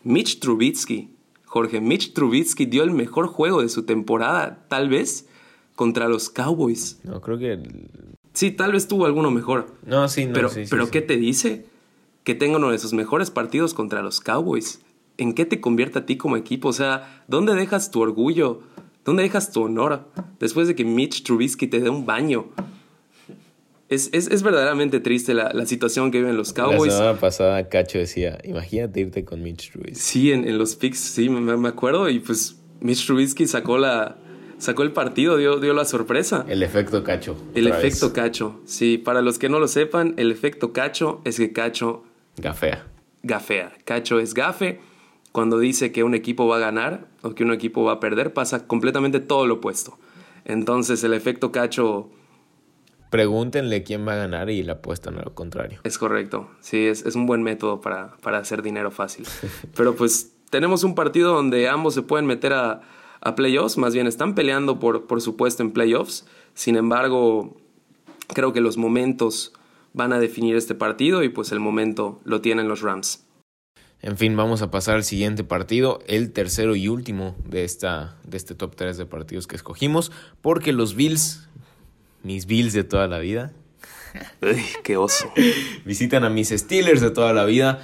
Mitch 0.03 0.39
Trubitsky, 0.39 1.09
Jorge, 1.45 1.81
Mitch 1.81 2.13
Trubitsky 2.13 2.65
dio 2.65 2.83
el 2.83 2.91
mejor 2.91 3.27
juego 3.27 3.61
de 3.61 3.69
su 3.69 3.83
temporada, 3.83 4.65
tal 4.67 4.89
vez, 4.89 5.27
contra 5.75 6.07
los 6.07 6.29
Cowboys. 6.29 6.99
No, 7.03 7.21
creo 7.21 7.37
que... 7.37 7.61
Sí, 8.33 8.51
tal 8.51 8.71
vez 8.71 8.87
tuvo 8.87 9.05
alguno 9.05 9.31
mejor. 9.31 9.75
No, 9.85 10.07
sí, 10.07 10.25
no. 10.25 10.33
Pero, 10.33 10.49
pero 10.69 10.91
¿qué 10.91 11.01
te 11.01 11.17
dice? 11.17 11.65
Que 12.23 12.35
tenga 12.35 12.57
uno 12.57 12.71
de 12.71 12.77
sus 12.77 12.93
mejores 12.93 13.31
partidos 13.31 13.73
contra 13.73 14.03
los 14.03 14.21
Cowboys. 14.21 14.81
¿en 15.17 15.33
qué 15.33 15.45
te 15.45 15.59
convierte 15.59 15.99
a 15.99 16.05
ti 16.05 16.17
como 16.17 16.37
equipo? 16.37 16.69
O 16.69 16.73
sea, 16.73 17.23
¿dónde 17.27 17.53
dejas 17.55 17.91
tu 17.91 18.01
orgullo? 18.01 18.61
¿Dónde 19.03 19.23
dejas 19.23 19.51
tu 19.51 19.63
honor 19.63 20.05
después 20.39 20.67
de 20.67 20.75
que 20.75 20.85
Mitch 20.85 21.23
Trubisky 21.23 21.67
te 21.67 21.79
dé 21.79 21.89
un 21.89 22.05
baño? 22.05 22.47
Es, 23.89 24.09
es, 24.11 24.43
verdaderamente 24.43 24.99
triste 24.99 25.33
la, 25.33 25.65
situación 25.65 26.11
que 26.11 26.17
viven 26.19 26.35
los 26.35 26.51
Cowboys. 26.51 26.91
La 26.91 26.97
semana 26.97 27.19
pasada 27.19 27.69
Cacho 27.69 27.97
decía, 27.97 28.37
imagínate 28.43 28.99
irte 28.99 29.23
con 29.23 29.41
Mitch 29.41 29.71
Trubisky. 29.71 29.95
Sí, 29.95 30.31
en, 30.33 30.57
los 30.57 30.75
picks, 30.75 30.99
sí, 30.99 31.29
me, 31.29 31.67
acuerdo. 31.69 32.09
Y 32.09 32.19
pues 32.19 32.57
Mitch 32.81 33.05
Trubisky 33.05 33.47
sacó 33.47 33.77
la... 33.77 34.17
Sacó 34.57 34.81
el 34.81 34.91
partido, 34.91 35.37
dio, 35.37 35.59
dio 35.59 35.73
la 35.75 35.85
sorpresa. 35.85 36.43
El 36.49 36.63
efecto 36.63 37.03
cacho. 37.03 37.37
El 37.53 37.67
efecto 37.67 38.11
cacho. 38.11 38.59
Sí, 38.65 38.97
para 38.97 39.21
los 39.21 39.37
que 39.37 39.49
no 39.49 39.59
lo 39.59 39.67
sepan, 39.67 40.15
el 40.17 40.31
efecto 40.31 40.73
cacho 40.73 41.21
es 41.25 41.37
que 41.37 41.53
cacho... 41.53 42.03
Gafea. 42.37 42.87
Gafea. 43.21 43.71
Cacho 43.85 44.19
es 44.19 44.33
gafe 44.33 44.79
cuando 45.31 45.59
dice 45.59 45.91
que 45.91 46.03
un 46.03 46.15
equipo 46.15 46.47
va 46.47 46.57
a 46.57 46.59
ganar 46.59 47.07
o 47.21 47.35
que 47.35 47.43
un 47.43 47.53
equipo 47.53 47.83
va 47.83 47.93
a 47.93 47.99
perder, 47.99 48.33
pasa 48.33 48.65
completamente 48.65 49.19
todo 49.19 49.45
lo 49.45 49.55
opuesto. 49.55 49.97
Entonces 50.43 51.03
el 51.05 51.13
efecto 51.13 51.53
cacho... 51.53 52.09
Pregúntenle 53.09 53.83
quién 53.83 54.07
va 54.07 54.13
a 54.13 54.17
ganar 54.17 54.49
y 54.49 54.63
le 54.63 54.71
apuestan 54.71 55.17
a 55.17 55.21
lo 55.21 55.33
contrario. 55.33 55.79
Es 55.83 55.97
correcto, 55.97 56.49
sí, 56.59 56.85
es, 56.85 57.03
un 57.15 57.25
buen 57.25 57.43
método 57.43 57.81
para, 57.81 58.15
hacer 58.37 58.61
dinero 58.61 58.91
fácil. 58.91 59.25
Pero 59.75 59.95
pues 59.95 60.33
tenemos 60.49 60.83
un 60.83 60.95
partido 60.95 61.33
donde 61.33 61.69
ambos 61.69 61.93
se 61.93 62.01
pueden 62.01 62.25
meter 62.25 62.53
a, 62.53 62.81
a 63.21 63.35
playoffs, 63.35 63.77
más 63.77 63.93
bien 63.93 64.07
están 64.07 64.35
peleando 64.35 64.79
por, 64.79 65.07
por 65.07 65.21
supuesto 65.21 65.63
en 65.63 65.71
playoffs. 65.71 66.25
Sin 66.53 66.75
embargo, 66.75 67.57
creo 68.33 68.53
que 68.53 68.61
los 68.61 68.77
momentos 68.77 69.53
van 69.93 70.13
a 70.13 70.19
definir 70.19 70.55
este 70.55 70.75
partido 70.75 71.23
y 71.23 71.29
pues 71.29 71.51
el 71.51 71.59
momento 71.59 72.21
lo 72.23 72.41
tienen 72.41 72.67
los 72.67 72.81
Rams. 72.81 73.27
En 74.01 74.15
fin, 74.15 74.37
vamos 74.37 74.61
a 74.61 74.69
pasar 74.69 74.95
al 74.95 75.03
siguiente 75.03 75.43
partido, 75.43 75.99
el 76.05 76.31
tercero 76.31 76.75
y 76.75 76.87
último 76.87 77.35
de, 77.43 77.63
esta, 77.63 78.15
de 78.25 78.37
este 78.37 78.53
top 78.53 78.75
3 78.75 78.95
de 78.95 79.05
partidos 79.07 79.47
que 79.47 79.55
escogimos, 79.55 80.11
porque 80.41 80.71
los 80.71 80.95
Bills, 80.95 81.46
mis 82.27 82.45
Bills 82.45 82.73
de 82.73 82.83
toda 82.83 83.07
la 83.07 83.19
vida, 83.19 83.53
Uy, 84.41 84.61
qué 84.83 84.97
oso. 84.97 85.31
visitan 85.85 86.23
a 86.23 86.29
mis 86.29 86.49
Steelers 86.49 87.01
de 87.01 87.09
toda 87.11 87.33
la 87.33 87.45
vida, 87.45 87.81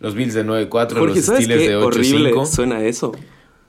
los 0.00 0.14
Bills 0.14 0.34
de 0.34 0.44
9-4, 0.44 0.68
Porque 0.98 1.16
los 1.16 1.24
¿sabes 1.24 1.44
Steelers 1.44 1.66
de 1.68 1.76
horrible 1.76 2.32
8-5. 2.32 2.46
suena 2.46 2.84
eso? 2.84 3.12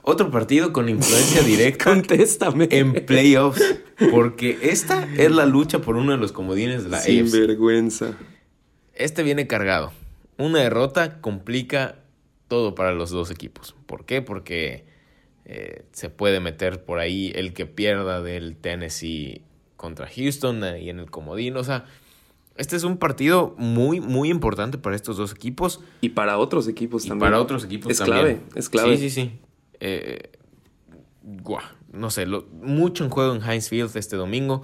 Otro 0.02 0.30
partido 0.30 0.72
con 0.72 0.88
influencia 0.88 1.42
directa 1.46 1.84
Contéstame. 1.84 2.68
en 2.70 2.92
playoffs, 3.06 3.62
porque 4.10 4.58
esta 4.62 5.08
es 5.16 5.30
la 5.30 5.46
lucha 5.46 5.80
por 5.80 5.96
uno 5.96 6.12
de 6.12 6.18
los 6.18 6.32
comodines 6.32 6.84
de 6.84 6.90
la 6.90 6.98
Sin 7.00 7.24
AFC. 7.24 7.32
vergüenza. 7.32 8.18
Este 8.94 9.22
viene 9.22 9.46
cargado. 9.46 9.92
Una 10.38 10.58
derrota 10.58 11.20
complica 11.20 12.00
todo 12.48 12.74
para 12.74 12.92
los 12.92 13.10
dos 13.10 13.30
equipos. 13.30 13.74
¿Por 13.86 14.04
qué? 14.04 14.22
Porque 14.22 14.84
eh, 15.44 15.84
se 15.92 16.10
puede 16.10 16.40
meter 16.40 16.84
por 16.84 16.98
ahí 16.98 17.30
el 17.36 17.52
que 17.54 17.64
pierda 17.66 18.20
del 18.22 18.56
Tennessee 18.56 19.42
contra 19.82 20.06
Houston 20.08 20.62
y 20.80 20.88
en 20.88 20.98
el 21.00 21.10
comodín. 21.10 21.56
O 21.58 21.64
sea, 21.64 21.84
este 22.56 22.76
es 22.76 22.84
un 22.84 22.96
partido 22.96 23.54
muy, 23.58 24.00
muy 24.00 24.30
importante 24.30 24.78
para 24.78 24.96
estos 24.96 25.16
dos 25.18 25.32
equipos. 25.32 25.80
Y 26.00 26.10
para 26.10 26.38
otros 26.38 26.68
equipos 26.68 27.04
Y 27.04 27.08
también. 27.08 27.30
para 27.32 27.42
otros 27.42 27.64
equipos 27.64 27.90
es 27.92 27.98
también. 27.98 28.18
clave, 28.20 28.40
es 28.54 28.68
clave. 28.70 28.96
Sí, 28.96 29.10
sí, 29.10 29.22
sí. 29.22 29.38
Eh, 29.80 30.30
guau, 31.22 31.62
no 31.92 32.10
sé, 32.10 32.26
lo- 32.26 32.46
mucho 32.62 33.04
en 33.04 33.10
juego 33.10 33.34
en 33.34 33.42
Heinz 33.42 33.68
Field 33.68 33.96
este 33.96 34.16
domingo. 34.16 34.62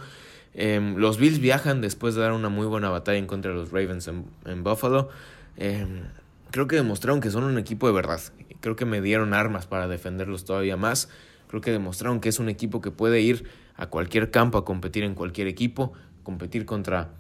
Em, 0.55 0.97
los 0.97 1.19
Bills 1.19 1.39
viajan 1.41 1.81
después 1.81 2.15
de 2.15 2.23
dar 2.23 2.33
una 2.33 2.49
muy 2.49 2.67
buena 2.67 2.89
batalla 2.91 3.19
en 3.19 3.27
contra 3.27 3.51
de 3.53 3.57
los 3.59 3.71
Ravens 3.71 4.09
en, 4.09 4.25
en 4.45 4.65
Buffalo. 4.65 5.09
Em, 5.57 6.03
creo 6.51 6.67
que 6.67 6.77
demostraron 6.77 7.21
que 7.21 7.31
son 7.31 7.45
un 7.45 7.59
equipo 7.59 7.87
de 7.87 7.93
verdad. 7.93 8.21
Creo 8.61 8.75
que 8.77 8.85
me 8.85 9.01
dieron 9.01 9.35
armas 9.35 9.67
para 9.67 9.87
defenderlos 9.89 10.45
todavía 10.45 10.77
más. 10.77 11.09
Creo 11.49 11.61
que 11.61 11.71
demostraron 11.71 12.21
que 12.21 12.29
es 12.29 12.39
un 12.39 12.49
equipo 12.49 12.81
que 12.81 12.91
puede 12.91 13.21
ir 13.21 13.45
a 13.79 13.87
cualquier 13.87 14.31
campo 14.31 14.59
a 14.59 14.65
competir 14.65 15.05
en 15.05 15.15
cualquier 15.15 15.47
equipo, 15.47 15.93
competir 16.25 16.67
contra, 16.67 17.15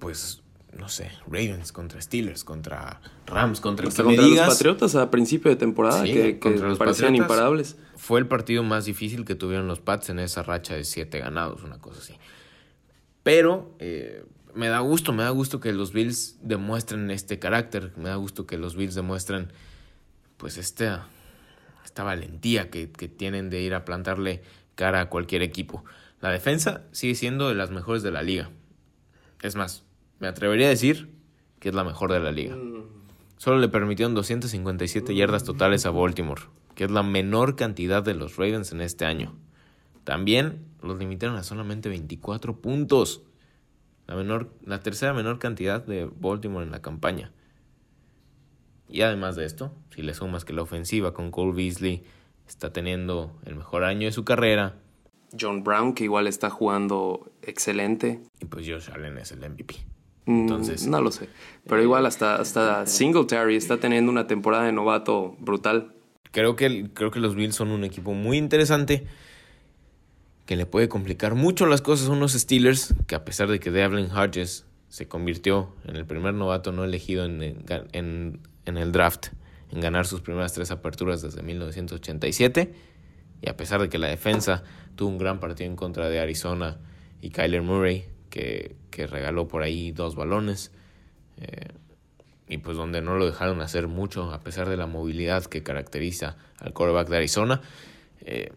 pues, 0.00 0.42
no 0.76 0.88
sé, 0.88 1.10
Ravens, 1.26 1.72
contra 1.72 2.00
Steelers, 2.02 2.44
contra 2.44 3.00
Rams, 3.26 3.60
contra 3.60 3.86
el 3.86 3.92
me 3.92 4.04
contra 4.04 4.24
digas. 4.24 4.46
los 4.48 4.56
Patriotas 4.56 4.94
a 4.96 5.10
principio 5.10 5.50
de 5.50 5.56
temporada, 5.56 6.02
Sí, 6.04 6.12
que, 6.12 6.50
los 6.50 6.76
parecían 6.78 7.12
Patriotas. 7.12 7.14
imparables. 7.16 7.76
Fue 7.96 8.20
el 8.20 8.26
partido 8.26 8.62
más 8.64 8.84
difícil 8.84 9.24
que 9.24 9.34
tuvieron 9.36 9.68
los 9.68 9.80
Pats 9.80 10.10
en 10.10 10.18
esa 10.18 10.42
racha 10.42 10.74
de 10.74 10.84
siete 10.84 11.20
ganados, 11.20 11.62
una 11.62 11.78
cosa 11.78 12.00
así. 12.00 12.14
Pero 13.22 13.74
eh, 13.78 14.24
me 14.54 14.68
da 14.68 14.80
gusto, 14.80 15.12
me 15.12 15.22
da 15.22 15.30
gusto 15.30 15.60
que 15.60 15.72
los 15.72 15.92
Bills 15.92 16.38
demuestren 16.42 17.10
este 17.12 17.38
carácter, 17.38 17.92
me 17.96 18.08
da 18.08 18.16
gusto 18.16 18.46
que 18.46 18.58
los 18.58 18.74
Bills 18.76 18.94
demuestren 18.96 19.52
pues 20.36 20.58
esta, 20.58 21.06
esta 21.84 22.02
valentía 22.02 22.68
que, 22.68 22.90
que 22.90 23.08
tienen 23.08 23.48
de 23.48 23.62
ir 23.62 23.74
a 23.74 23.84
plantarle 23.84 24.42
cara 24.76 25.00
a 25.00 25.08
cualquier 25.08 25.42
equipo. 25.42 25.84
La 26.20 26.30
defensa 26.30 26.82
sigue 26.92 27.16
siendo 27.16 27.48
de 27.48 27.56
las 27.56 27.72
mejores 27.72 28.04
de 28.04 28.12
la 28.12 28.22
liga. 28.22 28.50
Es 29.42 29.56
más, 29.56 29.84
me 30.20 30.28
atrevería 30.28 30.66
a 30.66 30.70
decir 30.70 31.10
que 31.58 31.70
es 31.70 31.74
la 31.74 31.84
mejor 31.84 32.12
de 32.12 32.20
la 32.20 32.30
liga. 32.30 32.56
Solo 33.38 33.58
le 33.58 33.68
permitieron 33.68 34.14
257 34.14 35.14
yardas 35.14 35.44
totales 35.44 35.84
a 35.84 35.90
Baltimore, 35.90 36.42
que 36.74 36.84
es 36.84 36.90
la 36.90 37.02
menor 37.02 37.56
cantidad 37.56 38.02
de 38.02 38.14
los 38.14 38.36
Ravens 38.36 38.72
en 38.72 38.80
este 38.80 39.04
año. 39.04 39.34
También 40.04 40.64
los 40.82 40.98
limitaron 40.98 41.36
a 41.36 41.42
solamente 41.42 41.88
24 41.88 42.60
puntos, 42.60 43.22
la, 44.06 44.14
menor, 44.14 44.52
la 44.64 44.80
tercera 44.80 45.12
menor 45.12 45.38
cantidad 45.38 45.84
de 45.84 46.08
Baltimore 46.18 46.64
en 46.64 46.70
la 46.70 46.80
campaña. 46.80 47.32
Y 48.88 49.02
además 49.02 49.36
de 49.36 49.44
esto, 49.44 49.74
si 49.94 50.02
le 50.02 50.14
sumas 50.14 50.44
que 50.44 50.52
la 50.52 50.62
ofensiva 50.62 51.12
con 51.12 51.30
Cole 51.30 51.52
Beasley 51.52 52.04
está 52.48 52.72
teniendo 52.72 53.36
el 53.44 53.56
mejor 53.56 53.84
año 53.84 54.06
de 54.06 54.12
su 54.12 54.24
carrera, 54.24 54.76
John 55.38 55.64
Brown, 55.64 55.92
que 55.92 56.04
igual 56.04 56.26
está 56.28 56.48
jugando 56.50 57.30
excelente. 57.42 58.20
y 58.40 58.44
pues 58.46 58.66
Josh 58.66 58.90
Allen 58.94 59.18
es 59.18 59.32
el 59.32 59.40
MVP. 59.40 59.74
Mm, 60.26 60.40
Entonces- 60.42 60.86
no 60.86 61.00
lo 61.00 61.10
sé. 61.10 61.28
Pero 61.66 61.82
igual 61.82 62.06
hasta, 62.06 62.36
hasta 62.36 62.86
Singletary 62.86 63.56
está 63.56 63.78
teniendo 63.78 64.10
una 64.10 64.26
temporada 64.26 64.64
de 64.64 64.72
novato 64.72 65.36
brutal. 65.40 65.92
Creo 66.32 66.56
que, 66.56 66.90
creo 66.94 67.10
que 67.10 67.20
los 67.20 67.34
Bills 67.34 67.54
son 67.54 67.68
un 67.70 67.84
equipo 67.84 68.12
muy 68.14 68.36
interesante 68.38 69.06
que 70.46 70.56
le 70.56 70.64
puede 70.66 70.88
complicar 70.88 71.34
mucho 71.34 71.66
las 71.66 71.82
cosas 71.82 72.08
a 72.08 72.12
unos 72.12 72.32
Steelers 72.32 72.94
que 73.06 73.14
a 73.14 73.24
pesar 73.24 73.48
de 73.48 73.58
que 73.58 73.70
Devlin 73.70 74.10
Hodges 74.10 74.64
se 74.88 75.08
convirtió 75.08 75.74
en 75.84 75.96
el 75.96 76.06
primer 76.06 76.34
novato 76.34 76.70
no 76.72 76.84
elegido 76.84 77.24
en, 77.24 77.42
en, 77.92 78.40
en 78.64 78.76
el 78.76 78.92
draft 78.92 79.28
en 79.70 79.80
ganar 79.80 80.06
sus 80.06 80.20
primeras 80.20 80.52
tres 80.52 80.70
aperturas 80.70 81.22
desde 81.22 81.42
1987 81.42 82.72
y 83.42 83.48
a 83.48 83.56
pesar 83.56 83.80
de 83.80 83.88
que 83.88 83.98
la 83.98 84.08
defensa 84.08 84.62
tuvo 84.94 85.10
un 85.10 85.18
gran 85.18 85.40
partido 85.40 85.68
en 85.70 85.76
contra 85.76 86.08
de 86.08 86.20
Arizona 86.20 86.78
y 87.20 87.30
Kyler 87.30 87.62
Murray 87.62 88.04
que, 88.30 88.76
que 88.90 89.06
regaló 89.06 89.48
por 89.48 89.62
ahí 89.62 89.92
dos 89.92 90.14
balones 90.16 90.72
eh, 91.38 91.68
y 92.48 92.58
pues 92.58 92.76
donde 92.76 93.02
no 93.02 93.16
lo 93.16 93.26
dejaron 93.26 93.60
hacer 93.60 93.88
mucho 93.88 94.32
a 94.32 94.40
pesar 94.40 94.68
de 94.68 94.76
la 94.76 94.86
movilidad 94.86 95.44
que 95.44 95.62
caracteriza 95.62 96.36
al 96.58 96.72
quarterback 96.72 97.08
de 97.08 97.16
Arizona. 97.16 97.60
Eh, 98.20 98.52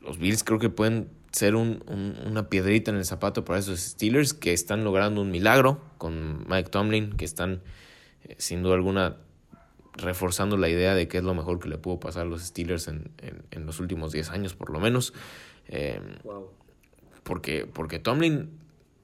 los 0.00 0.18
Bills 0.18 0.44
creo 0.44 0.58
que 0.58 0.70
pueden 0.70 1.08
ser 1.32 1.54
un- 1.56 1.82
un- 1.88 2.16
una 2.26 2.48
piedrita 2.48 2.90
en 2.90 2.98
el 2.98 3.04
zapato 3.04 3.44
para 3.44 3.58
esos 3.58 3.80
Steelers 3.80 4.34
que 4.34 4.52
están 4.52 4.84
logrando 4.84 5.20
un 5.20 5.30
milagro 5.30 5.80
con 5.98 6.46
Mike 6.48 6.70
Tomlin, 6.70 7.14
que 7.14 7.24
están 7.24 7.62
eh, 8.24 8.36
sin 8.38 8.62
duda 8.62 8.74
alguna 8.74 9.16
reforzando 9.94 10.56
la 10.56 10.68
idea 10.68 10.94
de 10.94 11.06
que 11.08 11.18
es 11.18 11.24
lo 11.24 11.34
mejor 11.34 11.58
que 11.58 11.68
le 11.68 11.78
pudo 11.78 12.00
pasar 12.00 12.22
a 12.22 12.24
los 12.28 12.42
Steelers 12.42 12.88
en, 12.88 13.10
en- 13.18 13.42
en 13.50 13.66
los 13.66 13.78
últimos 13.80 14.12
10 14.12 14.30
años 14.30 14.54
por 14.54 14.70
lo 14.70 14.80
menos. 14.80 15.12
Eh, 15.68 16.00
porque, 17.22 17.66
porque 17.72 17.98
Tomlin 17.98 18.50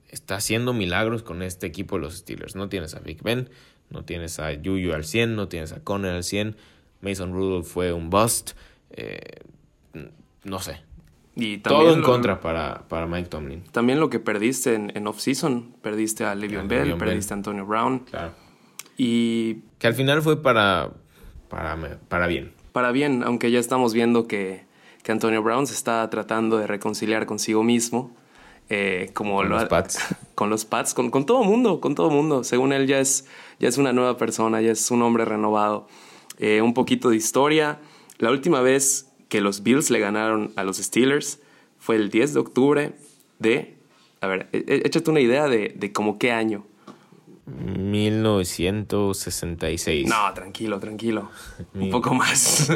está 0.09 0.37
haciendo 0.37 0.73
milagros 0.73 1.23
con 1.23 1.43
este 1.43 1.67
equipo 1.67 1.97
de 1.97 2.03
los 2.03 2.17
Steelers. 2.17 2.57
No 2.57 2.69
tienes 2.69 2.95
a 2.95 3.01
Big 3.01 3.23
Ben, 3.23 3.51
no 3.91 4.05
tienes 4.05 4.39
a 4.41 4.53
Yuyu 4.53 4.93
al 4.95 5.05
100, 5.05 5.37
no 5.37 5.49
tienes 5.49 5.73
a 5.73 5.81
Conner 5.85 6.13
al 6.15 6.25
100. 6.25 6.57
Mason 7.01 7.33
Rudolph 7.33 7.67
fue 7.67 7.93
un 7.93 8.11
bust. 8.11 8.53
eh, 8.91 9.21
no 10.45 10.59
sé. 10.61 10.81
Y 11.37 11.59
Todo 11.59 11.93
en 11.93 12.01
lo- 12.01 12.07
contra 12.07 12.41
para, 12.41 12.89
para 12.89 13.07
Mike 13.07 13.29
Tomlin. 13.29 13.63
También 13.71 14.01
lo 14.01 14.11
que 14.11 14.19
perdiste 14.19 14.75
en, 14.75 14.91
en 14.97 15.07
off-season. 15.07 15.77
Perdiste 15.83 16.25
a 16.25 16.35
Le'Veon 16.35 16.65
A 16.65 16.69
Bell, 16.69 16.79
Le'Veon 16.81 16.99
Bell. 16.99 17.09
perdiste 17.11 17.35
a 17.35 17.37
Antonio 17.37 17.65
Brown. 17.67 18.01
Claro. 18.01 18.33
Y 18.99 19.63
Que 19.79 19.87
al 19.87 19.95
final 19.95 20.21
fue 20.23 20.43
para, 20.43 20.91
para, 21.49 21.99
para 22.09 22.27
bien. 22.27 22.53
para 22.73 22.93
bien, 22.93 23.23
aunque 23.25 23.51
ya 23.51 23.59
estamos 23.61 23.95
viendo 23.95 24.27
que, 24.27 24.65
que 25.03 25.13
Antonio 25.13 25.43
Brown 25.43 25.67
se 25.67 25.73
está 25.75 26.11
tratando 26.11 26.59
de 26.59 26.67
reconciliar 26.67 27.25
consigo 27.25 27.63
mismo. 27.63 28.15
eh, 28.69 29.11
como 29.15 29.37
Con 29.37 29.49
lo 29.49 29.55
los 29.55 29.65
Pats. 29.69 29.99
Con 30.35 30.51
los 30.51 30.65
Pats, 30.67 30.93
con, 30.95 31.11
con 31.11 31.25
todo 31.27 31.43
mundo, 31.43 31.81
con 31.81 31.95
todo 31.95 32.11
mundo. 32.11 32.45
Según 32.45 32.73
él 32.73 32.87
ya 32.87 33.01
es, 33.01 33.27
ya 33.59 33.69
es 33.69 33.79
una 33.79 33.93
nueva 33.93 34.17
persona, 34.19 34.61
ya 34.61 34.73
es 34.73 34.91
un 34.91 35.01
hombre 35.03 35.25
renovado. 35.25 35.89
Eh, 36.39 36.61
un 36.61 36.75
poquito 36.75 37.09
de 37.11 37.17
historia. 37.17 37.79
La 38.19 38.31
última 38.31 38.61
vez 38.61 39.09
que 39.29 39.41
los 39.41 39.63
Bills 39.63 39.91
le 39.91 39.99
ganaron 40.01 40.53
a 40.57 40.65
los 40.65 40.77
Steelers 40.79 41.41
fue 41.79 41.97
el 41.97 42.11
10 42.11 42.35
de 42.35 42.41
octubre 42.41 42.93
de... 43.39 43.77
A 44.21 44.27
ver, 44.27 44.49
e- 44.53 44.65
e- 44.69 44.83
échate 44.85 45.11
una 45.11 45.21
idea 45.21 45.47
de, 45.49 45.75
de 45.77 45.93
como 45.93 46.19
qué 46.19 46.31
año. 46.33 46.65
1966. 47.49 50.09
No, 50.09 50.33
tranquilo, 50.35 50.79
tranquilo. 50.79 51.31
Mi- 51.75 51.85
Un 51.87 51.91
poco 51.91 52.15
más. 52.15 52.71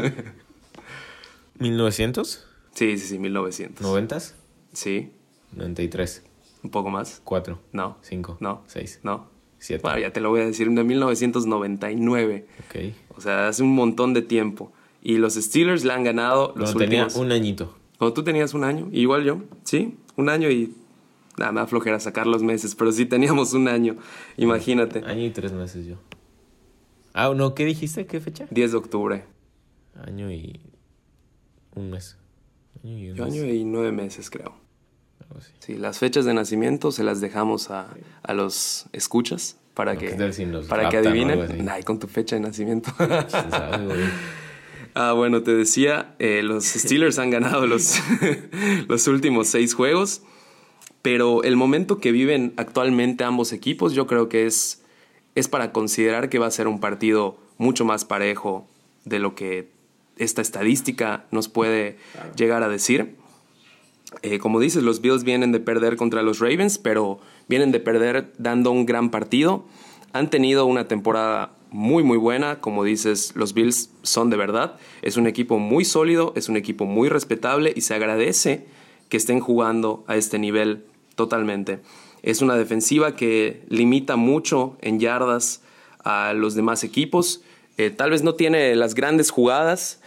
¿1900? 1.58 2.40
sí, 2.74 2.98
sí, 2.98 3.06
sí, 3.06 3.18
1900. 3.18 3.87
¿90s? 3.87 4.35
Sí, 4.72 5.12
93. 5.54 6.22
un 6.64 6.70
poco 6.70 6.90
más. 6.90 7.20
4. 7.24 7.58
No. 7.72 7.98
5. 8.02 8.38
No. 8.40 8.62
6. 8.66 9.00
No. 9.02 9.26
7. 9.58 9.82
Bueno, 9.82 9.98
ya 9.98 10.12
te 10.12 10.20
lo 10.20 10.30
voy 10.30 10.40
a 10.40 10.46
decir, 10.46 10.68
de 10.70 10.85
1999. 10.85 12.46
Ok. 12.66 12.76
O 13.16 13.20
sea, 13.20 13.48
hace 13.48 13.62
un 13.62 13.74
montón 13.74 14.14
de 14.14 14.22
tiempo. 14.22 14.72
Y 15.02 15.18
los 15.18 15.35
Steelers 15.35 15.85
le 15.85 15.92
han 15.92 16.04
ganado 16.04 16.52
los 16.56 16.70
Cuando 16.72 16.78
tenía 16.78 17.02
últimos... 17.04 17.22
un 17.24 17.32
añito. 17.32 17.76
Cuando 17.98 18.14
tú 18.14 18.24
tenías 18.24 18.54
un 18.54 18.64
año, 18.64 18.88
igual 18.92 19.24
yo, 19.24 19.42
sí, 19.64 19.96
un 20.16 20.28
año 20.28 20.50
y... 20.50 20.74
Nada, 21.38 21.53
me 21.53 21.61
da 21.61 21.66
flojera 21.66 21.99
sacar 22.01 22.27
los 22.27 22.42
meses, 22.42 22.75
pero 22.75 22.92
sí 22.92 23.07
teníamos 23.07 23.55
un 23.55 23.68
año, 23.68 23.97
imagínate. 24.37 25.03
Año 25.05 25.25
y 25.25 25.31
tres 25.31 25.53
meses 25.53 25.87
yo. 25.87 25.97
Ah, 27.14 27.33
no, 27.35 27.55
¿qué 27.55 27.64
dijiste? 27.64 28.07
¿Qué 28.07 28.21
fecha? 28.21 28.47
10 28.51 28.73
de 28.73 28.77
octubre. 28.77 29.25
Año 30.07 30.31
y 30.31 30.61
un 31.75 31.90
mes. 31.90 32.16
Año 32.83 32.99
y 32.99 33.11
un 33.11 33.16
Yo 33.16 33.25
mes. 33.25 33.33
año 33.35 33.45
y 33.47 33.64
nueve 33.64 33.92
meses, 33.92 34.31
creo. 34.31 34.55
algo 35.23 35.38
así. 35.38 35.53
Sí, 35.59 35.75
las 35.77 35.99
fechas 35.99 36.25
de 36.25 36.35
nacimiento 36.35 36.90
se 36.92 37.05
las 37.05 37.21
dejamos 37.21 37.71
a, 37.71 37.88
a 38.23 38.35
los 38.35 38.87
escuchas 38.92 39.57
para 39.75 39.97
que, 39.97 40.11
para 40.68 40.88
que 40.88 40.97
adivinen. 40.99 41.68
Ay, 41.68 41.83
con 41.83 41.99
tu 41.99 42.07
fecha 42.09 42.37
de 42.37 42.40
nacimiento. 42.42 42.90
ah, 44.95 45.12
bueno, 45.14 45.42
te 45.42 45.55
decía, 45.55 46.14
eh, 46.18 46.42
los 46.42 46.64
Steelers 46.64 47.18
han 47.18 47.31
ganado 47.31 47.66
los, 47.66 47.99
los 48.88 49.07
últimos 49.07 49.49
seis 49.49 49.75
juegos, 49.75 50.23
pero 51.03 51.43
el 51.43 51.57
momento 51.57 51.99
que 51.99 52.12
viven 52.12 52.53
actualmente 52.57 53.25
ambos 53.25 53.53
equipos 53.53 53.93
yo 53.93 54.07
creo 54.07 54.29
que 54.29 54.47
es, 54.47 54.83
es 55.35 55.49
para 55.49 55.73
considerar 55.73 56.29
que 56.29 56.38
va 56.38 56.47
a 56.47 56.51
ser 56.51 56.69
un 56.69 56.81
partido 56.81 57.37
mucho 57.59 57.85
más 57.85 58.05
parejo 58.05 58.67
de 59.05 59.19
lo 59.19 59.35
que 59.35 59.69
esta 60.17 60.41
estadística 60.41 61.25
nos 61.31 61.49
puede 61.49 61.97
llegar 62.37 62.62
a 62.62 62.69
decir. 62.69 63.17
Eh, 64.23 64.38
como 64.38 64.61
dices, 64.61 64.83
los 64.83 65.01
Bills 65.01 65.25
vienen 65.25 65.53
de 65.53 65.61
perder 65.61 65.97
contra 65.97 66.23
los 66.23 66.38
Ravens, 66.38 66.79
pero 66.79 67.19
vienen 67.49 67.73
de 67.73 67.81
perder 67.81 68.33
dando 68.38 68.71
un 68.71 68.87
gran 68.87 69.11
partido. 69.11 69.65
Han 70.12 70.31
tenido 70.31 70.67
una 70.67 70.87
temporada 70.87 71.57
muy 71.71 72.03
muy 72.03 72.19
buena, 72.19 72.61
como 72.61 72.85
dices, 72.85 73.33
los 73.35 73.55
Bills 73.55 73.91
son 74.03 74.29
de 74.29 74.37
verdad. 74.37 74.77
Es 75.01 75.17
un 75.17 75.27
equipo 75.27 75.59
muy 75.59 75.85
sólido, 75.85 76.33
es 76.37 76.51
un 76.51 76.57
equipo 76.57 76.85
muy 76.85 77.09
respetable 77.09 77.73
y 77.75 77.81
se 77.81 77.95
agradece 77.95 78.67
que 79.09 79.17
estén 79.17 79.41
jugando 79.41 80.05
a 80.07 80.17
este 80.17 80.38
nivel 80.38 80.85
totalmente. 81.14 81.81
Es 82.22 82.42
una 82.42 82.57
defensiva 82.57 83.16
que 83.16 83.62
limita 83.68 84.16
mucho 84.16 84.77
en 84.81 85.01
yardas 85.01 85.62
a 86.05 86.33
los 86.35 86.55
demás 86.55 86.85
equipos. 86.85 87.42
Eh, 87.79 87.90
tal 87.90 88.11
vez 88.11 88.22
no 88.22 88.35
tiene 88.35 88.75
las 88.77 88.94
grandes 88.94 89.31
jugadas 89.31 90.01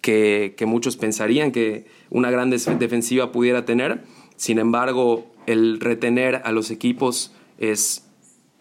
que, 0.00 0.54
que 0.56 0.66
muchos 0.66 0.96
pensarían 0.96 1.50
que 1.50 1.86
una 2.10 2.30
gran 2.30 2.50
defensiva 2.50 3.32
pudiera 3.32 3.64
tener. 3.64 4.04
Sin 4.36 4.58
embargo, 4.58 5.26
el 5.46 5.80
retener 5.80 6.42
a 6.44 6.52
los 6.52 6.70
equipos 6.70 7.32
es 7.58 8.06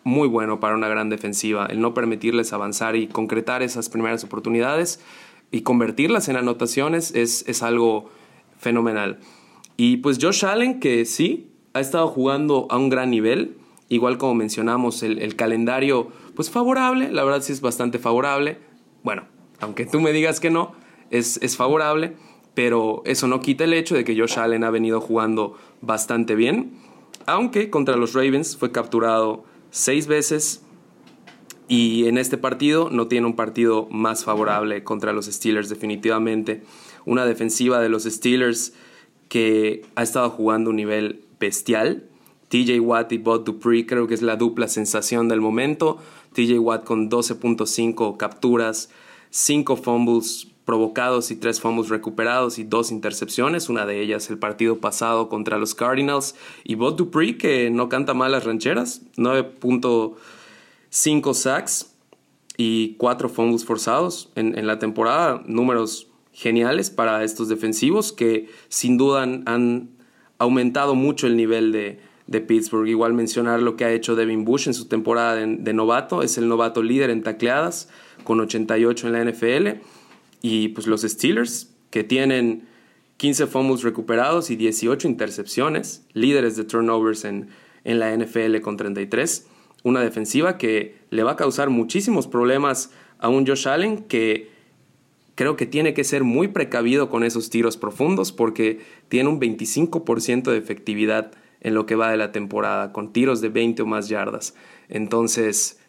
muy 0.03 0.27
bueno 0.27 0.59
para 0.59 0.75
una 0.75 0.87
gran 0.87 1.09
defensiva, 1.09 1.65
el 1.65 1.81
no 1.81 1.93
permitirles 1.95 2.53
avanzar 2.53 2.95
y 2.95 3.07
concretar 3.07 3.63
esas 3.63 3.89
primeras 3.89 4.23
oportunidades 4.23 4.99
y 5.51 5.61
convertirlas 5.61 6.29
en 6.29 6.37
anotaciones 6.37 7.13
es, 7.15 7.43
es 7.47 7.63
algo 7.63 8.11
fenomenal. 8.59 9.19
Y 9.77 9.97
pues 9.97 10.19
Josh 10.21 10.45
Allen, 10.45 10.79
que 10.79 11.05
sí, 11.05 11.49
ha 11.75 11.79
estado 11.79 12.07
jugando 12.07 12.65
a 12.71 12.77
un 12.77 12.89
gran 12.89 13.11
nivel, 13.11 13.57
igual 13.89 14.17
como 14.17 14.33
mencionamos, 14.33 15.03
el, 15.03 15.35
calendario, 15.35 16.07
pues 16.35 16.49
favorable, 16.49 17.11
la 17.11 17.23
verdad 17.23 17.41
sí 17.41 17.53
es 17.53 17.61
bastante 17.61 17.99
favorable. 17.99 18.57
Bueno, 19.03 19.25
aunque 19.59 19.85
tú 19.85 20.01
me 20.01 20.11
digas 20.11 20.39
que 20.39 20.49
no, 20.49 20.71
es, 21.11 21.37
es 21.43 21.55
favorable 21.55 22.15
pero 22.55 23.03
eso 23.05 23.27
no 23.27 23.41
quita 23.41 23.65
el 23.65 23.73
hecho 23.73 23.95
de 23.95 24.03
que 24.03 24.17
Josh 24.17 24.39
Allen 24.39 24.63
ha 24.63 24.71
venido 24.71 25.01
jugando 25.01 25.57
bastante 25.81 26.33
bien, 26.33 26.71
aunque 27.27 27.69
contra 27.69 27.97
los 27.97 28.13
Ravens 28.13 28.57
fue 28.57 28.71
capturado 28.71 29.43
seis 29.69 30.07
veces 30.07 30.63
y 31.67 32.07
en 32.07 32.17
este 32.17 32.37
partido 32.37 32.89
no 32.89 33.07
tiene 33.07 33.27
un 33.27 33.35
partido 33.35 33.87
más 33.91 34.23
favorable 34.23 34.83
contra 34.83 35.11
los 35.11 35.25
Steelers 35.25 35.69
definitivamente. 35.69 36.63
Una 37.05 37.25
defensiva 37.25 37.81
de 37.81 37.89
los 37.89 38.03
Steelers 38.03 38.73
que 39.27 39.83
ha 39.95 40.03
estado 40.03 40.29
jugando 40.29 40.69
un 40.69 40.77
nivel 40.77 41.24
bestial. 41.45 42.09
TJ 42.49 42.79
Watt 42.79 43.11
y 43.11 43.17
Bud 43.17 43.41
Dupree 43.41 43.85
creo 43.85 44.07
que 44.07 44.13
es 44.13 44.21
la 44.21 44.35
dupla 44.35 44.67
sensación 44.67 45.27
del 45.27 45.41
momento. 45.41 45.97
TJ 46.33 46.59
Watt 46.59 46.83
con 46.83 47.09
12.5 47.09 48.17
capturas, 48.17 48.89
5 49.29 49.75
fumbles 49.77 50.47
provocados 50.65 51.31
y 51.31 51.35
tres 51.35 51.61
fumbles 51.61 51.89
recuperados 51.89 52.57
y 52.57 52.63
dos 52.63 52.91
intercepciones, 52.91 53.69
una 53.69 53.85
de 53.85 54.01
ellas 54.01 54.31
el 54.31 54.39
partido 54.39 54.79
pasado 54.79 55.29
contra 55.29 55.59
los 55.59 55.75
Cardinals, 55.75 56.33
y 56.63 56.73
Bob 56.73 56.95
Dupree, 56.95 57.37
que 57.37 57.69
no 57.69 57.87
canta 57.87 58.15
mal 58.15 58.31
las 58.31 58.45
rancheras, 58.45 59.03
9.5 59.15 61.33
sacks 61.35 61.93
y 62.57 62.95
cuatro 62.95 63.29
fumbles 63.29 63.63
forzados 63.63 64.31
en, 64.35 64.65
la 64.65 64.79
temporada, 64.79 65.43
números 65.45 66.07
geniales 66.33 66.89
para 66.89 67.23
estos 67.23 67.47
defensivos 67.47 68.11
que 68.11 68.49
sin 68.67 68.97
duda 68.97 69.21
han, 69.23 69.94
aumentado 70.37 70.95
mucho 70.95 71.27
el 71.27 71.35
nivel 71.35 71.71
de, 71.71 71.99
Pittsburgh. 72.47 72.87
Igual 72.87 73.13
mencionar 73.13 73.61
lo 73.61 73.75
que 73.75 73.85
ha 73.85 73.91
hecho 73.91 74.15
Devin 74.15 74.45
Bush 74.45 74.67
en 74.67 74.73
su 74.73 74.85
temporada 74.85 75.35
de, 75.35 75.57
de 75.57 75.73
novato, 75.73 76.23
es 76.23 76.37
el 76.37 76.47
novato 76.47 76.81
líder 76.81 77.09
en 77.09 77.21
tacleadas 77.21 77.89
con 78.23 78.39
88 78.39 79.07
en 79.07 79.13
la 79.13 79.23
NFL 79.23 79.81
y 80.41 80.69
pues 80.69 80.87
los 80.87 81.01
Steelers, 81.01 81.71
que 81.89 82.03
tienen 82.03 82.67
15 83.17 83.47
fumbles 83.47 83.83
recuperados 83.83 84.49
y 84.49 84.55
18 84.55 85.07
intercepciones, 85.07 86.05
líderes 86.13 86.55
de 86.55 86.65
turnovers 86.65 87.25
en, 87.25 87.49
en 87.83 87.99
la 87.99 88.15
NFL 88.15 88.59
con 88.61 88.77
33. 88.77 89.47
Una 89.83 90.01
defensiva 90.01 90.57
que 90.57 90.97
le 91.09 91.23
va 91.23 91.31
a 91.31 91.35
causar 91.35 91.69
muchísimos 91.69 92.27
problemas 92.27 92.91
a 93.19 93.29
un 93.29 93.47
Josh 93.47 93.67
Allen 93.67 94.03
que 94.03 94.51
creo 95.35 95.55
que 95.55 95.65
tiene 95.65 95.93
que 95.93 96.03
ser 96.03 96.23
muy 96.23 96.47
precavido 96.47 97.09
con 97.09 97.23
esos 97.23 97.49
tiros 97.49 97.77
profundos 97.77 98.31
porque 98.31 98.79
tiene 99.09 99.29
un 99.29 99.39
25% 99.39 100.51
de 100.51 100.57
efectividad 100.57 101.31
en 101.61 101.73
lo 101.73 101.85
que 101.85 101.95
va 101.95 102.11
de 102.11 102.17
la 102.17 102.31
temporada, 102.31 102.91
con 102.91 103.11
tiros 103.11 103.41
de 103.41 103.49
20 103.49 103.81
o 103.81 103.85
más 103.85 104.09
yardas. 104.09 104.55
Entonces, 104.87 105.79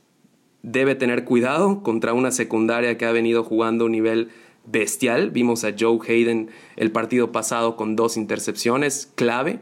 debe 0.63 0.95
tener 0.95 1.25
cuidado 1.25 1.83
contra 1.83 2.13
una 2.13 2.31
secundaria 2.31 2.97
que 2.99 3.05
ha 3.05 3.13
venido 3.13 3.45
jugando 3.45 3.85
a 3.85 3.87
un 3.87 3.93
nivel 3.93 4.31
bestial. 4.65 5.31
Vimos 5.31 5.65
a 5.65 5.75
Joe 5.79 5.99
Hayden 6.07 6.51
el 6.77 6.93
partido 6.93 7.31
pasado 7.31 7.77
con 7.77 7.95
dos 7.95 8.17
intercepciones 8.17 9.13
clave. 9.15 9.61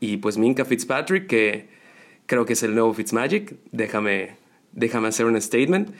Y 0.00 0.16
pues 0.16 0.38
Minka 0.38 0.64
Fitzpatrick, 0.64 1.26
que 1.26 1.68
creo 2.26 2.46
que 2.46 2.54
es 2.54 2.62
el 2.62 2.74
nuevo 2.74 2.94
Fitzmagic, 2.94 3.56
déjame, 3.70 4.36
déjame 4.72 5.08
hacer 5.08 5.26
un 5.26 5.40
statement, 5.40 5.90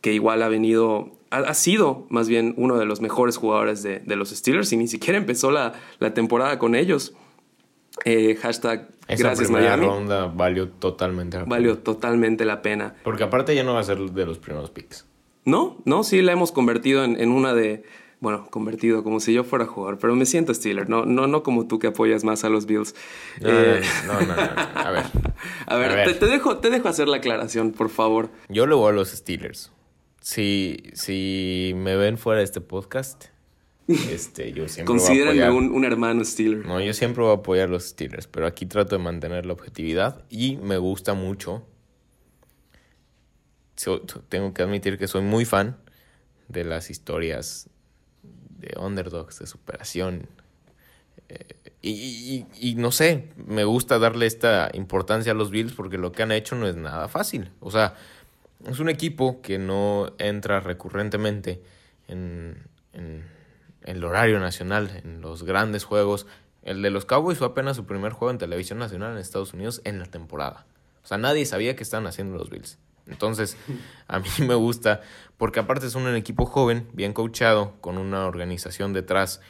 que 0.00 0.12
igual 0.12 0.42
ha 0.42 0.48
venido, 0.48 1.12
ha, 1.30 1.54
sido 1.54 2.06
más 2.10 2.28
bien 2.28 2.54
uno 2.56 2.76
de 2.76 2.84
los 2.84 3.00
mejores 3.00 3.36
jugadores 3.36 3.82
de, 3.82 4.02
los 4.16 4.30
Steelers 4.30 4.72
y 4.72 4.76
ni 4.76 4.88
siquiera 4.88 5.18
empezó 5.18 5.50
la, 5.50 5.72
temporada 6.14 6.58
con 6.58 6.74
ellos. 6.74 7.14
Eh, 8.04 8.36
hashtag 8.36 8.88
Esa 9.08 9.24
gracias 9.24 9.48
primera 9.48 9.76
ronda 9.76 10.26
valió 10.26 10.68
totalmente 10.68 11.38
la 11.38 11.44
Valió 11.44 11.78
totalmente 11.78 12.44
la 12.44 12.62
pena. 12.62 12.94
Porque 13.02 13.24
aparte 13.24 13.54
ya 13.54 13.64
no 13.64 13.74
va 13.74 13.80
a 13.80 13.84
ser 13.84 13.98
de 13.98 14.26
los 14.26 14.38
primeros 14.38 14.70
picks. 14.70 15.06
No, 15.44 15.78
no, 15.84 16.04
sí 16.04 16.22
la 16.22 16.32
hemos 16.32 16.52
convertido 16.52 17.02
en, 17.02 17.30
una 17.30 17.54
de, 17.54 17.82
bueno, 18.20 18.46
convertido 18.50 19.02
como 19.02 19.20
si 19.20 19.32
yo 19.32 19.42
fuera 19.42 19.64
a 19.64 19.68
jugar, 19.68 19.98
pero 19.98 20.14
me 20.14 20.26
siento 20.26 20.52
Steeler, 20.52 20.88
no, 20.88 21.04
no, 21.04 21.26
no 21.26 21.42
como 21.42 21.66
tú 21.66 21.78
que 21.78 21.88
apoyas 21.88 22.24
más 22.24 22.44
a 22.44 22.50
los 22.50 22.66
Bills. 22.66 22.94
No, 23.40 23.48
no, 23.48 23.58
eh, 23.58 23.82
no, 24.06 24.12
a 24.80 24.90
ver. 24.90 25.04
A 25.66 25.76
ver, 25.76 26.18
Te, 26.18 26.26
dejo, 26.26 26.58
te 26.58 26.70
dejo 26.70 26.88
hacer 26.88 27.08
la 27.08 27.18
aclaración, 27.18 27.72
por 27.72 27.88
favor. 27.88 28.28
Yo 28.48 28.66
le 28.66 28.74
voy 28.74 28.90
a 28.90 28.92
los 28.92 29.08
Steelers. 29.10 29.72
Si, 30.20 30.82
si 30.92 31.72
me 31.76 31.96
ven 31.96 32.18
fuera 32.18 32.38
de 32.38 32.44
este 32.44 32.60
podcast, 32.60 33.26
este, 33.88 34.52
yo 34.52 34.68
siempre 34.68 34.94
voy 34.94 35.20
a 35.20 35.24
apoyar... 35.24 35.50
un, 35.52 35.72
un 35.72 35.84
hermano 35.84 36.24
Steeler. 36.24 36.66
No, 36.66 36.80
yo 36.80 36.92
siempre 36.92 37.22
voy 37.22 37.32
a 37.32 37.36
apoyar 37.36 37.68
a 37.68 37.70
los 37.70 37.84
Steelers, 37.84 38.26
pero 38.26 38.46
aquí 38.46 38.66
trato 38.66 38.96
de 38.96 39.02
mantener 39.02 39.46
la 39.46 39.52
objetividad 39.52 40.24
y 40.28 40.56
me 40.58 40.78
gusta 40.78 41.14
mucho 41.14 41.64
tengo 44.28 44.52
que 44.52 44.62
admitir 44.62 44.98
que 44.98 45.08
soy 45.08 45.22
muy 45.22 45.44
fan 45.44 45.76
de 46.48 46.64
las 46.64 46.90
historias 46.90 47.70
de 48.22 48.78
underdogs, 48.78 49.38
de 49.38 49.46
superación. 49.46 50.28
Eh, 51.28 51.56
y, 51.82 52.74
no 52.76 52.92
sé, 52.92 53.30
me 53.36 53.64
gusta 53.64 53.98
darle 53.98 54.26
esta 54.26 54.70
importancia 54.74 55.32
a 55.32 55.34
los 55.34 55.50
Bills 55.50 55.72
porque 55.72 55.96
lo 55.96 56.12
que 56.12 56.22
han 56.22 56.32
hecho 56.32 56.56
no 56.56 56.66
es 56.66 56.76
nada 56.76 57.08
fácil. 57.08 57.52
O 57.60 57.70
sea, 57.70 57.94
es 58.66 58.78
un 58.78 58.88
equipo 58.88 59.40
que 59.40 59.58
no 59.58 60.12
entra 60.18 60.60
recurrentemente 60.60 61.62
en, 62.08 62.68
en, 62.92 63.24
el 63.82 64.04
horario 64.04 64.38
nacional, 64.40 65.00
en 65.04 65.20
los 65.20 65.42
grandes 65.42 65.84
juegos. 65.84 66.26
El 66.62 66.82
de 66.82 66.90
los 66.90 67.06
Cowboys 67.06 67.38
fue 67.38 67.46
apenas 67.46 67.76
su 67.76 67.86
primer 67.86 68.12
juego 68.12 68.30
en 68.30 68.38
televisión 68.38 68.78
nacional 68.78 69.12
en 69.12 69.18
Estados 69.18 69.54
Unidos 69.54 69.80
en 69.84 69.98
la 69.98 70.06
temporada. 70.06 70.66
O 71.02 71.06
sea, 71.06 71.16
nadie 71.16 71.46
sabía 71.46 71.76
que 71.76 71.82
estaban 71.82 72.06
haciendo 72.06 72.36
los 72.36 72.50
Bills. 72.50 72.78
Entonces, 73.06 73.56
a 74.08 74.18
mí 74.18 74.28
me 74.46 74.54
gusta, 74.54 75.00
porque 75.38 75.60
aparte 75.60 75.86
es 75.86 75.94
un 75.94 76.14
equipo 76.14 76.46
joven, 76.46 76.88
bien 76.92 77.12
coachado, 77.12 77.74
con 77.80 77.98
una 77.98 78.26
organización 78.26 78.92
detrás 78.92 79.40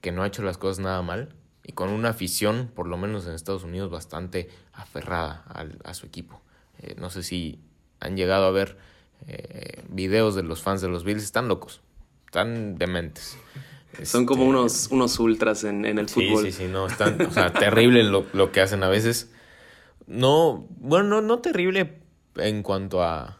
que 0.00 0.12
no 0.12 0.22
ha 0.22 0.26
hecho 0.26 0.42
las 0.42 0.58
cosas 0.58 0.78
nada 0.78 1.02
mal 1.02 1.34
y 1.64 1.72
con 1.72 1.88
una 1.88 2.10
afición, 2.10 2.70
por 2.74 2.86
lo 2.86 2.96
menos 2.96 3.26
en 3.26 3.34
Estados 3.34 3.64
Unidos, 3.64 3.90
bastante 3.90 4.48
aferrada 4.72 5.44
a, 5.84 5.94
su 5.94 6.06
equipo. 6.06 6.40
Eh, 6.78 6.94
no 6.96 7.10
sé 7.10 7.24
si 7.24 7.60
han 8.06 8.16
llegado 8.16 8.46
a 8.46 8.50
ver 8.50 8.76
eh, 9.28 9.82
videos 9.88 10.34
de 10.34 10.42
los 10.42 10.62
fans 10.62 10.80
de 10.80 10.88
los 10.88 11.04
Bills, 11.04 11.22
están 11.22 11.48
locos, 11.48 11.80
están 12.26 12.78
dementes. 12.78 13.36
Son 14.02 14.26
como 14.26 14.42
este, 14.42 14.50
unos, 14.50 14.88
unos 14.90 15.18
ultras 15.18 15.64
en, 15.64 15.84
el 15.84 16.08
fútbol. 16.08 16.44
Sí, 16.44 16.52
sí, 16.52 16.64
sí, 16.64 16.68
no, 16.70 16.86
están, 16.86 17.20
o 17.22 17.30
sea, 17.30 17.52
terrible 17.58 18.02
lo, 18.02 18.26
lo 18.32 18.52
que 18.52 18.60
hacen 18.60 18.82
a 18.82 18.88
veces. 18.88 19.30
No, 20.06 20.66
bueno, 20.78 21.04
no, 21.08 21.22
no 21.22 21.38
terrible 21.38 22.00
en 22.36 22.62
cuanto 22.62 23.02
a... 23.02 23.38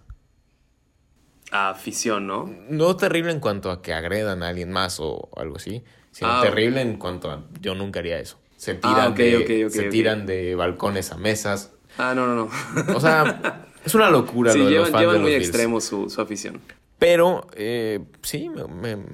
A 1.53 1.71
afición, 1.71 2.27
¿no? 2.27 2.51
No 2.69 2.97
terrible 2.97 3.31
en 3.31 3.39
cuanto 3.39 3.71
a 3.71 3.81
que 3.81 3.95
agredan 3.95 4.43
a 4.43 4.49
alguien 4.49 4.73
más 4.73 4.99
o 4.99 5.29
algo 5.37 5.57
así, 5.57 5.85
sino 6.11 6.31
ah, 6.31 6.43
terrible 6.43 6.81
en 6.81 6.97
cuanto 6.97 7.31
a 7.31 7.45
yo 7.61 7.75
nunca 7.75 8.01
haría 8.01 8.19
eso. 8.19 8.39
Se 8.57 8.73
ah, 8.73 8.81
tiran, 8.81 9.15
de, 9.15 9.71
se 9.71 9.85
tiran 9.85 10.27
de 10.27 10.57
balcones 10.57 11.13
a 11.13 11.17
mesas. 11.17 11.73
Ah, 11.99 12.15
no, 12.17 12.27
no, 12.27 12.35
no. 12.35 12.97
O 12.97 13.01
sea, 13.01 13.66
Es 13.87 13.95
una 13.95 14.11
locura 14.11 14.53
Sí, 14.53 14.59
lo 14.59 14.65
de 14.67 14.71
los 14.73 14.79
llevan, 14.79 14.93
fans 14.93 15.01
llevan 15.01 15.15
de 15.15 15.19
los 15.21 15.23
muy 15.23 15.33
Bills. 15.39 15.49
extremo 15.49 15.81
su, 15.81 16.11
su 16.11 16.21
afición. 16.21 16.61
Pero 16.99 17.47
eh, 17.55 18.01
sí, 18.23 18.49
me, 18.49 18.65
me- 18.67 19.05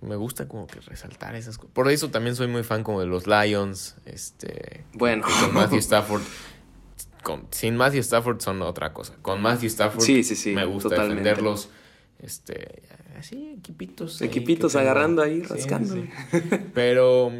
me 0.00 0.16
gusta 0.16 0.48
como 0.48 0.66
que 0.66 0.80
resaltar 0.80 1.36
esas 1.36 1.56
cosas. 1.58 1.72
Por 1.72 1.88
eso 1.88 2.10
también 2.10 2.34
soy 2.34 2.48
muy 2.48 2.64
fan 2.64 2.82
como 2.82 3.00
de 3.00 3.06
los 3.06 3.26
Lions. 3.28 3.94
Este. 4.04 4.84
Bueno. 4.94 5.24
Con 5.40 5.54
Matthew 5.54 5.78
Stafford. 5.80 6.22
con- 7.22 7.46
sin 7.50 7.76
Matthew 7.76 8.00
Stafford 8.00 8.40
son 8.40 8.60
otra 8.62 8.92
cosa. 8.92 9.14
Con 9.22 9.40
Matthew 9.40 9.68
Stafford 9.68 10.02
Sí, 10.02 10.24
sí, 10.24 10.34
sí, 10.34 10.50
me 10.52 10.64
gusta 10.64 10.88
totalmente. 10.88 11.22
defenderlos. 11.22 11.68
Este. 12.20 12.82
Así, 13.18 13.54
equipitos. 13.58 14.20
ahí 14.20 14.26
Equipitos 14.28 14.72
tengo. 14.72 14.82
agarrando 14.82 15.22
ahí, 15.22 15.42
rascando. 15.42 15.94
Pero. 16.74 17.30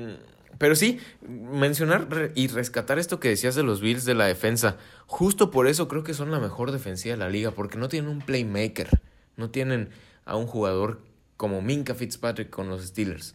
Pero 0.62 0.76
sí, 0.76 1.00
mencionar 1.26 2.30
y 2.36 2.46
rescatar 2.46 3.00
esto 3.00 3.18
que 3.18 3.30
decías 3.30 3.56
de 3.56 3.64
los 3.64 3.80
Bills 3.80 4.04
de 4.04 4.14
la 4.14 4.26
defensa. 4.26 4.76
Justo 5.08 5.50
por 5.50 5.66
eso 5.66 5.88
creo 5.88 6.04
que 6.04 6.14
son 6.14 6.30
la 6.30 6.38
mejor 6.38 6.70
defensiva 6.70 7.16
de 7.16 7.18
la 7.18 7.28
liga, 7.28 7.50
porque 7.50 7.78
no 7.78 7.88
tienen 7.88 8.08
un 8.08 8.20
playmaker. 8.20 9.00
No 9.36 9.50
tienen 9.50 9.88
a 10.24 10.36
un 10.36 10.46
jugador 10.46 11.00
como 11.36 11.62
Minka 11.62 11.96
Fitzpatrick 11.96 12.48
con 12.48 12.68
los 12.68 12.86
Steelers. 12.86 13.34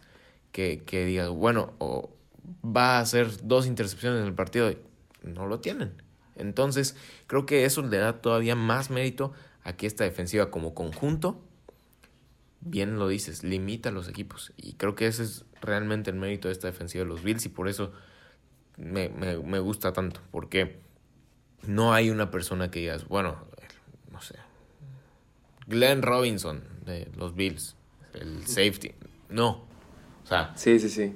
Que, 0.52 0.82
que 0.86 1.04
diga, 1.04 1.28
bueno, 1.28 1.74
o 1.76 2.16
va 2.64 2.96
a 2.96 3.00
hacer 3.00 3.46
dos 3.46 3.66
intercepciones 3.66 4.22
en 4.22 4.26
el 4.26 4.34
partido. 4.34 4.74
No 5.22 5.46
lo 5.46 5.60
tienen. 5.60 6.02
Entonces, 6.34 6.96
creo 7.26 7.44
que 7.44 7.66
eso 7.66 7.82
le 7.82 7.98
da 7.98 8.22
todavía 8.22 8.54
más 8.54 8.88
mérito 8.88 9.34
a 9.64 9.76
que 9.76 9.86
esta 9.86 10.04
defensiva 10.04 10.50
como 10.50 10.72
conjunto 10.72 11.42
bien 12.60 12.98
lo 12.98 13.08
dices, 13.08 13.44
limita 13.44 13.90
a 13.90 13.92
los 13.92 14.08
equipos. 14.08 14.52
Y 14.56 14.74
creo 14.74 14.94
que 14.94 15.06
ese 15.06 15.22
es 15.24 15.44
realmente 15.60 16.10
el 16.10 16.16
mérito 16.16 16.48
de 16.48 16.52
esta 16.52 16.66
defensiva 16.68 17.04
de 17.04 17.08
los 17.08 17.22
Bills 17.22 17.44
y 17.46 17.48
por 17.48 17.68
eso 17.68 17.92
me, 18.76 19.08
me- 19.08 19.38
me 19.38 19.58
gusta 19.58 19.92
tanto. 19.92 20.20
Porque 20.30 20.78
no 21.66 21.92
hay 21.92 22.10
una 22.10 22.30
persona 22.30 22.70
que 22.70 22.80
digas, 22.80 23.08
bueno, 23.08 23.36
no 24.12 24.20
sé, 24.20 24.34
Glenn 25.66 26.02
Robinson 26.02 26.62
de 26.84 27.08
los 27.16 27.34
Bills, 27.34 27.76
el 28.14 28.46
safety. 28.46 28.92
No. 29.28 29.64
O 30.24 30.26
sea, 30.26 30.52
Sí, 30.56 30.78
sí, 30.78 30.88
sí. 30.88 31.14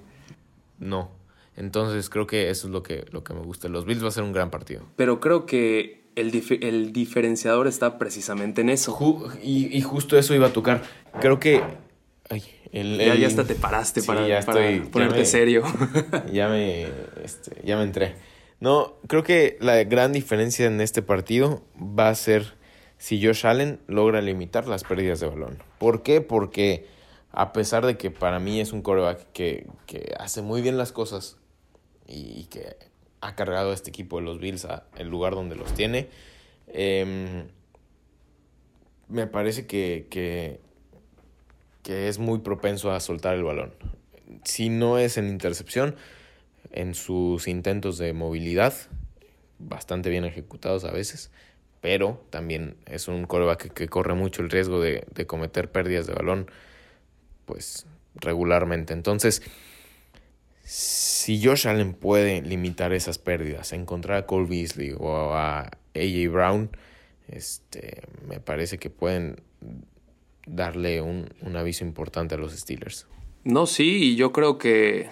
no. 0.78 1.10
Entonces 1.56 2.08
creo 2.08 2.26
que 2.26 2.48
eso 2.48 2.66
es 2.66 2.72
lo 2.72 2.82
que, 2.82 3.04
lo 3.12 3.22
que 3.24 3.34
me 3.34 3.40
gusta. 3.40 3.68
Los 3.68 3.84
Bills 3.84 4.02
va 4.02 4.08
a 4.08 4.12
ser 4.12 4.24
un 4.24 4.32
gran 4.32 4.50
partido. 4.50 4.84
Pero 4.96 5.20
creo 5.20 5.44
que 5.44 6.02
el, 6.16 6.32
dif- 6.32 6.58
el 6.62 6.92
diferenciador 6.94 7.66
está 7.66 7.98
precisamente 7.98 8.62
en 8.62 8.70
eso. 8.70 8.96
Ju- 8.96 9.38
y, 9.42 9.66
y 9.76 9.82
justo 9.82 10.16
eso 10.18 10.34
iba 10.34 10.46
a 10.48 10.52
tocar. 10.52 10.82
Creo 11.20 11.38
que... 11.38 11.62
ay, 12.32 12.42
el- 12.72 12.98
Ya, 12.98 13.12
el- 13.14 13.20
ya 13.20 13.26
hasta 13.28 13.44
te 13.44 13.54
paraste 13.54 14.00
Sí, 14.00 14.06
para, 14.06 14.26
ya 14.26 14.40
para 14.40 14.66
estoy- 14.70 14.84
ya 14.86 14.90
ponerte 14.90 15.18
me- 15.18 15.24
serio. 15.24 15.62
ya 16.32 16.48
me, 16.48 16.84
este, 17.22 17.60
ya 17.64 17.76
me 17.76 17.82
entré. 17.84 18.14
No, 18.60 18.94
creo 19.08 19.22
que 19.22 19.56
la 19.60 19.82
gran 19.84 20.12
diferencia 20.12 20.66
en 20.66 20.80
este 20.80 21.02
partido 21.02 21.62
va 21.76 22.08
a 22.08 22.14
ser 22.14 22.54
si 22.98 23.24
Josh 23.24 23.44
Allen 23.46 23.80
logra 23.88 24.20
limitar 24.20 24.68
las 24.68 24.84
pérdidas 24.84 25.18
de 25.20 25.26
balón. 25.26 25.62
¿Por 25.78 26.02
qué? 26.02 26.20
Porque 26.20 26.86
a 27.32 27.52
pesar 27.52 27.84
de 27.84 27.96
que 27.96 28.10
para 28.12 28.38
mí 28.38 28.60
es 28.60 28.72
un 28.72 28.82
coreback 28.82 29.26
que, 29.32 29.66
que 29.86 30.14
hace 30.18 30.42
muy 30.42 30.62
bien 30.62 30.78
las 30.78 30.92
cosas 30.92 31.38
y 32.06 32.44
que 32.44 32.76
ha 33.20 33.34
cargado 33.34 33.70
a 33.72 33.74
este 33.74 33.90
equipo 33.90 34.18
de 34.18 34.24
los 34.24 34.38
Bills 34.38 34.64
a 34.64 34.84
el 34.96 35.08
lugar 35.08 35.34
donde 35.34 35.56
los 35.56 35.72
tiene, 35.74 36.08
em, 36.68 37.46
me 39.08 39.26
parece 39.26 39.66
que, 39.66 40.06
que, 40.10 40.60
que 41.82 42.08
es 42.08 42.18
muy 42.18 42.40
propenso 42.40 42.92
a 42.92 43.00
soltar 43.00 43.34
el 43.34 43.44
balón. 43.44 43.74
Si 44.44 44.68
no 44.68 44.98
es 44.98 45.18
en 45.18 45.28
intercepción, 45.28 45.96
en 46.70 46.94
sus 46.94 47.48
intentos 47.48 47.98
de 47.98 48.12
movilidad, 48.12 48.74
bastante 49.58 50.10
bien 50.10 50.24
ejecutados 50.24 50.84
a 50.84 50.90
veces, 50.90 51.30
pero 51.80 52.24
también 52.30 52.76
es 52.86 53.08
un 53.08 53.26
coreback 53.26 53.72
que, 53.72 53.88
corre 53.88 54.14
mucho 54.14 54.42
el 54.42 54.50
riesgo 54.50 54.80
de, 54.80 55.04
de 55.12 55.26
cometer 55.26 55.70
pérdidas 55.70 56.06
de 56.06 56.14
balón, 56.14 56.50
pues 57.44 57.86
regularmente. 58.14 58.92
Entonces, 58.92 59.42
si 60.64 61.42
Josh 61.44 61.66
Allen 61.66 61.94
puede 61.94 62.40
limitar 62.42 62.92
esas 62.92 63.18
pérdidas, 63.18 63.72
encontrar 63.72 64.18
a 64.18 64.26
Cole 64.26 64.48
Beasley 64.48 64.94
o 64.96 65.34
a 65.34 65.70
AJ 65.94 66.30
Brown, 66.30 66.70
este, 67.28 68.02
me 68.26 68.40
parece 68.40 68.78
que 68.78 68.90
pueden 68.90 69.40
darle 70.46 71.00
un, 71.00 71.28
un 71.40 71.56
aviso 71.56 71.84
importante 71.84 72.34
a 72.34 72.38
los 72.38 72.52
Steelers. 72.52 73.06
No, 73.44 73.66
sí, 73.66 74.12
y 74.12 74.16
yo 74.16 74.32
creo 74.32 74.58
que 74.58 75.10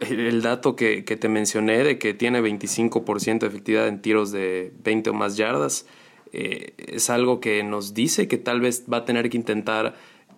el 0.00 0.42
dato 0.42 0.76
que, 0.76 1.04
que 1.04 1.16
te 1.16 1.28
mencioné 1.28 1.84
de 1.84 1.98
que 1.98 2.14
tiene 2.14 2.40
25% 2.40 3.40
de 3.40 3.46
efectividad 3.46 3.88
en 3.88 4.02
tiros 4.02 4.32
de 4.32 4.72
20 4.82 5.10
o 5.10 5.14
más 5.14 5.36
yardas 5.36 5.86
eh, 6.32 6.74
es 6.78 7.10
algo 7.10 7.40
que 7.40 7.62
nos 7.62 7.94
dice 7.94 8.28
que 8.28 8.38
tal 8.38 8.60
vez 8.60 8.84
va 8.92 8.98
a 8.98 9.04
tener 9.04 9.30
que 9.30 9.36
intentar 9.36 9.94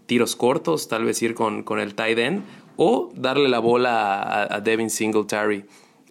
tiros 0.06 0.36
cortos, 0.36 0.88
tal 0.88 1.04
vez 1.04 1.22
ir 1.22 1.34
con, 1.34 1.62
con 1.62 1.78
el 1.78 1.94
tight 1.94 2.18
end 2.18 2.42
o 2.76 3.12
darle 3.14 3.48
la 3.48 3.60
bola 3.60 4.20
a, 4.22 4.56
a 4.56 4.60
Devin 4.60 4.90
Singletary 4.90 5.64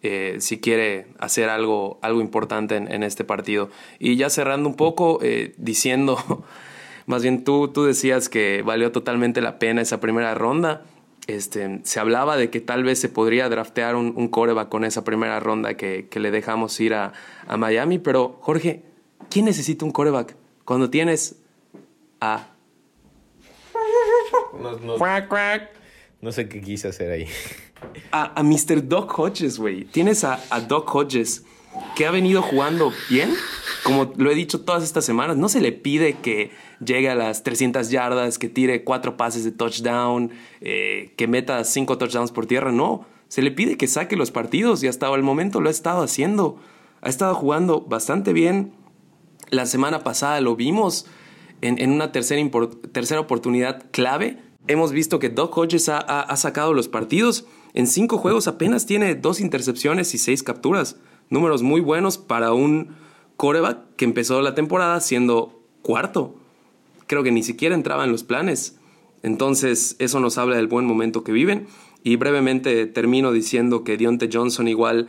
eh, 0.05 0.37
si 0.39 0.59
quiere 0.59 1.07
hacer 1.17 1.47
algo, 1.47 1.97
algo 2.01 2.19
importante 2.19 2.75
en, 2.75 2.91
en 2.91 3.03
este 3.03 3.23
partido. 3.23 3.69
Y 3.99 4.17
ya 4.17 4.29
cerrando 4.29 4.67
un 4.67 4.75
poco, 4.75 5.19
eh, 5.21 5.53
diciendo, 5.57 6.17
más 7.05 7.21
bien 7.23 7.43
tú, 7.43 7.67
tú 7.69 7.83
decías 7.83 8.29
que 8.29 8.61
valió 8.65 8.91
totalmente 8.91 9.41
la 9.41 9.59
pena 9.59 9.81
esa 9.81 9.99
primera 9.99 10.33
ronda. 10.35 10.83
Este, 11.27 11.79
se 11.83 11.99
hablaba 12.01 12.35
de 12.35 12.49
que 12.49 12.59
tal 12.59 12.83
vez 12.83 12.99
se 12.99 13.07
podría 13.09 13.47
draftear 13.47 13.95
un, 13.95 14.13
un 14.15 14.27
coreback 14.27 14.67
con 14.69 14.83
esa 14.83 15.03
primera 15.05 15.39
ronda 15.39 15.75
que, 15.77 16.07
que 16.09 16.19
le 16.19 16.31
dejamos 16.31 16.77
ir 16.81 16.93
a, 16.93 17.13
a 17.47 17.55
Miami, 17.57 17.97
pero 17.99 18.37
Jorge, 18.41 18.83
¿quién 19.29 19.45
necesita 19.45 19.85
un 19.85 19.91
coreback 19.91 20.35
cuando 20.65 20.89
tienes 20.89 21.37
a 22.19 22.47
No, 24.59 24.77
no- 24.79 24.97
no 26.21 26.31
sé 26.31 26.47
qué 26.47 26.61
quise 26.61 26.87
hacer 26.89 27.11
ahí. 27.11 27.27
a, 28.11 28.39
a 28.39 28.43
Mr. 28.43 28.87
Doc 28.87 29.17
Hodges, 29.17 29.57
güey. 29.59 29.85
Tienes 29.85 30.23
a, 30.23 30.39
a 30.49 30.61
Doc 30.61 30.93
Hodges 30.93 31.43
que 31.95 32.05
ha 32.05 32.11
venido 32.11 32.41
jugando 32.41 32.91
bien. 33.09 33.33
Como 33.83 34.13
lo 34.15 34.31
he 34.31 34.35
dicho 34.35 34.61
todas 34.61 34.83
estas 34.83 35.03
semanas, 35.05 35.35
no 35.37 35.49
se 35.49 35.59
le 35.59 35.71
pide 35.73 36.13
que 36.13 36.51
llegue 36.83 37.09
a 37.09 37.15
las 37.15 37.43
300 37.43 37.89
yardas, 37.89 38.39
que 38.39 38.47
tire 38.47 38.83
cuatro 38.83 39.17
pases 39.17 39.43
de 39.43 39.51
touchdown, 39.51 40.31
eh, 40.61 41.13
que 41.17 41.27
meta 41.27 41.63
cinco 41.65 41.97
touchdowns 41.97 42.31
por 42.31 42.45
tierra. 42.45 42.71
No, 42.71 43.05
se 43.27 43.41
le 43.41 43.51
pide 43.51 43.75
que 43.77 43.87
saque 43.87 44.15
los 44.15 44.31
partidos 44.31 44.83
y 44.83 44.87
hasta 44.87 45.13
el 45.13 45.23
momento 45.23 45.59
lo 45.59 45.67
ha 45.67 45.71
estado 45.71 46.01
haciendo. 46.01 46.57
Ha 47.01 47.09
estado 47.09 47.35
jugando 47.35 47.81
bastante 47.81 48.31
bien. 48.31 48.71
La 49.49 49.65
semana 49.65 49.99
pasada 50.03 50.39
lo 50.39 50.55
vimos 50.55 51.05
en, 51.61 51.91
una 51.91 52.11
tercera, 52.13 52.41
tercera 52.93 53.19
oportunidad 53.19 53.83
clave. 53.91 54.37
Hemos 54.67 54.93
visto 54.93 55.19
que 55.19 55.27
Doc 55.29 55.57
Hodges 55.57 55.89
ha- 55.89 55.97
ha 55.99 56.37
sacado 56.37 56.73
los 56.73 56.87
partidos. 56.87 57.45
En 57.73 57.87
cinco 57.87 58.17
juegos 58.17 58.47
apenas 58.47 58.85
tiene 58.85 59.15
dos 59.15 59.41
intercepciones 59.41 60.13
y 60.13 60.17
seis 60.19 60.41
capturas. 60.41 60.95
Números 61.29 61.63
muy 61.63 61.81
buenos 61.81 62.17
para 62.17 62.53
un 62.53 62.95
coreback 63.37 63.95
que 63.95 64.05
empezó 64.05 64.41
la 64.41 64.55
temporada 64.55 64.99
siendo 64.99 65.61
cuarto. 65.81 66.35
Creo 67.07 67.23
que 67.23 67.31
ni 67.31 67.43
siquiera 67.43 67.75
entraba 67.75 68.03
en 68.03 68.11
los 68.11 68.23
planes. 68.23 68.77
Entonces, 69.21 69.95
eso 69.99 70.19
nos 70.19 70.37
habla 70.37 70.55
del 70.55 70.67
buen 70.67 70.85
momento 70.85 71.23
que 71.23 71.31
viven. 71.31 71.67
Y 72.03 72.17
brevemente 72.17 72.85
termino 72.85 73.31
diciendo 73.31 73.83
que 73.83 73.97
Dionte 73.97 74.29
Johnson, 74.31 74.67
igual 74.67 75.07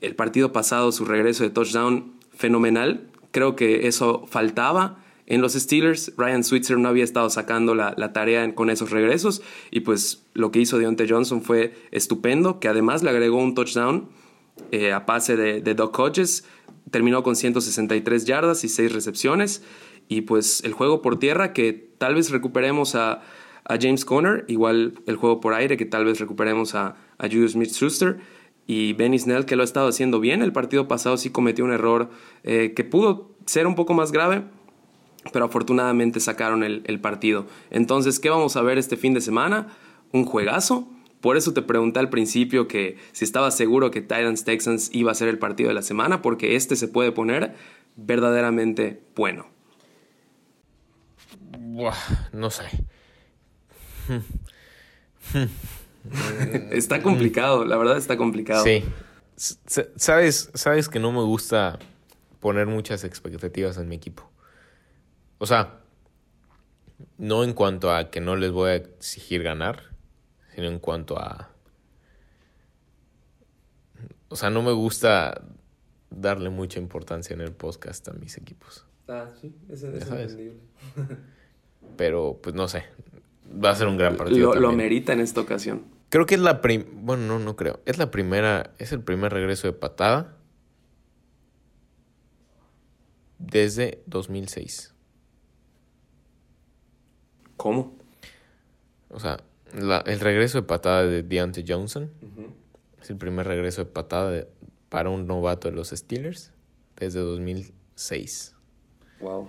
el 0.00 0.14
partido 0.14 0.52
pasado, 0.52 0.92
su 0.92 1.04
regreso 1.04 1.44
de 1.44 1.50
touchdown, 1.50 2.12
fenomenal. 2.34 3.08
Creo 3.30 3.54
que 3.54 3.86
eso 3.86 4.24
faltaba 4.26 4.98
en 5.26 5.40
los 5.42 5.52
Steelers. 5.52 6.12
Ryan 6.16 6.44
Switzer 6.44 6.78
no 6.78 6.88
había 6.88 7.04
estado 7.04 7.28
sacando 7.30 7.74
la, 7.74 7.94
la 7.96 8.12
tarea 8.12 8.54
con 8.54 8.70
esos 8.70 8.90
regresos. 8.90 9.42
Y 9.70 9.80
pues 9.80 10.24
lo 10.34 10.50
que 10.50 10.60
hizo 10.60 10.78
Dionte 10.78 11.06
Johnson 11.08 11.42
fue 11.42 11.74
estupendo, 11.90 12.60
que 12.60 12.68
además 12.68 13.02
le 13.02 13.10
agregó 13.10 13.38
un 13.38 13.54
touchdown 13.54 14.08
eh, 14.70 14.92
a 14.92 15.06
pase 15.06 15.36
de, 15.36 15.60
de 15.60 15.74
Doc 15.74 15.98
Hodges. 15.98 16.44
Terminó 16.90 17.22
con 17.22 17.36
163 17.36 18.24
yardas 18.24 18.64
y 18.64 18.68
6 18.68 18.92
recepciones. 18.92 19.62
Y 20.08 20.22
pues 20.22 20.62
el 20.64 20.72
juego 20.72 21.02
por 21.02 21.18
tierra, 21.18 21.52
que 21.52 21.72
tal 21.72 22.14
vez 22.14 22.30
recuperemos 22.30 22.94
a, 22.94 23.22
James 23.80 24.04
Conner. 24.04 24.44
Igual 24.48 24.94
el 25.06 25.16
juego 25.16 25.40
por 25.40 25.54
aire, 25.54 25.76
que 25.76 25.86
tal 25.86 26.04
vez 26.04 26.20
recuperemos 26.20 26.74
a, 26.74 26.96
a 27.18 27.28
Julius 27.28 27.52
Smith-Schuster. 27.52 28.18
Y 28.66 28.92
Benny 28.92 29.18
Snell, 29.18 29.44
que 29.44 29.56
lo 29.56 29.62
ha 29.62 29.64
estado 29.64 29.88
haciendo 29.88 30.20
bien. 30.20 30.42
El 30.42 30.52
partido 30.52 30.88
pasado 30.88 31.16
sí 31.16 31.30
cometió 31.30 31.64
un 31.64 31.72
error 31.72 32.10
eh, 32.44 32.72
que 32.74 32.84
pudo 32.84 33.30
ser 33.46 33.66
un 33.66 33.74
poco 33.74 33.94
más 33.94 34.12
grave, 34.12 34.42
pero 35.32 35.46
afortunadamente 35.46 36.20
sacaron 36.20 36.62
el, 36.62 36.82
el 36.86 37.00
partido. 37.00 37.46
Entonces, 37.70 38.20
¿qué 38.20 38.30
vamos 38.30 38.56
a 38.56 38.62
ver 38.62 38.78
este 38.78 38.96
fin 38.96 39.14
de 39.14 39.20
semana? 39.20 39.68
Un 40.12 40.24
juegazo. 40.24 40.88
Por 41.22 41.38
eso 41.38 41.54
te 41.54 41.62
pregunté 41.62 41.98
al 42.00 42.10
principio 42.10 42.68
que 42.68 42.98
si 43.12 43.24
estabas 43.24 43.56
seguro 43.56 43.90
que 43.90 44.02
Titans 44.02 44.44
Texans 44.44 44.90
iba 44.92 45.10
a 45.10 45.14
ser 45.14 45.28
el 45.28 45.38
partido 45.38 45.68
de 45.68 45.74
la 45.74 45.82
semana, 45.82 46.20
porque 46.20 46.56
este 46.56 46.76
se 46.76 46.88
puede 46.88 47.12
poner 47.12 47.54
verdaderamente 47.96 49.00
bueno. 49.16 49.46
Buah, 51.58 51.94
no 52.32 52.50
sé. 52.50 52.64
Está 56.72 57.02
complicado, 57.02 57.64
la 57.64 57.76
verdad 57.76 57.96
está 57.96 58.16
complicado. 58.16 58.64
Sí. 58.64 58.82
S- 59.36 59.90
Sabes, 59.96 60.50
sabes 60.54 60.88
que 60.88 60.98
no 60.98 61.12
me 61.12 61.22
gusta 61.22 61.78
poner 62.40 62.66
muchas 62.66 63.04
expectativas 63.04 63.78
en 63.78 63.88
mi 63.88 63.94
equipo. 63.96 64.28
O 65.38 65.46
sea, 65.46 65.78
no 67.18 67.44
en 67.44 67.52
cuanto 67.52 67.94
a 67.94 68.10
que 68.10 68.20
no 68.20 68.34
les 68.36 68.50
voy 68.50 68.70
a 68.70 68.74
exigir 68.74 69.42
ganar, 69.44 69.91
sino 70.54 70.66
en 70.66 70.78
cuanto 70.78 71.18
a... 71.18 71.50
O 74.28 74.36
sea, 74.36 74.50
no 74.50 74.62
me 74.62 74.72
gusta 74.72 75.42
darle 76.10 76.50
mucha 76.50 76.78
importancia 76.78 77.34
en 77.34 77.40
el 77.40 77.52
podcast 77.52 78.08
a 78.08 78.12
mis 78.12 78.36
equipos. 78.38 78.86
Ah, 79.08 79.30
sí, 79.40 79.54
ese 79.68 79.96
es 79.96 80.08
entendible. 80.08 80.60
Pero, 81.96 82.38
pues 82.42 82.54
no 82.54 82.68
sé. 82.68 82.84
Va 83.62 83.70
a 83.70 83.74
ser 83.74 83.88
un 83.88 83.98
gran 83.98 84.16
partido. 84.16 84.54
Lo, 84.54 84.60
lo 84.60 84.72
merita 84.72 85.12
en 85.12 85.20
esta 85.20 85.40
ocasión. 85.40 85.84
Creo 86.08 86.26
que 86.26 86.34
es 86.34 86.40
la 86.40 86.60
prim... 86.60 86.84
Bueno, 87.04 87.26
no, 87.26 87.38
no 87.38 87.56
creo. 87.56 87.80
Es 87.84 87.98
la 87.98 88.10
primera... 88.10 88.72
Es 88.78 88.92
el 88.92 89.00
primer 89.00 89.32
regreso 89.32 89.66
de 89.66 89.72
patada 89.72 90.36
desde 93.38 94.02
2006. 94.06 94.94
¿Cómo? 97.56 97.96
O 99.08 99.20
sea, 99.20 99.38
la- 99.74 100.00
el 100.06 100.20
regreso 100.20 100.58
de 100.60 100.66
patada 100.66 101.04
de 101.04 101.22
Deontay 101.22 101.64
Johnson 101.66 102.10
es 103.00 103.10
el 103.10 103.16
primer 103.16 103.46
regreso 103.46 103.84
de 103.84 103.90
patada 103.90 104.30
de- 104.30 104.48
para 104.88 105.10
un 105.10 105.26
novato 105.26 105.68
de 105.68 105.74
los 105.74 105.88
Steelers 105.90 106.52
desde 106.96 107.20
2006. 107.20 108.54
Wow. 109.20 109.48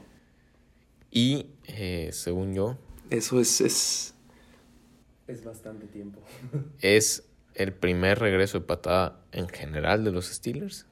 Y, 1.11 1.47
eh, 1.67 2.09
según 2.11 2.53
yo, 2.53 2.77
Eso 3.09 3.39
es, 3.39 3.61
es... 3.61 4.15
Es 5.27 5.43
bastante 5.43 5.87
tiempo. 5.87 6.21
es 6.81 7.23
el 7.55 7.73
primer 7.73 8.19
regreso 8.19 8.59
de 8.59 8.65
patada 8.65 9.21
en 9.31 9.47
general 9.47 10.03
de 10.03 10.11
los 10.11 10.25
Steelers 10.27 10.85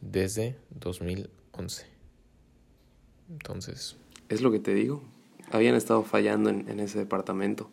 desde 0.00 0.58
2011. 0.70 1.86
Entonces, 3.30 3.96
Es 4.28 4.42
lo 4.42 4.50
que 4.52 4.58
te 4.58 4.74
digo. 4.74 5.02
Habían 5.50 5.74
estado 5.74 6.02
fallando 6.02 6.50
en, 6.50 6.68
en 6.68 6.80
ese 6.80 6.98
departamento. 6.98 7.70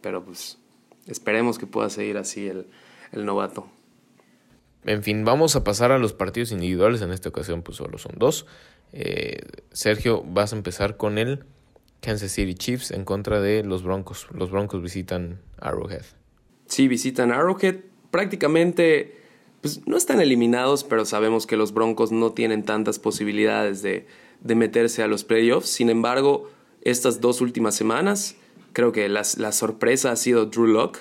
Pero 0.00 0.24
pues 0.24 0.58
esperemos 1.06 1.58
que 1.58 1.66
pueda 1.66 1.90
seguir 1.90 2.16
así 2.16 2.46
el, 2.46 2.66
el 3.12 3.24
novato. 3.24 3.68
en 4.84 5.02
fin, 5.02 5.24
vamos 5.24 5.56
a 5.56 5.64
pasar 5.64 5.92
a 5.92 5.98
los 5.98 6.12
partidos 6.12 6.52
individuales. 6.52 7.02
En 7.02 7.10
esta 7.10 7.28
ocasión, 7.28 7.62
pues 7.62 7.76
solo 7.76 7.98
son 7.98 8.12
dos. 8.16 8.46
Eh, 8.92 9.40
Sergio, 9.72 10.22
vas 10.26 10.52
a 10.52 10.56
empezar 10.56 10.96
con 10.96 11.18
el 11.18 11.44
Kansas 12.00 12.32
City 12.32 12.54
Chiefs 12.54 12.90
en 12.90 13.04
contra 13.04 13.40
de 13.40 13.62
los 13.62 13.82
Broncos. 13.82 14.26
Los 14.32 14.50
Broncos 14.50 14.82
visitan 14.82 15.40
Arrowhead. 15.58 16.02
Sí, 16.66 16.88
visitan 16.88 17.30
Arrowhead. 17.30 17.76
Prácticamente, 18.10 19.16
pues 19.60 19.86
no 19.86 19.96
están 19.96 20.20
eliminados, 20.20 20.82
pero 20.82 21.04
sabemos 21.04 21.46
que 21.46 21.56
los 21.56 21.72
Broncos 21.74 22.10
no 22.10 22.32
tienen 22.32 22.64
tantas 22.64 22.98
posibilidades 22.98 23.82
de, 23.82 24.06
de 24.40 24.54
meterse 24.54 25.02
a 25.02 25.06
los 25.06 25.24
playoffs. 25.24 25.68
Sin 25.68 25.90
embargo, 25.90 26.50
estas 26.80 27.20
dos 27.20 27.40
últimas 27.40 27.74
semanas, 27.74 28.36
creo 28.72 28.92
que 28.92 29.08
las- 29.08 29.38
la 29.38 29.52
sorpresa 29.52 30.12
ha 30.12 30.16
sido 30.16 30.46
Drew 30.46 30.66
Lock. 30.66 30.98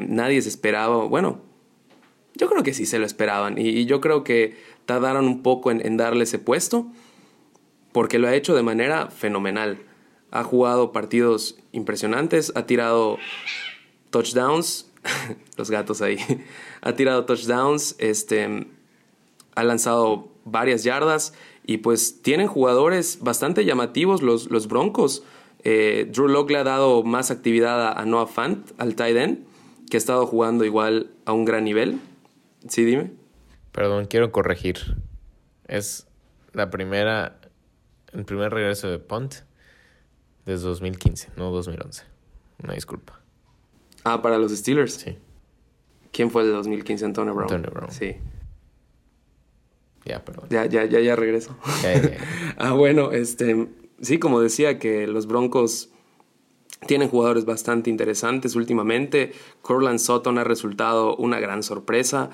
nadie 0.00 0.42
se 0.42 0.48
esperaba, 0.50 1.04
bueno, 1.06 1.40
yo 2.34 2.48
creo 2.48 2.62
que 2.62 2.74
sí 2.74 2.84
se 2.86 2.98
lo 2.98 3.06
esperaban. 3.06 3.56
Y, 3.58 3.68
y 3.68 3.86
yo 3.86 4.00
creo 4.00 4.22
que 4.24 4.56
tardaron 4.86 5.26
un 5.26 5.42
poco 5.42 5.70
en, 5.70 5.84
en 5.86 5.96
darle 5.96 6.24
ese 6.24 6.38
puesto, 6.38 6.86
porque 7.92 8.18
lo 8.18 8.28
ha 8.28 8.34
hecho 8.34 8.54
de 8.54 8.62
manera 8.62 9.08
fenomenal. 9.10 9.78
Ha 10.30 10.44
jugado 10.44 10.92
partidos 10.92 11.58
impresionantes, 11.72 12.52
ha 12.54 12.66
tirado 12.66 13.18
touchdowns, 14.10 14.90
los 15.56 15.70
gatos 15.70 16.02
ahí, 16.02 16.18
ha 16.82 16.94
tirado 16.94 17.24
touchdowns, 17.24 17.96
este, 17.98 18.66
ha 19.54 19.64
lanzado 19.64 20.28
varias 20.44 20.84
yardas 20.84 21.34
y 21.66 21.78
pues 21.78 22.22
tienen 22.22 22.46
jugadores 22.46 23.18
bastante 23.20 23.64
llamativos 23.64 24.22
los, 24.22 24.50
los 24.50 24.68
Broncos. 24.68 25.22
Eh, 25.64 26.08
Drew 26.10 26.28
Lock 26.28 26.50
le 26.50 26.58
ha 26.58 26.64
dado 26.64 27.02
más 27.02 27.30
actividad 27.30 27.88
a, 27.88 27.92
a 27.92 28.04
Noah 28.04 28.26
Fant, 28.26 28.70
al 28.78 28.94
tight 28.94 29.16
end, 29.16 29.46
que 29.90 29.96
ha 29.96 29.98
estado 29.98 30.26
jugando 30.26 30.64
igual 30.64 31.10
a 31.24 31.32
un 31.32 31.44
gran 31.44 31.64
nivel. 31.64 32.00
Sí, 32.68 32.84
dime. 32.84 33.12
Perdón, 33.72 34.06
quiero 34.06 34.32
corregir. 34.32 34.78
Es 35.66 36.06
la 36.52 36.70
primera, 36.70 37.40
el 38.12 38.24
primer 38.24 38.52
regreso 38.52 38.90
de 38.90 38.98
Punt 38.98 39.34
desde 40.44 40.66
2015, 40.66 41.30
no 41.36 41.50
2011. 41.50 42.04
Una 42.62 42.74
disculpa. 42.74 43.20
Ah, 44.04 44.22
para 44.22 44.38
los 44.38 44.52
Steelers. 44.52 44.94
Sí, 44.94 45.16
¿Quién 46.12 46.30
fue 46.30 46.42
el 46.42 46.48
de 46.48 46.54
2015? 46.54 47.04
Antonio 47.04 47.34
Brown. 47.34 47.52
Antonio 47.52 47.70
Brown. 47.72 47.90
Sí. 47.90 48.16
ya, 50.04 50.24
perdón. 50.24 50.46
Ya, 50.50 50.66
ya, 50.66 50.84
ya, 50.84 51.00
ya 51.00 51.16
regreso. 51.16 51.56
Ya, 51.82 51.94
ya, 51.94 52.10
ya. 52.10 52.16
ah, 52.58 52.72
bueno, 52.72 53.12
este, 53.12 53.68
sí, 54.02 54.18
como 54.18 54.40
decía, 54.40 54.78
que 54.78 55.06
los 55.06 55.26
Broncos 55.26 55.88
tienen 56.86 57.08
jugadores 57.08 57.44
bastante 57.44 57.90
interesantes 57.90 58.56
últimamente. 58.56 59.32
Corland 59.62 59.98
Sutton 59.98 60.38
ha 60.38 60.44
resultado 60.44 61.16
una 61.16 61.40
gran 61.40 61.62
sorpresa. 61.62 62.30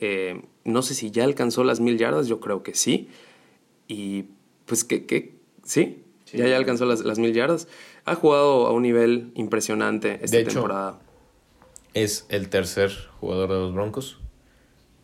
Eh, 0.00 0.42
no 0.64 0.82
sé 0.82 0.94
si 0.94 1.10
ya 1.10 1.24
alcanzó 1.24 1.64
las 1.64 1.80
mil 1.80 1.98
yardas, 1.98 2.26
yo 2.26 2.40
creo 2.40 2.62
que 2.62 2.74
sí. 2.74 3.08
Y 3.86 4.24
pues 4.66 4.84
que, 4.84 5.04
que 5.04 5.34
sí, 5.62 6.02
ya, 6.32 6.46
ya 6.48 6.56
alcanzó 6.56 6.86
las, 6.86 7.04
las 7.04 7.18
mil 7.18 7.34
yardas. 7.34 7.68
Ha 8.06 8.14
jugado 8.14 8.66
a 8.66 8.72
un 8.72 8.82
nivel 8.82 9.32
impresionante 9.34 10.18
esta 10.22 10.36
De 10.36 10.42
hecho, 10.42 10.52
temporada. 10.54 10.98
Es 11.92 12.24
el 12.28 12.48
tercer 12.48 12.92
jugador 13.20 13.50
de 13.50 13.56
los 13.56 13.74
Broncos 13.74 14.18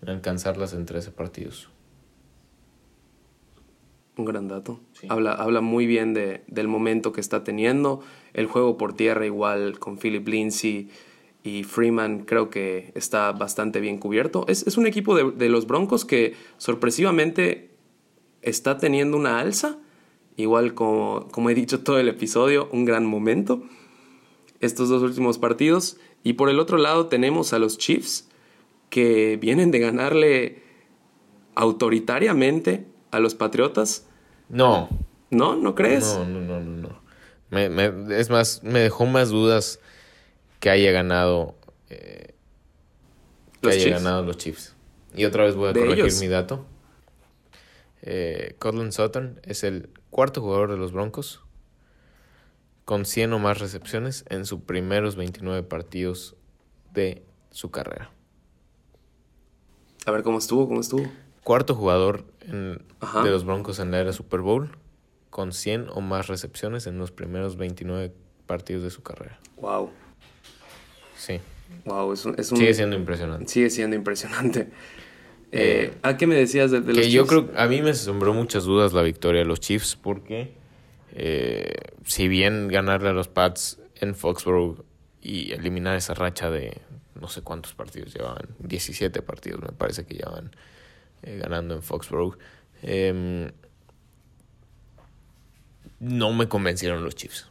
en 0.02 0.08
alcanzarlas 0.08 0.72
en 0.72 0.86
13 0.86 1.10
partidos. 1.10 1.68
Un 4.16 4.24
gran 4.24 4.48
dato. 4.48 4.80
Habla, 5.08 5.32
habla 5.32 5.60
muy 5.60 5.86
bien 5.86 6.14
de, 6.14 6.42
del 6.46 6.68
momento 6.68 7.12
que 7.12 7.20
está 7.20 7.44
teniendo. 7.44 8.00
El 8.32 8.46
juego 8.46 8.78
por 8.78 8.94
tierra 8.94 9.26
igual 9.26 9.78
con 9.78 9.98
Philip 9.98 10.26
Lindsay 10.26 10.88
y 11.42 11.64
Freeman 11.64 12.20
creo 12.20 12.48
que 12.48 12.92
está 12.94 13.32
bastante 13.32 13.80
bien 13.80 13.98
cubierto. 13.98 14.46
Es, 14.48 14.66
es 14.66 14.78
un 14.78 14.86
equipo 14.86 15.14
de, 15.14 15.32
de 15.32 15.48
los 15.50 15.66
Broncos 15.66 16.06
que 16.06 16.34
sorpresivamente 16.56 17.70
está 18.40 18.78
teniendo 18.78 19.18
una 19.18 19.38
alza. 19.38 19.78
Igual 20.38 20.74
como, 20.74 21.28
como 21.30 21.50
he 21.50 21.54
dicho 21.54 21.80
todo 21.80 21.98
el 21.98 22.08
episodio, 22.08 22.68
un 22.72 22.86
gran 22.86 23.04
momento. 23.04 23.62
Estos 24.60 24.88
dos 24.88 25.02
últimos 25.02 25.38
partidos. 25.38 25.98
Y 26.24 26.34
por 26.34 26.48
el 26.48 26.58
otro 26.58 26.78
lado 26.78 27.06
tenemos 27.06 27.52
a 27.52 27.58
los 27.58 27.76
Chiefs 27.76 28.30
que 28.88 29.36
vienen 29.36 29.70
de 29.70 29.78
ganarle 29.78 30.62
autoritariamente 31.54 32.86
a 33.16 33.20
los 33.20 33.34
Patriotas. 33.34 34.04
No, 34.48 34.88
¿No? 35.30 35.56
¿No 35.56 35.74
crees? 35.74 36.04
no, 36.16 36.24
no, 36.24 36.40
no, 36.40 36.60
no. 36.60 36.88
no. 36.88 37.00
Me, 37.50 37.68
me- 37.68 38.18
es 38.18 38.30
más, 38.30 38.62
me 38.62 38.80
dejó 38.80 39.06
más 39.06 39.28
dudas 39.30 39.80
que 40.60 40.70
haya 40.70 40.90
ganado, 40.92 41.54
eh, 41.90 42.34
que 43.60 43.66
Los 43.68 43.74
haya 43.74 43.84
Chiefs. 43.84 44.02
ganado 44.02 44.22
los 44.22 44.36
Chiefs. 44.36 44.74
Y 45.14 45.24
otra 45.24 45.44
vez 45.44 45.54
voy 45.54 45.70
a 45.70 45.72
corregir 45.72 46.04
ellos. 46.04 46.20
mi 46.20 46.28
dato. 46.28 46.66
Eh, 48.02 48.54
Cortland 48.58 48.92
Sutton 48.92 49.40
es 49.44 49.64
el 49.64 49.90
cuarto 50.10 50.40
jugador 50.40 50.70
de 50.70 50.76
los 50.76 50.92
Broncos 50.92 51.40
con 52.84 53.04
100 53.04 53.32
o 53.32 53.38
más 53.40 53.58
recepciones 53.58 54.24
en 54.28 54.44
sus 54.46 54.60
primeros 54.60 55.16
29 55.16 55.62
partidos 55.64 56.36
de 56.92 57.24
su 57.50 57.70
carrera. 57.72 58.10
A 60.04 60.10
ver 60.12 60.22
cómo 60.22 60.38
estuvo, 60.38 60.68
cómo 60.68 60.80
estuvo. 60.80 61.10
Cuarto 61.42 61.74
jugador 61.74 62.24
en- 62.47 62.82
de 63.24 63.30
los 63.30 63.44
Broncos 63.44 63.78
en 63.78 63.90
la 63.90 63.99
era 64.01 64.12
Super 64.12 64.40
Bowl 64.40 64.70
con 65.30 65.53
100 65.53 65.88
o 65.90 66.01
más 66.01 66.28
recepciones 66.28 66.86
en 66.86 66.99
los 66.99 67.11
primeros 67.12 67.57
29 67.57 68.12
partidos 68.47 68.82
de 68.82 68.90
su 68.90 69.03
carrera. 69.03 69.38
Wow. 69.57 69.90
Sí, 71.16 71.40
Wow, 71.84 72.12
es 72.12 72.24
un, 72.24 72.34
es 72.38 72.51
un- 72.53 72.59
sigue 72.59 72.74
siendo 72.74 72.94
impresionante. 72.97 73.49
sigue 73.49 73.70
siendo 73.70 73.97
impresionante. 73.97 74.68
Eh, 75.53 75.92
Eh, 75.92 75.99
¿A 76.03 76.16
qué 76.16 76.26
me 76.26 76.34
decías 76.34 76.72
de, 76.72 76.80
de 76.80 76.92
los 76.92 77.03
Que 77.07 77.11
yo 77.11 77.24
creo, 77.24 77.49
a 77.57 77.66
mí 77.66 77.80
me 77.80 77.94
sembró 77.94 78.34
muchas 78.34 78.64
dudas 78.64 78.92
la 78.92 79.03
victoria 79.03 79.42
de 79.42 79.47
los 79.47 79.61
Chiefs 79.61 79.94
porque 79.94 80.55
eh, 81.12 81.72
si 82.05 82.26
bien 82.26 82.66
ganarle 82.66 83.11
a 83.11 83.12
los 83.12 83.28
Pats 83.28 83.78
en 84.01 84.16
Foxborough 84.16 84.84
y 85.22 85.53
eliminar 85.53 85.97
esa 85.97 86.14
racha 86.14 86.51
de 86.51 86.78
no 87.14 87.28
sé 87.28 87.42
cuántos 87.42 87.74
partidos 87.74 88.12
llevaban, 88.12 88.49
17 88.59 89.22
partidos 89.22 89.62
me 89.62 89.68
parece 89.68 90.05
que 90.05 90.14
llevaban 90.16 90.51
eh, 91.26 91.36
ganando 91.36 91.74
en 91.74 91.82
Foxborough, 91.82 92.38
em, 92.82 93.50
no 96.00 96.32
me 96.32 96.48
convencieron 96.48 97.04
los 97.04 97.14
Chiefs. 97.14 97.48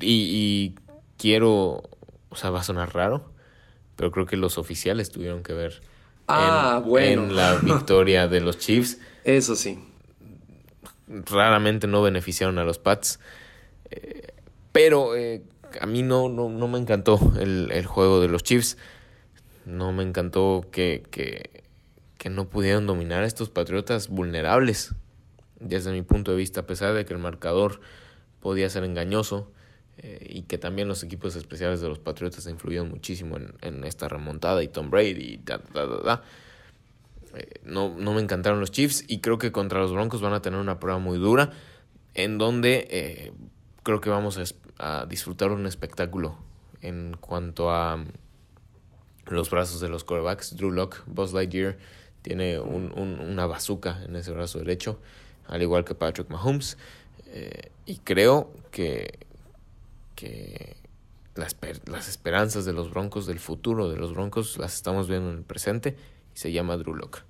Y, 0.00 0.74
y 0.74 0.74
quiero, 1.16 1.82
o 2.28 2.36
sea, 2.36 2.50
va 2.50 2.60
a 2.60 2.64
sonar 2.64 2.94
raro, 2.94 3.32
pero 3.96 4.10
creo 4.10 4.26
que 4.26 4.36
los 4.36 4.58
oficiales 4.58 5.10
tuvieron 5.10 5.42
que 5.42 5.52
ver 5.54 5.80
Ah, 6.26 6.80
en, 6.82 6.88
bueno. 6.90 7.22
en 7.24 7.36
la 7.36 7.54
victoria 7.62 8.28
de 8.28 8.40
los 8.40 8.58
Chiefs. 8.58 8.98
Eso 9.24 9.56
sí. 9.56 9.78
Raramente 11.06 11.86
no 11.86 12.02
beneficiaron 12.02 12.58
a 12.58 12.64
los 12.64 12.78
Pats. 12.78 13.18
Eh, 13.90 14.34
pero 14.72 15.16
eh, 15.16 15.42
a 15.80 15.86
mí 15.86 16.02
no, 16.02 16.28
no, 16.28 16.50
no 16.50 16.68
me 16.68 16.78
encantó 16.78 17.18
el, 17.40 17.70
el 17.72 17.86
juego 17.86 18.20
de 18.20 18.28
los 18.28 18.42
Chiefs. 18.42 18.76
No 19.64 19.92
me 19.92 20.02
encantó 20.02 20.66
que, 20.70 21.02
que, 21.10 21.64
que 22.18 22.30
no 22.30 22.48
pudieron 22.48 22.86
dominar 22.86 23.22
a 23.22 23.26
estos 23.26 23.48
Patriotas 23.48 24.08
vulnerables, 24.08 24.94
desde 25.60 25.92
mi 25.92 26.02
punto 26.02 26.32
de 26.32 26.36
vista, 26.36 26.60
a 26.60 26.66
pesar 26.66 26.94
de 26.94 27.04
que 27.04 27.14
el 27.14 27.18
marcador 27.18 27.80
podía 28.40 28.68
ser 28.68 28.84
engañoso 28.84 29.50
eh, 29.98 30.26
y 30.28 30.42
que 30.42 30.58
también 30.58 30.86
los 30.86 31.02
equipos 31.02 31.34
especiales 31.34 31.80
de 31.80 31.88
los 31.88 31.98
Patriotas 31.98 32.46
influyeron 32.46 32.90
muchísimo 32.90 33.36
en, 33.36 33.54
en 33.62 33.84
esta 33.84 34.08
remontada 34.08 34.62
y 34.62 34.68
Tom 34.68 34.90
Brady 34.90 35.34
y 35.34 35.36
da, 35.38 35.60
da, 35.72 35.86
da, 35.86 36.02
da. 36.02 36.22
Eh, 37.34 37.60
no, 37.64 37.94
no 37.96 38.14
me 38.14 38.20
encantaron 38.20 38.60
los 38.60 38.70
Chiefs 38.70 39.04
y 39.06 39.20
creo 39.20 39.38
que 39.38 39.52
contra 39.52 39.80
los 39.80 39.92
Broncos 39.92 40.20
van 40.20 40.32
a 40.32 40.42
tener 40.42 40.60
una 40.60 40.78
prueba 40.78 40.98
muy 40.98 41.18
dura 41.18 41.52
en 42.14 42.38
donde 42.38 42.88
eh, 42.90 43.32
creo 43.82 44.00
que 44.00 44.10
vamos 44.10 44.38
a, 44.78 45.06
disfrutar 45.06 45.50
un 45.50 45.66
espectáculo 45.66 46.36
en 46.82 47.16
cuanto 47.20 47.72
a 47.72 48.04
los 49.26 49.50
brazos 49.50 49.80
de 49.80 49.88
los 49.88 50.04
quarterbacks. 50.04 50.56
Drew 50.56 50.70
Locke, 50.70 50.98
Buzz 51.06 51.32
Lightyear 51.32 51.78
tiene 52.22 52.58
un, 52.58 52.92
un, 52.96 53.20
una 53.20 53.46
bazooka 53.46 54.02
en 54.04 54.16
ese 54.16 54.32
brazo 54.32 54.58
derecho, 54.58 54.98
al 55.46 55.62
igual 55.62 55.84
que 55.84 55.94
Patrick 55.94 56.30
Mahomes. 56.30 56.78
Eh, 57.26 57.70
y 57.86 57.98
creo 57.98 58.52
que, 58.70 59.18
que 60.14 60.76
las, 61.34 61.56
las 61.86 62.08
esperanzas 62.08 62.64
de 62.64 62.72
los 62.72 62.90
Broncos, 62.90 63.26
del 63.26 63.38
futuro 63.38 63.88
de 63.88 63.96
los 63.96 64.14
Broncos, 64.14 64.58
las 64.58 64.74
estamos 64.74 65.08
viendo 65.08 65.30
en 65.30 65.38
el 65.38 65.44
presente 65.44 65.96
y 66.34 66.38
se 66.38 66.52
llama 66.52 66.76
Drew 66.76 66.94
Locke. 66.94 67.24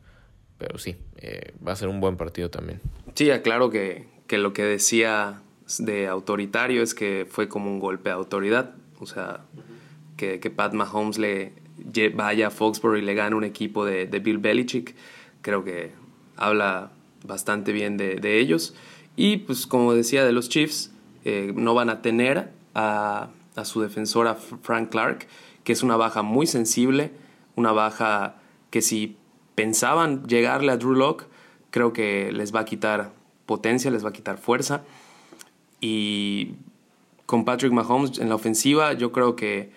Pero 0.58 0.78
sí, 0.78 0.96
eh, 1.18 1.54
va 1.66 1.72
a 1.72 1.76
ser 1.76 1.88
un 1.88 2.00
buen 2.00 2.16
partido 2.16 2.50
también. 2.50 2.80
Sí, 3.14 3.30
aclaro 3.30 3.70
que, 3.70 4.08
que 4.26 4.38
lo 4.38 4.52
que 4.52 4.64
decía 4.64 5.42
de 5.78 6.08
autoritario 6.08 6.82
es 6.82 6.94
que 6.94 7.26
fue 7.28 7.48
como 7.48 7.70
un 7.70 7.78
golpe 7.78 8.08
de 8.08 8.14
autoridad. 8.14 8.74
O 8.98 9.06
sea, 9.06 9.44
que, 10.16 10.40
que 10.40 10.50
Pat 10.50 10.72
Mahomes 10.72 11.18
le 11.18 11.52
vaya 12.14 12.48
a 12.48 12.50
Foxborough 12.50 12.98
y 12.98 13.02
le 13.02 13.14
gane 13.14 13.34
un 13.34 13.44
equipo 13.44 13.84
de, 13.84 14.06
de 14.06 14.18
Bill 14.18 14.38
Belichick. 14.38 14.94
Creo 15.42 15.64
que 15.64 15.92
habla 16.36 16.90
bastante 17.24 17.72
bien 17.72 17.96
de, 17.96 18.16
de 18.16 18.40
ellos. 18.40 18.74
Y 19.16 19.38
pues 19.38 19.66
como 19.66 19.94
decía 19.94 20.24
de 20.24 20.32
los 20.32 20.48
Chiefs, 20.48 20.92
eh, 21.24 21.52
no 21.54 21.74
van 21.74 21.90
a 21.90 22.02
tener 22.02 22.50
a, 22.74 23.30
a, 23.56 23.64
su 23.64 23.80
defensora 23.80 24.34
Frank 24.34 24.90
Clark, 24.90 25.26
que 25.64 25.72
es 25.72 25.82
una 25.82 25.96
baja 25.96 26.22
muy 26.22 26.46
sensible, 26.46 27.10
una 27.56 27.72
baja 27.72 28.36
que 28.70 28.82
si 28.82 29.16
pensaban 29.54 30.24
llegarle 30.26 30.70
a 30.72 30.76
Drew 30.76 30.94
Locke, 30.94 31.26
creo 31.70 31.92
que 31.92 32.30
les 32.32 32.54
va 32.54 32.60
a 32.60 32.64
quitar 32.64 33.12
potencia, 33.46 33.90
les 33.90 34.04
va 34.04 34.10
a 34.10 34.12
quitar 34.12 34.38
fuerza. 34.38 34.82
Y 35.80 36.54
con 37.26 37.44
Patrick 37.44 37.72
Mahomes 37.72 38.18
en 38.18 38.28
la 38.28 38.36
ofensiva, 38.36 38.92
yo 38.92 39.12
creo 39.12 39.36
que 39.36 39.70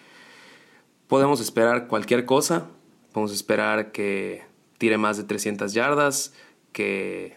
podemos 1.12 1.42
esperar 1.42 1.88
cualquier 1.88 2.24
cosa. 2.24 2.68
Podemos 3.12 3.34
esperar 3.34 3.92
que 3.92 4.44
tire 4.78 4.98
más 4.98 5.18
de 5.18 5.26
300 5.26 5.74
yardas, 5.74 6.34
que 6.72 7.36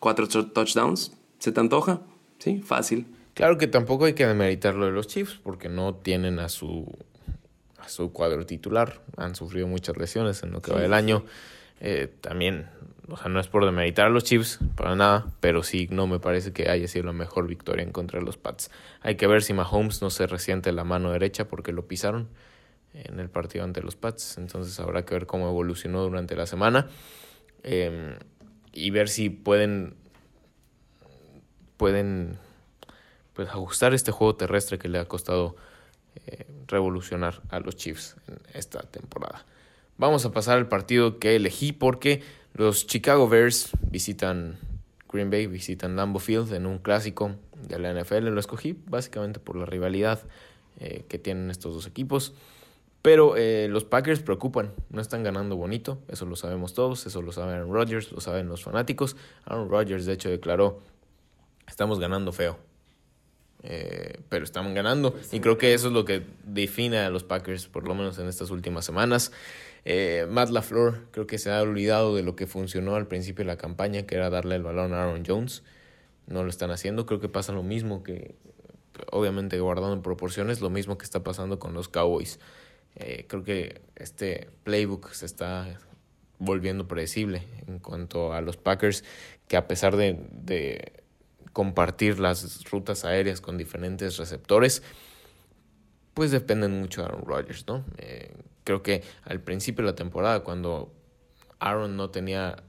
cuatro 0.00 0.26
touchdowns. 0.26 1.12
¿Se 1.38 1.52
te 1.52 1.60
antoja? 1.60 2.00
Sí, 2.40 2.60
fácil. 2.60 3.06
Claro 3.34 3.56
que 3.56 3.68
tampoco 3.68 4.06
hay 4.06 4.14
que 4.14 4.26
demeritar 4.26 4.74
lo 4.74 4.86
de 4.86 4.90
los 4.90 5.06
Chiefs 5.06 5.38
porque 5.40 5.68
no 5.68 5.94
tienen 5.94 6.40
a 6.40 6.48
su, 6.48 6.92
a 7.78 7.88
su 7.88 8.12
cuadro 8.12 8.44
titular. 8.46 9.00
Han 9.16 9.36
sufrido 9.36 9.68
muchas 9.68 9.96
lesiones 9.96 10.42
en 10.42 10.50
lo 10.50 10.60
que 10.60 10.72
sí. 10.72 10.74
va 10.74 10.82
del 10.82 10.92
año. 10.92 11.24
Eh, 11.80 12.12
también, 12.20 12.68
o 13.08 13.16
sea, 13.16 13.28
no 13.28 13.38
es 13.38 13.46
por 13.46 13.64
demeritar 13.64 14.06
a 14.06 14.10
los 14.10 14.24
Chiefs 14.24 14.58
para 14.74 14.96
nada, 14.96 15.32
pero 15.38 15.62
sí 15.62 15.86
no 15.92 16.08
me 16.08 16.18
parece 16.18 16.52
que 16.52 16.68
haya 16.68 16.88
sido 16.88 17.04
la 17.04 17.12
mejor 17.12 17.46
victoria 17.46 17.84
en 17.84 17.92
contra 17.92 18.18
de 18.18 18.26
los 18.26 18.38
Pats. 18.38 18.72
Hay 19.02 19.14
que 19.14 19.28
ver 19.28 19.44
si 19.44 19.52
Mahomes 19.52 20.02
no 20.02 20.10
se 20.10 20.26
resiente 20.26 20.72
la 20.72 20.82
mano 20.82 21.12
derecha 21.12 21.46
porque 21.46 21.70
lo 21.70 21.86
pisaron 21.86 22.26
en 22.94 23.20
el 23.20 23.30
partido 23.30 23.64
ante 23.64 23.82
los 23.82 23.96
Pats. 23.96 24.38
Entonces 24.38 24.78
habrá 24.80 25.04
que 25.04 25.14
ver 25.14 25.26
cómo 25.26 25.48
evolucionó 25.48 26.02
durante 26.02 26.36
la 26.36 26.46
semana 26.46 26.88
eh, 27.62 28.18
y 28.72 28.90
ver 28.90 29.08
si 29.08 29.30
pueden 29.30 29.94
pueden 31.76 32.38
pues 33.34 33.48
ajustar 33.48 33.94
este 33.94 34.10
juego 34.10 34.34
terrestre 34.34 34.78
que 34.78 34.88
le 34.88 34.98
ha 34.98 35.04
costado 35.04 35.54
eh, 36.26 36.46
revolucionar 36.66 37.40
a 37.50 37.60
los 37.60 37.76
Chiefs 37.76 38.16
en 38.26 38.40
esta 38.52 38.80
temporada. 38.82 39.46
Vamos 39.96 40.24
a 40.24 40.32
pasar 40.32 40.58
al 40.58 40.68
partido 40.68 41.18
que 41.18 41.36
elegí 41.36 41.72
porque 41.72 42.22
los 42.52 42.86
Chicago 42.86 43.28
Bears 43.28 43.70
visitan 43.82 44.58
Green 45.10 45.30
Bay, 45.30 45.46
visitan 45.46 45.96
Lambeau 45.96 46.18
Field 46.18 46.52
en 46.52 46.66
un 46.66 46.78
clásico 46.78 47.36
de 47.68 47.78
la 47.78 47.92
NFL. 47.92 48.26
Lo 48.28 48.40
escogí 48.40 48.76
básicamente 48.86 49.40
por 49.40 49.56
la 49.56 49.64
rivalidad 49.64 50.20
eh, 50.80 51.04
que 51.08 51.18
tienen 51.18 51.50
estos 51.50 51.74
dos 51.74 51.86
equipos. 51.86 52.34
Pero 53.02 53.36
eh, 53.36 53.68
los 53.70 53.84
Packers 53.84 54.20
preocupan, 54.20 54.72
no 54.90 55.00
están 55.00 55.22
ganando 55.22 55.56
bonito, 55.56 55.98
eso 56.08 56.26
lo 56.26 56.34
sabemos 56.34 56.74
todos, 56.74 57.06
eso 57.06 57.22
lo 57.22 57.30
sabe 57.30 57.52
Aaron 57.52 57.72
Rodgers, 57.72 58.10
lo 58.10 58.20
saben 58.20 58.48
los 58.48 58.64
fanáticos. 58.64 59.16
Aaron 59.44 59.68
Rodgers 59.68 60.04
de 60.04 60.14
hecho 60.14 60.28
declaró, 60.28 60.80
estamos 61.68 62.00
ganando 62.00 62.32
feo, 62.32 62.58
eh, 63.62 64.20
pero 64.28 64.44
estamos 64.44 64.74
ganando. 64.74 65.12
Pues 65.12 65.28
sí. 65.28 65.36
Y 65.36 65.40
creo 65.40 65.58
que 65.58 65.74
eso 65.74 65.88
es 65.88 65.92
lo 65.92 66.04
que 66.04 66.24
define 66.44 66.98
a 66.98 67.10
los 67.10 67.22
Packers, 67.22 67.68
por 67.68 67.86
lo 67.86 67.94
menos 67.94 68.18
en 68.18 68.26
estas 68.26 68.50
últimas 68.50 68.84
semanas. 68.84 69.32
Eh, 69.84 70.26
Matt 70.28 70.50
LaFleur 70.50 71.06
creo 71.12 71.26
que 71.26 71.38
se 71.38 71.50
ha 71.50 71.62
olvidado 71.62 72.14
de 72.14 72.22
lo 72.22 72.36
que 72.36 72.46
funcionó 72.46 72.96
al 72.96 73.06
principio 73.06 73.44
de 73.44 73.46
la 73.46 73.56
campaña, 73.56 74.02
que 74.06 74.16
era 74.16 74.28
darle 74.28 74.56
el 74.56 74.62
balón 74.62 74.92
a 74.92 75.04
Aaron 75.04 75.22
Jones. 75.26 75.62
No 76.26 76.42
lo 76.42 76.50
están 76.50 76.70
haciendo, 76.70 77.06
creo 77.06 77.20
que 77.20 77.28
pasa 77.28 77.52
lo 77.52 77.62
mismo 77.62 78.02
que, 78.02 78.34
obviamente 79.10 79.58
guardando 79.60 79.94
en 79.94 80.02
proporciones, 80.02 80.60
lo 80.60 80.68
mismo 80.68 80.98
que 80.98 81.04
está 81.04 81.24
pasando 81.24 81.58
con 81.58 81.72
los 81.74 81.88
Cowboys. 81.88 82.38
Eh, 82.98 83.26
creo 83.28 83.44
que 83.44 83.80
este 83.96 84.50
playbook 84.64 85.12
se 85.12 85.26
está 85.26 85.78
volviendo 86.38 86.86
predecible 86.86 87.42
en 87.66 87.78
cuanto 87.78 88.32
a 88.32 88.40
los 88.40 88.56
Packers, 88.56 89.04
que 89.46 89.56
a 89.56 89.66
pesar 89.66 89.96
de, 89.96 90.18
de 90.32 91.02
compartir 91.52 92.18
las 92.18 92.64
rutas 92.70 93.04
aéreas 93.04 93.40
con 93.40 93.58
diferentes 93.58 94.16
receptores, 94.16 94.82
pues 96.14 96.30
dependen 96.30 96.80
mucho 96.80 97.02
de 97.02 97.08
Aaron 97.08 97.24
Rodgers, 97.24 97.66
¿no? 97.66 97.84
Eh, 97.98 98.34
creo 98.64 98.82
que 98.82 99.02
al 99.24 99.40
principio 99.40 99.84
de 99.84 99.92
la 99.92 99.96
temporada, 99.96 100.40
cuando 100.40 100.92
Aaron 101.60 101.96
no 101.96 102.10
tenía 102.10 102.64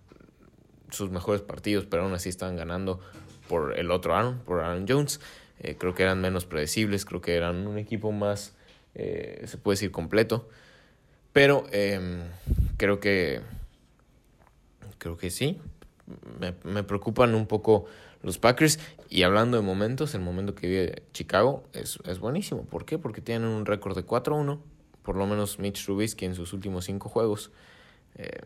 sus 0.92 1.10
mejores 1.10 1.42
partidos, 1.42 1.86
pero 1.86 2.04
aún 2.04 2.14
así 2.14 2.30
estaban 2.30 2.56
ganando 2.56 3.00
por 3.48 3.78
el 3.78 3.92
otro 3.92 4.16
Aaron, 4.16 4.40
por 4.40 4.60
Aaron 4.60 4.86
Jones, 4.88 5.20
eh, 5.60 5.76
creo 5.78 5.94
que 5.94 6.04
eran 6.04 6.22
menos 6.22 6.46
predecibles, 6.46 7.06
creo 7.06 7.22
que 7.22 7.36
eran 7.36 7.68
un 7.68 7.78
equipo 7.78 8.12
más 8.12 8.56
eh, 8.96 9.44
se 9.46 9.58
puede 9.58 9.74
decir 9.76 9.92
completo. 9.92 10.50
Pero 11.34 11.66
eh, 11.72 12.00
creo 12.78 13.00
que 13.00 13.42
creo 14.98 15.18
que 15.18 15.32
sí. 15.32 15.60
Me, 16.40 16.56
me, 16.64 16.84
preocupan 16.84 17.36
un 17.36 17.48
poco 17.48 17.86
los 18.22 18.38
Packers. 18.38 18.80
Y 19.10 19.24
hablando 19.24 19.58
de 19.58 19.64
momentos, 19.64 20.14
el 20.14 20.22
momento 20.22 20.56
que 20.56 20.68
vive 20.68 21.04
Chicago 21.14 21.64
es, 21.74 22.00
es 22.06 22.20
buenísimo. 22.20 22.66
¿Por 22.66 22.86
qué? 22.86 22.98
Porque 22.98 23.22
tienen 23.22 23.48
un 23.48 23.66
récord 23.66 23.96
de 23.96 24.06
4-1. 24.06 24.60
Por 25.04 25.16
lo 25.16 25.26
menos 25.26 25.60
Mitch 25.60 25.86
Trubisky 25.86 26.26
en 26.26 26.36
sus 26.36 26.54
últimos 26.54 26.86
cinco 26.86 27.10
juegos. 27.10 27.52
Eh, 28.16 28.42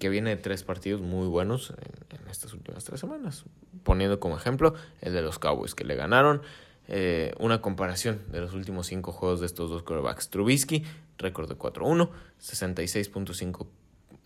que 0.00 0.08
viene 0.08 0.30
de 0.30 0.36
tres 0.36 0.64
partidos 0.64 1.00
muy 1.00 1.28
buenos 1.28 1.70
en, 1.70 2.18
en, 2.18 2.28
estas 2.28 2.52
últimas 2.52 2.84
tres 2.84 2.98
semanas. 2.98 3.44
Poniendo 3.84 4.18
como 4.18 4.36
ejemplo 4.36 4.74
el 5.00 5.12
de 5.12 5.22
los 5.22 5.38
Cowboys, 5.38 5.74
que 5.76 5.84
le 5.84 5.94
ganaron 5.94 6.42
eh, 6.88 7.34
una 7.38 7.60
comparación 7.60 8.20
de 8.30 8.40
los 8.40 8.54
últimos 8.54 8.86
cinco 8.86 9.12
juegos 9.12 9.40
de 9.40 9.46
estos 9.46 9.70
dos 9.70 9.82
quarterbacks. 9.82 10.30
Trubisky, 10.30 10.84
récord 11.18 11.48
de 11.48 11.56
4-1, 11.56 12.10
66.5 12.40 13.66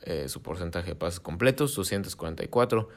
eh, 0.02 0.28
su 0.28 0.40
porcentaje 0.42 0.90
de 0.90 0.94
pases 0.94 1.20
completos, 1.20 1.74
244 1.74 2.88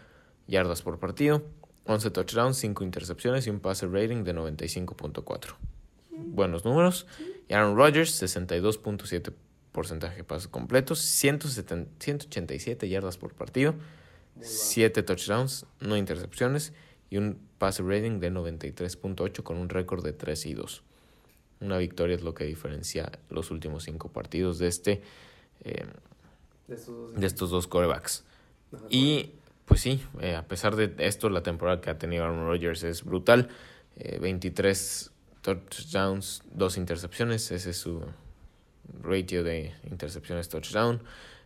yardas 0.47 0.81
por 0.81 0.99
partido, 0.99 1.43
11 1.85 2.11
touchdowns, 2.11 2.57
5 2.57 2.83
intercepciones 2.83 3.45
y 3.47 3.49
un 3.49 3.59
pase 3.59 3.87
rating 3.87 4.23
de 4.23 4.33
95.4. 4.33 5.55
Buenos 6.11 6.63
números. 6.63 7.07
Y 7.49 7.53
Aaron 7.53 7.75
Rodgers, 7.75 8.21
62.7 8.21 9.33
porcentaje 9.73 10.17
de 10.17 10.23
pases 10.23 10.47
completos, 10.47 10.99
170, 10.99 11.91
187 11.99 12.87
yardas 12.87 13.17
por 13.17 13.33
partido, 13.33 13.75
7 14.39 15.03
touchdowns, 15.03 15.65
no 15.81 15.97
intercepciones 15.97 16.71
y 17.09 17.17
un 17.17 17.39
pase 17.63 17.81
rating 17.81 18.19
de 18.19 18.29
93.8 18.29 19.41
con 19.41 19.55
un 19.55 19.69
récord 19.69 20.03
de 20.03 20.11
3 20.11 20.47
y 20.47 20.53
2. 20.53 20.83
Una 21.61 21.77
victoria 21.77 22.13
es 22.13 22.21
lo 22.21 22.33
que 22.33 22.43
diferencia 22.43 23.09
los 23.29 23.51
últimos 23.51 23.83
5 23.83 24.11
partidos 24.11 24.59
de 24.59 24.67
este 24.67 25.01
eh, 25.63 25.85
de, 26.67 26.75
estos 26.75 26.93
dos, 26.93 27.15
de 27.15 27.25
estos 27.25 27.49
dos 27.51 27.67
corebacks. 27.67 28.25
Y 28.89 29.31
pues 29.63 29.79
sí, 29.79 30.03
eh, 30.19 30.35
a 30.35 30.45
pesar 30.45 30.75
de 30.75 30.93
esto, 31.07 31.29
la 31.29 31.41
temporada 31.41 31.79
que 31.79 31.89
ha 31.89 31.97
tenido 31.97 32.25
Aaron 32.25 32.45
Rodgers 32.47 32.83
es 32.83 33.05
brutal. 33.05 33.47
Eh, 33.95 34.19
23 34.19 35.11
touchdowns, 35.41 36.43
2 36.51 36.77
intercepciones. 36.77 37.49
Ese 37.51 37.69
es 37.69 37.77
su 37.77 38.01
ratio 39.01 39.41
de 39.45 39.71
intercepciones 39.89 40.49
touchdown. 40.49 41.01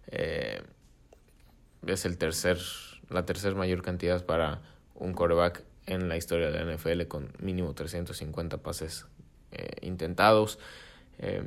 Eh, 0.07 0.63
es 1.85 2.05
el 2.05 2.17
tercer, 2.17 2.57
la 3.11 3.23
tercera 3.23 3.53
mayor 3.53 3.83
cantidad 3.83 4.25
para 4.25 4.63
un 4.95 5.13
coreback 5.13 5.66
en 5.87 6.09
la 6.09 6.17
historia 6.17 6.51
de 6.51 6.63
la 6.63 6.75
NFL 6.75 7.07
con 7.07 7.31
mínimo 7.39 7.73
350 7.73 8.59
pases 8.59 9.07
eh, 9.51 9.77
intentados. 9.81 10.59
Eh, 11.17 11.41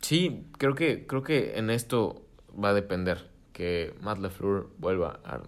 sí, 0.00 0.46
creo 0.58 0.74
que, 0.74 1.06
creo 1.06 1.22
que 1.22 1.58
en 1.58 1.70
esto 1.70 2.22
va 2.62 2.68
a 2.68 2.74
depender 2.74 3.30
que 3.52 3.94
Matt 4.00 4.18
LeFleur 4.18 4.68
vuelva 4.78 5.20
a, 5.24 5.42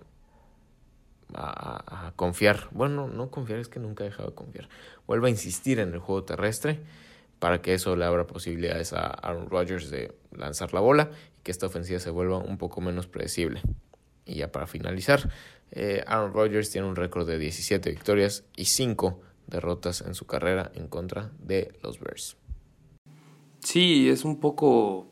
a, 1.34 2.06
a, 2.06 2.12
confiar. 2.12 2.68
Bueno, 2.70 3.08
no 3.08 3.30
confiar, 3.30 3.58
es 3.58 3.68
que 3.68 3.80
nunca 3.80 4.04
ha 4.04 4.06
dejado 4.06 4.30
de 4.30 4.34
confiar. 4.34 4.68
Vuelva 5.06 5.28
a 5.28 5.30
insistir 5.30 5.78
en 5.78 5.92
el 5.92 5.98
juego 5.98 6.24
terrestre 6.24 6.80
para 7.38 7.60
que 7.60 7.74
eso 7.74 7.96
le 7.96 8.04
abra 8.04 8.26
posibilidades 8.26 8.92
a 8.92 9.06
Aaron 9.08 9.50
Rodgers 9.50 9.90
de 9.90 10.14
lanzar 10.32 10.72
la 10.72 10.80
bola 10.80 11.10
y 11.38 11.42
que 11.42 11.50
esta 11.50 11.66
ofensiva 11.66 12.00
se 12.00 12.10
vuelva 12.10 12.38
un 12.38 12.56
poco 12.56 12.80
menos 12.80 13.06
predecible. 13.06 13.60
Y 14.24 14.36
ya 14.36 14.50
para 14.50 14.66
finalizar, 14.66 15.30
eh, 15.70 16.02
Aaron 16.06 16.32
Rodgers 16.32 16.70
tiene 16.70 16.86
un 16.86 16.96
récord 16.96 17.26
de 17.26 17.38
17 17.38 17.90
victorias 17.90 18.44
y 18.56 18.66
5 18.66 19.20
derrotas 19.46 20.00
en 20.00 20.14
su 20.14 20.26
carrera 20.26 20.70
en 20.74 20.88
contra 20.88 21.30
de 21.38 21.72
los 21.82 22.00
Bears. 22.00 22.36
Sí, 23.60 24.08
es 24.08 24.24
un 24.24 24.38
poco, 24.38 25.08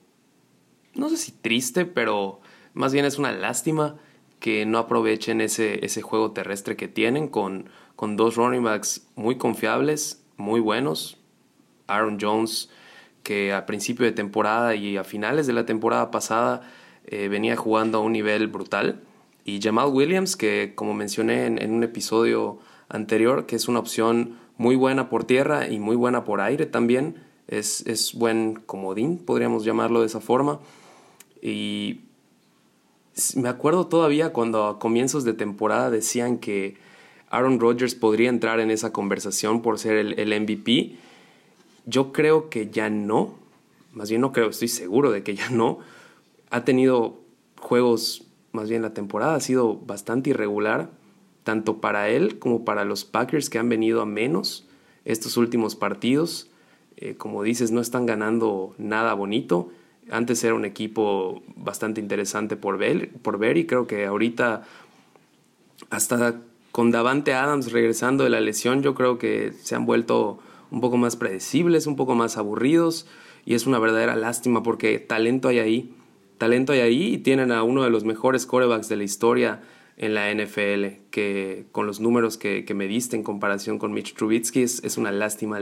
no 0.94 1.08
sé 1.08 1.16
si 1.16 1.32
triste, 1.32 1.86
pero 1.86 2.40
más 2.72 2.92
bien 2.92 3.04
es 3.04 3.18
una 3.18 3.32
lástima 3.32 3.96
que 4.40 4.66
no 4.66 4.78
aprovechen 4.78 5.40
ese, 5.40 5.84
ese 5.84 6.02
juego 6.02 6.32
terrestre 6.32 6.76
que 6.76 6.88
tienen 6.88 7.28
con, 7.28 7.70
con 7.96 8.16
dos 8.16 8.36
running 8.36 8.62
backs 8.62 9.06
muy 9.14 9.38
confiables, 9.38 10.22
muy 10.36 10.60
buenos. 10.60 11.18
Aaron 11.86 12.18
Jones, 12.20 12.70
que 13.22 13.52
a 13.52 13.66
principio 13.66 14.06
de 14.06 14.12
temporada 14.12 14.74
y 14.74 14.96
a 14.96 15.04
finales 15.04 15.46
de 15.46 15.52
la 15.52 15.66
temporada 15.66 16.10
pasada 16.10 16.62
eh, 17.06 17.28
venía 17.28 17.56
jugando 17.56 17.98
a 17.98 18.00
un 18.02 18.12
nivel 18.12 18.48
brutal. 18.48 19.02
Y 19.44 19.60
Jamal 19.60 19.90
Williams, 19.92 20.36
que 20.36 20.72
como 20.74 20.94
mencioné 20.94 21.46
en, 21.46 21.72
un 21.72 21.82
episodio 21.84 22.58
anterior, 22.88 23.46
que 23.46 23.56
es 23.56 23.68
una 23.68 23.78
opción 23.78 24.38
muy 24.56 24.76
buena 24.76 25.10
por 25.10 25.24
tierra 25.24 25.68
y 25.68 25.78
muy 25.78 25.96
buena 25.96 26.24
por 26.24 26.40
aire 26.40 26.66
también. 26.66 27.16
Es, 27.46 27.86
es 27.86 28.14
buen 28.14 28.54
comodín, 28.54 29.18
podríamos 29.18 29.64
llamarlo 29.64 30.00
de 30.00 30.06
esa 30.06 30.20
forma. 30.20 30.60
Y 31.42 32.00
me 33.36 33.48
acuerdo 33.48 33.86
todavía 33.86 34.32
cuando 34.32 34.66
a 34.66 34.78
comienzos 34.78 35.24
de 35.24 35.34
temporada 35.34 35.90
decían 35.90 36.38
que 36.38 36.76
Aaron 37.28 37.60
Rodgers 37.60 37.94
podría 37.94 38.28
entrar 38.28 38.60
en 38.60 38.70
esa 38.70 38.92
conversación 38.92 39.60
por 39.60 39.78
ser 39.78 39.96
el, 39.96 40.18
el 40.18 40.40
MVP. 40.40 40.96
Yo 41.86 42.12
creo 42.12 42.48
que 42.48 42.70
ya 42.70 42.88
no, 42.88 43.34
más 43.92 44.08
bien 44.08 44.20
no 44.20 44.32
creo, 44.32 44.48
estoy 44.48 44.68
seguro 44.68 45.10
de 45.10 45.22
que 45.22 45.34
ya 45.34 45.50
no. 45.50 45.78
Ha 46.50 46.64
tenido 46.64 47.20
juegos, 47.60 48.23
más 48.54 48.68
bien 48.68 48.82
la 48.82 48.94
temporada 48.94 49.34
ha 49.34 49.40
sido 49.40 49.76
bastante 49.76 50.30
irregular, 50.30 50.90
tanto 51.42 51.80
para 51.80 52.08
él 52.08 52.38
como 52.38 52.64
para 52.64 52.84
los 52.84 53.04
Packers 53.04 53.50
que 53.50 53.58
han 53.58 53.68
venido 53.68 54.00
a 54.00 54.06
menos 54.06 54.66
estos 55.04 55.36
últimos 55.36 55.76
partidos. 55.76 56.50
Eh, 56.96 57.16
como 57.16 57.42
dices, 57.42 57.72
no 57.72 57.80
están 57.80 58.06
ganando 58.06 58.74
nada 58.78 59.12
bonito. 59.14 59.70
Antes 60.10 60.42
era 60.44 60.54
un 60.54 60.64
equipo 60.64 61.42
bastante 61.56 62.00
interesante 62.00 62.56
por 62.56 62.78
ver, 62.78 63.10
por 63.22 63.38
ver 63.38 63.56
y 63.56 63.66
creo 63.66 63.86
que 63.86 64.06
ahorita 64.06 64.62
hasta 65.90 66.40
con 66.70 66.90
Davante 66.90 67.34
Adams 67.34 67.72
regresando 67.72 68.24
de 68.24 68.30
la 68.30 68.40
lesión, 68.40 68.82
yo 68.82 68.94
creo 68.94 69.18
que 69.18 69.52
se 69.62 69.74
han 69.74 69.86
vuelto 69.86 70.38
un 70.70 70.80
poco 70.80 70.96
más 70.96 71.16
predecibles, 71.16 71.86
un 71.86 71.96
poco 71.96 72.14
más 72.14 72.36
aburridos 72.36 73.06
y 73.44 73.54
es 73.54 73.66
una 73.66 73.78
verdadera 73.78 74.16
lástima 74.16 74.62
porque 74.62 74.98
talento 74.98 75.48
hay 75.48 75.58
ahí, 75.58 75.94
talento 76.38 76.72
hay 76.72 76.80
ahí 76.80 77.14
y 77.14 77.18
tienen 77.18 77.52
a 77.52 77.62
uno 77.62 77.82
de 77.82 77.90
los 77.90 78.04
mejores 78.04 78.46
corebacks 78.46 78.88
de 78.88 78.96
la 78.96 79.04
historia 79.04 79.62
en 79.96 80.14
la 80.14 80.32
NFL, 80.32 81.06
que 81.10 81.66
con 81.72 81.86
los 81.86 82.00
números 82.00 82.36
que, 82.36 82.66
me 82.74 82.88
diste 82.88 83.16
en 83.16 83.22
comparación 83.22 83.78
con 83.78 83.92
Mitch 83.92 84.14
Trubisky 84.14 84.62
es, 84.62 84.98
una 84.98 85.12
lástima 85.12 85.58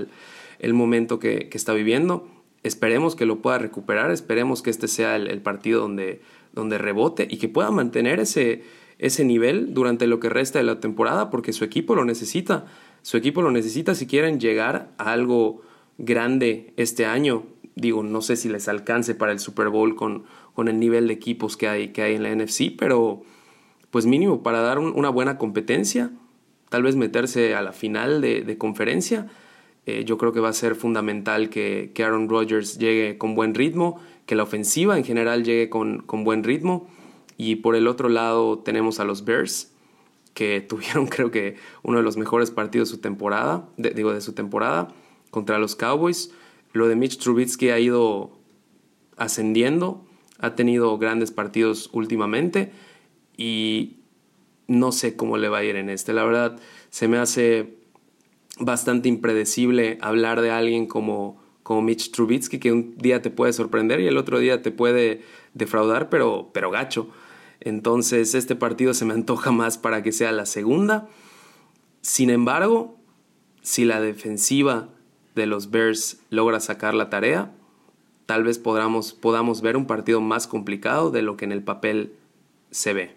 el, 0.58 0.74
momento 0.74 1.18
que, 1.18 1.50
está 1.52 1.72
viviendo. 1.74 2.28
Esperemos 2.62 3.16
que 3.16 3.26
lo 3.26 3.42
pueda 3.42 3.58
recuperar, 3.58 4.10
esperemos 4.10 4.62
que 4.62 4.70
este 4.70 4.88
sea 4.88 5.16
el, 5.16 5.42
partido 5.42 5.80
donde, 5.80 6.22
donde 6.52 6.78
rebote 6.78 7.26
y 7.28 7.36
que 7.38 7.48
pueda 7.48 7.70
mantener 7.70 8.20
ese, 8.20 8.62
ese 8.98 9.24
nivel 9.24 9.74
durante 9.74 10.06
lo 10.06 10.20
que 10.20 10.28
resta 10.28 10.58
de 10.60 10.64
la 10.64 10.80
temporada 10.80 11.28
porque 11.28 11.52
su 11.52 11.64
equipo 11.64 11.94
lo 11.94 12.04
necesita. 12.04 12.66
Su 13.02 13.16
equipo 13.16 13.42
lo 13.42 13.50
necesita 13.50 13.94
si 13.94 14.06
quieren 14.06 14.38
llegar 14.38 14.92
a 14.96 15.12
algo 15.12 15.62
grande 15.98 16.72
este 16.76 17.04
año. 17.04 17.44
Digo, 17.74 18.02
no 18.02 18.22
sé 18.22 18.36
si 18.36 18.48
les 18.48 18.68
alcance 18.68 19.14
para 19.14 19.32
el 19.32 19.40
Super 19.40 19.68
Bowl 19.68 19.96
con, 19.96 20.24
con 20.54 20.68
el 20.68 20.78
nivel 20.78 21.08
de 21.08 21.14
equipos 21.14 21.56
que 21.56 21.68
hay, 21.68 21.88
que 21.88 22.02
hay 22.02 22.14
en 22.14 22.22
la 22.22 22.34
NFC, 22.34 22.74
pero 22.76 23.22
pues 23.90 24.06
mínimo 24.06 24.42
para 24.42 24.60
dar 24.60 24.78
una 24.78 25.10
buena 25.10 25.38
competencia, 25.38 26.10
tal 26.68 26.82
vez 26.82 26.96
meterse 26.96 27.54
a 27.54 27.62
la 27.62 27.72
final 27.72 28.20
de, 28.20 28.56
conferencia. 28.58 29.28
Eh, 29.84 30.04
yo 30.04 30.16
creo 30.16 30.32
que 30.32 30.40
va 30.40 30.48
a 30.48 30.54
ser 30.54 30.74
fundamental 30.74 31.50
que, 31.50 31.90
que, 31.94 32.04
Aaron 32.04 32.28
Rodgers 32.28 32.78
llegue 32.78 33.18
con 33.18 33.34
buen 33.34 33.54
ritmo, 33.54 34.00
que 34.26 34.34
la 34.34 34.44
ofensiva 34.44 34.96
en 34.96 35.04
general 35.04 35.44
llegue 35.44 35.68
con, 35.68 35.98
con 36.02 36.24
buen 36.24 36.44
ritmo. 36.44 36.88
Y 37.36 37.56
por 37.56 37.74
el 37.76 37.88
otro 37.88 38.08
lado 38.08 38.60
tenemos 38.60 39.00
a 39.00 39.04
los 39.04 39.24
Bears, 39.24 39.72
que 40.34 40.60
tuvieron 40.68 41.06
creo 41.06 41.30
que 41.30 41.56
uno 41.82 41.98
de 41.98 42.04
los 42.04 42.16
mejores 42.16 42.50
partidos 42.50 42.88
de 42.88 42.96
su 42.96 43.00
temporada, 43.00 43.68
digo 43.76 44.14
de 44.14 44.20
su 44.20 44.32
temporada, 44.32 44.88
contra 45.30 45.58
los 45.58 45.76
Cowboys. 45.76 46.32
Lo 46.72 46.88
de 46.88 46.96
Mitch 46.96 47.18
Trubisky 47.18 47.70
ha 47.70 47.78
ido 47.78 48.30
ascendiendo, 49.16 50.06
ha 50.42 50.54
tenido 50.54 50.98
grandes 50.98 51.30
partidos 51.30 51.88
últimamente 51.92 52.72
y 53.36 53.96
no 54.66 54.92
sé 54.92 55.16
cómo 55.16 55.38
le 55.38 55.48
va 55.48 55.58
a 55.58 55.64
ir 55.64 55.76
en 55.76 55.88
este. 55.88 56.12
La 56.12 56.24
verdad, 56.24 56.58
se 56.90 57.08
me 57.08 57.16
hace 57.16 57.78
bastante 58.58 59.08
impredecible 59.08 59.98
hablar 60.02 60.40
de 60.40 60.50
alguien 60.50 60.86
como, 60.86 61.40
como 61.62 61.80
Mitch 61.80 62.10
Trubisky, 62.10 62.58
que 62.58 62.72
un 62.72 62.96
día 62.98 63.22
te 63.22 63.30
puede 63.30 63.52
sorprender 63.52 64.00
y 64.00 64.08
el 64.08 64.18
otro 64.18 64.38
día 64.38 64.62
te 64.62 64.72
puede 64.72 65.22
defraudar, 65.54 66.10
pero, 66.10 66.50
pero 66.52 66.70
gacho. 66.70 67.08
Entonces 67.60 68.34
este 68.34 68.56
partido 68.56 68.92
se 68.94 69.04
me 69.04 69.14
antoja 69.14 69.52
más 69.52 69.78
para 69.78 70.02
que 70.02 70.12
sea 70.12 70.32
la 70.32 70.46
segunda. 70.46 71.08
Sin 72.00 72.30
embargo, 72.30 72.98
si 73.62 73.84
la 73.84 74.00
defensiva 74.00 74.88
de 75.36 75.46
los 75.46 75.70
Bears 75.70 76.20
logra 76.30 76.58
sacar 76.58 76.94
la 76.94 77.10
tarea, 77.10 77.52
tal 78.32 78.44
vez 78.44 78.58
podamos, 78.58 79.12
podamos 79.12 79.60
ver 79.60 79.76
un 79.76 79.86
partido 79.86 80.22
más 80.22 80.46
complicado 80.46 81.10
de 81.10 81.20
lo 81.20 81.36
que 81.36 81.44
en 81.44 81.52
el 81.52 81.62
papel 81.62 82.14
se 82.70 82.94
ve. 82.94 83.14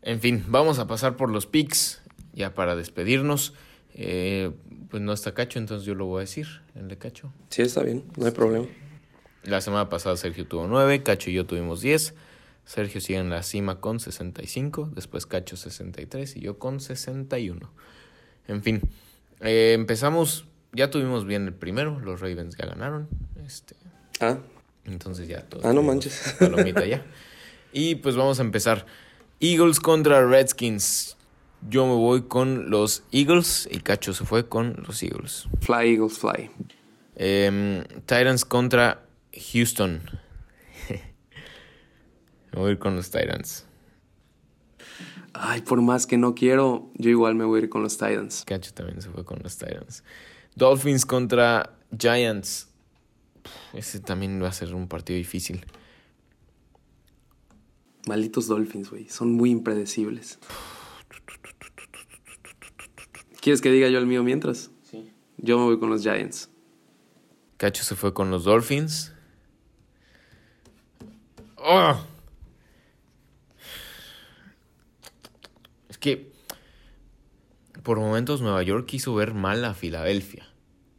En 0.00 0.20
fin, 0.20 0.42
vamos 0.48 0.78
a 0.78 0.86
pasar 0.86 1.18
por 1.18 1.28
los 1.28 1.44
picks 1.44 2.00
ya 2.32 2.54
para 2.54 2.76
despedirnos. 2.76 3.52
Eh, 3.92 4.52
pues 4.88 5.02
no 5.02 5.12
está 5.12 5.34
Cacho, 5.34 5.58
entonces 5.58 5.84
yo 5.86 5.94
lo 5.94 6.06
voy 6.06 6.16
a 6.16 6.20
decir, 6.20 6.46
el 6.74 6.88
de 6.88 6.96
Cacho. 6.96 7.30
Sí, 7.50 7.60
está 7.60 7.82
bien, 7.82 8.04
no 8.16 8.24
hay 8.24 8.32
problema. 8.32 8.64
La 9.42 9.60
semana 9.60 9.90
pasada 9.90 10.16
Sergio 10.16 10.46
tuvo 10.46 10.66
9, 10.66 11.02
Cacho 11.02 11.28
y 11.28 11.34
yo 11.34 11.44
tuvimos 11.44 11.82
10. 11.82 12.14
Sergio 12.64 13.02
sigue 13.02 13.18
en 13.18 13.28
la 13.28 13.42
cima 13.42 13.82
con 13.82 14.00
65, 14.00 14.92
después 14.94 15.26
Cacho 15.26 15.58
63 15.58 16.36
y 16.36 16.40
yo 16.40 16.58
con 16.58 16.80
61. 16.80 17.70
En 18.48 18.62
fin, 18.62 18.80
eh, 19.42 19.74
empezamos, 19.74 20.46
ya 20.74 20.90
tuvimos 20.90 21.24
bien 21.24 21.46
el 21.46 21.54
primero, 21.54 22.00
los 22.00 22.20
Ravens 22.20 22.56
ya 22.56 22.66
ganaron. 22.66 23.08
Este, 23.44 23.76
ah. 24.20 24.38
Entonces 24.84 25.28
ya 25.28 25.42
todo. 25.42 25.62
Ah, 25.64 25.72
no 25.72 25.82
manches. 25.82 26.34
Palomita 26.38 26.84
ya. 26.84 27.04
Y 27.76 27.96
pues 27.96 28.14
vamos 28.14 28.38
a 28.38 28.42
empezar. 28.42 28.86
Eagles 29.40 29.80
contra 29.80 30.24
Redskins. 30.24 31.16
Yo 31.68 31.86
me 31.86 31.94
voy 31.94 32.22
con 32.22 32.70
los 32.70 33.02
Eagles 33.10 33.68
y 33.68 33.80
Cacho 33.80 34.14
se 34.14 34.24
fue 34.24 34.48
con 34.48 34.84
los 34.86 35.02
Eagles. 35.02 35.48
Fly 35.60 35.94
Eagles 35.94 36.18
Fly. 36.18 36.50
Em, 37.16 37.82
Titans 38.06 38.44
contra 38.44 39.02
Houston. 39.52 40.02
Me 42.52 42.60
voy 42.60 42.68
a 42.68 42.72
ir 42.72 42.78
con 42.78 42.94
los 42.94 43.10
Titans. 43.10 43.66
Ay, 45.32 45.62
por 45.62 45.82
más 45.82 46.06
que 46.06 46.16
no 46.16 46.36
quiero, 46.36 46.92
yo 46.94 47.10
igual 47.10 47.34
me 47.34 47.44
voy 47.44 47.58
a 47.58 47.62
ir 47.64 47.68
con 47.68 47.82
los 47.82 47.98
Titans. 47.98 48.44
Cacho 48.46 48.72
también 48.72 49.02
se 49.02 49.10
fue 49.10 49.24
con 49.24 49.40
los 49.42 49.58
Titans. 49.58 50.04
Dolphins 50.54 51.04
contra 51.06 51.76
Giants. 51.96 52.68
Ese 53.72 54.00
también 54.00 54.42
va 54.42 54.48
a 54.48 54.52
ser 54.52 54.74
un 54.74 54.88
partido 54.88 55.16
difícil. 55.16 55.64
Malditos 58.06 58.46
Dolphins, 58.46 58.90
güey. 58.90 59.08
Son 59.08 59.32
muy 59.32 59.50
impredecibles. 59.50 60.38
¿Quieres 63.40 63.60
que 63.60 63.70
diga 63.70 63.88
yo 63.88 63.98
el 63.98 64.06
mío 64.06 64.22
mientras? 64.22 64.70
Sí. 64.90 65.10
Yo 65.38 65.58
me 65.58 65.64
voy 65.64 65.78
con 65.78 65.90
los 65.90 66.02
Giants. 66.02 66.50
Cacho 67.56 67.84
se 67.84 67.94
fue 67.94 68.14
con 68.14 68.30
los 68.30 68.44
Dolphins. 68.44 69.12
¡Oh! 71.56 71.98
que 76.04 76.33
por 77.84 78.00
momentos 78.00 78.40
Nueva 78.40 78.62
York 78.62 78.86
quiso 78.86 79.14
ver 79.14 79.34
mal 79.34 79.64
a 79.64 79.74
Filadelfia, 79.74 80.48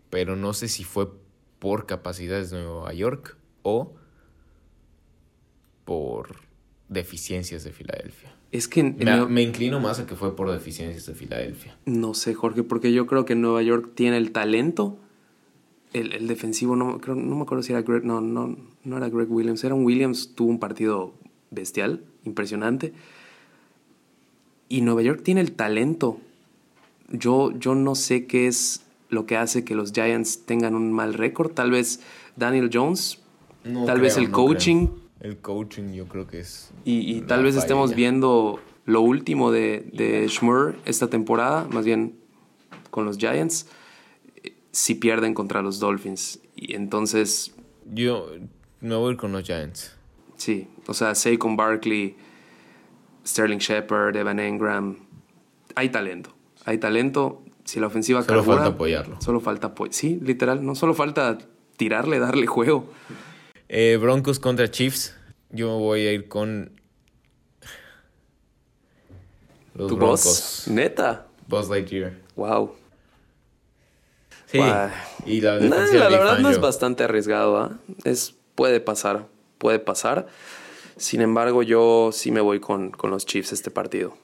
pero 0.10 0.38
no 0.38 0.54
sé 0.54 0.70
si 0.70 0.86
fue 0.86 1.10
por 1.60 1.88
capacidades 1.88 2.52
de 2.52 2.64
Nueva 2.64 2.94
York 2.94 3.38
o 3.64 3.96
por 5.84 6.38
deficiencias 6.88 7.64
de 7.64 7.72
Filadelfia. 7.72 8.34
Es 8.52 8.68
que 8.68 8.84
me, 8.84 9.42
inclino 9.42 9.80
más 9.80 10.00
a 10.00 10.06
que 10.06 10.16
fue 10.16 10.36
por 10.36 10.50
deficiencias 10.52 11.08
de 11.08 11.16
Filadelfia. 11.16 11.76
No 11.86 12.14
sé, 12.14 12.36
Jorge, 12.36 12.64
porque 12.64 12.94
yo 12.94 13.08
creo 13.08 13.26
que 13.26 13.36
Nueva 13.36 13.64
York 13.64 13.92
tiene 13.96 14.18
el 14.18 14.32
talento. 14.32 14.98
El, 15.92 16.28
defensivo, 16.28 16.76
no, 16.76 17.00
no 17.06 17.36
me 17.36 17.42
acuerdo 17.42 17.64
si 17.64 17.72
era 17.72 17.82
Greg, 17.82 18.06
no, 18.06 18.22
no, 18.22 18.56
no 18.84 18.98
era 18.98 19.10
Greg 19.10 19.32
Williams, 19.32 19.64
era 19.64 19.74
un 19.76 19.86
Williams, 19.86 20.36
tuvo 20.36 20.50
un 20.50 20.60
partido 20.60 21.14
bestial, 21.52 22.04
impresionante. 22.26 22.94
Y 24.70 24.82
Nueva 24.82 25.02
York 25.02 25.22
tiene 25.24 25.42
el 25.42 25.54
talento. 25.54 26.20
Yo, 27.10 27.52
yo 27.58 27.76
no 27.76 27.96
sé 27.96 28.26
qué 28.26 28.48
es 28.48 28.86
lo 29.10 29.26
que 29.26 29.38
hace 29.38 29.64
que 29.64 29.76
los 29.76 29.92
Giants 29.92 30.46
tengan 30.46 30.76
un 30.76 30.92
mal 30.92 31.14
récord. 31.14 31.52
Tal 31.52 31.72
vez 31.72 32.02
Daniel 32.36 32.70
Jones, 32.72 33.20
No 33.64 33.86
tal 33.86 34.02
vez 34.02 34.18
el 34.18 34.26
no 34.26 34.32
coaching. 34.32 34.88
creo. 34.88 35.06
El 35.22 35.38
coaching 35.38 35.94
yo 35.94 36.08
creo 36.08 36.28
que 36.28 36.40
es... 36.40 36.72
Y, 36.84 37.22
tal 37.22 37.44
vez 37.44 37.56
estemos 37.56 37.96
viendo 37.96 38.60
lo 38.86 39.02
último 39.02 39.52
de, 39.52 39.90
de 39.94 40.28
Schmur 40.28 40.76
esta 40.86 41.10
temporada, 41.10 41.68
más 41.72 41.84
bien 41.86 42.16
con 42.92 43.06
los 43.06 43.18
Giants, 43.18 43.68
si 44.72 44.94
pierden 44.96 45.34
contra 45.34 45.62
los 45.64 45.80
Dolphins. 45.80 46.40
Y 46.56 46.76
entonces, 46.76 47.56
Yo 47.92 48.30
me 48.82 48.96
voy 48.96 49.10
a 49.10 49.12
ir 49.14 49.18
con 49.18 49.32
los 49.32 49.44
Giants. 49.44 49.96
sí, 50.36 50.68
o 50.86 50.94
sea, 50.94 51.16
Saquon 51.16 51.56
Barkley, 51.56 52.16
Sterling 53.26 53.58
Shepard, 53.58 54.16
Evan 54.16 54.40
Engram, 54.40 54.98
hay 55.74 55.90
talento. 55.90 56.35
Hay 56.66 56.78
talento. 56.78 57.42
Si 57.64 57.80
la 57.80 57.88
ofensiva 57.88 58.22
Solo 58.22 58.40
carbura, 58.40 58.58
falta 58.58 58.74
apoyarlo. 58.76 59.22
Solo 59.22 59.40
falta 59.40 59.68
apoyo. 59.68 59.92
Sí, 59.94 60.20
literal, 60.22 60.64
no 60.64 60.76
solo 60.76 60.94
falta 60.94 61.38
tirarle, 61.78 62.20
darle 62.20 62.46
juego. 62.46 62.90
Eh, 63.70 63.98
Broncos 64.00 64.40
contra 64.40 64.70
Chiefs. 64.70 65.16
Yo 65.50 65.78
voy 65.80 66.06
a 66.06 66.12
ir 66.12 66.28
con... 66.28 66.80
Los 69.74 69.88
Tu 69.90 69.96
Broncos. 69.98 70.24
voz, 70.24 70.68
neta. 70.68 71.28
Buzz 71.48 71.70
Lightyear. 71.70 72.14
Wow. 72.36 72.76
Sí. 74.46 74.60
Y 75.26 75.42
la 75.42 75.56
Nah, 75.60 75.60
defensa 75.60 75.94
la, 75.96 76.06
de 76.06 76.12
la 76.12 76.18
verdad 76.20 76.40
no 76.40 76.50
es 76.50 76.60
bastante 76.62 77.04
arriesgado, 77.04 77.58
¿ah? 77.58 77.78
Es, 78.04 78.36
puede 78.56 78.80
pasar, 78.80 79.28
puede 79.58 79.80
pasar. 79.80 80.28
Sin 80.98 81.22
embargo, 81.22 81.62
yo 81.64 82.12
sí 82.14 82.32
me 82.32 82.42
voy 82.42 82.60
con, 82.60 82.92
con 82.92 83.10
los 83.12 83.26
Chiefs 83.26 83.52
este 83.52 83.70
partido. 83.72 84.16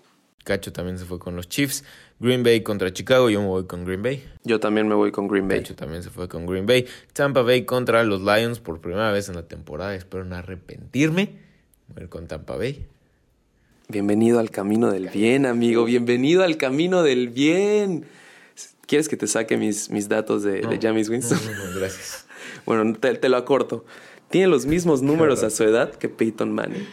Cacho 0.43 0.73
también 0.73 0.97
se 0.97 1.05
fue 1.05 1.19
con 1.19 1.35
los 1.35 1.47
Chiefs. 1.49 1.83
Green 2.19 2.43
Bay 2.43 2.61
contra 2.61 2.91
Chicago. 2.91 3.29
Yo 3.29 3.41
me 3.41 3.47
voy 3.47 3.65
con 3.65 3.85
Green 3.85 4.01
Bay. 4.01 4.23
Yo 4.43 4.59
también 4.59 4.87
me 4.87 4.95
voy 4.95 5.11
con 5.11 5.27
Green 5.27 5.47
Bay. 5.47 5.59
Cacho 5.59 5.75
también 5.75 6.03
se 6.03 6.09
fue 6.09 6.27
con 6.27 6.45
Green 6.45 6.65
Bay. 6.65 6.85
Tampa 7.13 7.41
Bay 7.41 7.65
contra 7.65 8.03
los 8.03 8.21
Lions 8.21 8.59
por 8.59 8.79
primera 8.81 9.11
vez 9.11 9.29
en 9.29 9.35
la 9.35 9.47
temporada. 9.47 9.95
Espero 9.95 10.25
no 10.25 10.35
arrepentirme. 10.35 11.37
Voy 11.87 11.99
a 11.99 12.03
ir 12.03 12.09
con 12.09 12.27
Tampa 12.27 12.55
Bay. 12.55 12.85
Bienvenido 13.87 14.39
al 14.39 14.51
camino 14.51 14.91
del 14.91 15.09
bien, 15.09 15.45
amigo. 15.45 15.83
Bienvenido 15.85 16.43
al 16.43 16.57
camino 16.57 17.03
del 17.03 17.29
bien. 17.29 18.05
¿Quieres 18.87 19.09
que 19.09 19.17
te 19.17 19.27
saque 19.27 19.57
mis, 19.57 19.89
mis 19.89 20.07
datos 20.07 20.43
de, 20.43 20.61
de 20.61 20.79
James 20.81 21.09
Winston? 21.09 21.39
No, 21.45 21.51
no, 21.51 21.71
no, 21.71 21.79
gracias. 21.79 22.25
Bueno, 22.65 22.93
te, 22.95 23.15
te 23.15 23.29
lo 23.29 23.37
acorto. 23.37 23.85
Tiene 24.29 24.47
los 24.47 24.65
mismos 24.65 25.01
números 25.01 25.43
a 25.43 25.49
su 25.49 25.63
edad 25.63 25.93
que 25.93 26.09
Peyton 26.09 26.53
Manning. 26.53 26.87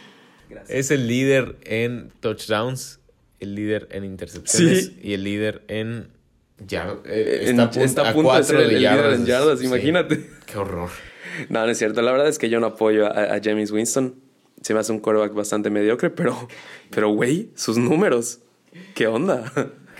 Es 0.67 0.91
el 0.91 1.07
líder 1.07 1.57
en 1.63 2.11
touchdowns, 2.19 2.98
el 3.39 3.55
líder 3.55 3.87
en 3.91 4.03
intercepciones 4.05 4.85
Sí. 4.87 4.99
y 5.03 5.13
el 5.13 5.23
líder 5.23 5.63
en... 5.67 6.09
Ya, 6.67 6.95
eh, 7.05 7.45
En- 7.47 7.49
está, 7.51 7.63
a 7.63 7.69
punto- 7.69 7.85
está 7.85 8.09
a 8.09 8.13
punto 8.13 8.35
de 8.35 8.43
ser 8.43 8.59
el 8.59 8.67
líder 8.79 9.13
en 9.13 9.25
yardas, 9.25 9.59
Sí. 9.59 9.65
imagínate. 9.65 10.29
Qué 10.45 10.57
horror. 10.57 10.89
No, 11.47 11.63
no 11.65 11.71
es 11.71 11.77
cierto. 11.77 12.01
La 12.01 12.11
verdad 12.11 12.27
es 12.27 12.37
que 12.37 12.49
yo 12.49 12.59
no 12.59 12.67
apoyo 12.67 13.05
a, 13.05 13.35
a 13.35 13.39
James 13.41 13.71
Winston. 13.71 14.15
Se 14.61 14.73
me 14.73 14.81
hace 14.81 14.91
un 14.91 14.99
quarterback 14.99 15.33
bastante 15.33 15.69
mediocre, 15.69 16.09
pero, 16.09 16.49
pero 16.89 17.09
güey, 17.13 17.49
sus 17.55 17.77
números. 17.77 18.39
¿Qué 18.93 19.07
onda? 19.07 19.49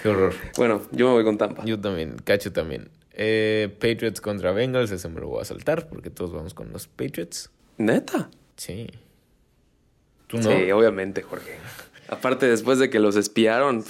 Qué 0.04 0.10
horror. 0.10 0.34
Bueno, 0.58 0.82
yo 0.92 1.08
me 1.08 1.14
voy 1.14 1.24
con 1.24 1.38
Tampa. 1.38 1.64
Yo 1.66 1.80
también, 1.80 2.18
Cacho 2.26 2.52
también. 2.52 2.90
Eh, 3.14 3.70
Patriots 3.80 4.20
contra 4.22 4.52
Bengals, 4.52 4.92
ese 4.92 5.08
me 5.08 5.22
lo 5.22 5.28
voy 5.30 5.42
a 5.42 5.46
saltar 5.46 5.88
porque 5.88 6.10
todos 6.10 6.34
vamos 6.34 6.54
con 6.54 6.72
los 6.74 6.88
Patriots. 6.88 7.50
Neta. 7.78 8.30
Sí. 8.58 8.88
¿Tú 10.28 10.38
no? 10.38 10.44
Sí, 10.44 10.72
obviamente, 10.72 11.22
Jorge. 11.22 11.56
Aparte, 12.10 12.47
después 12.47 12.80
de 12.80 12.89
que 12.89 12.99
los 12.99 13.16
espiaron, 13.16 13.84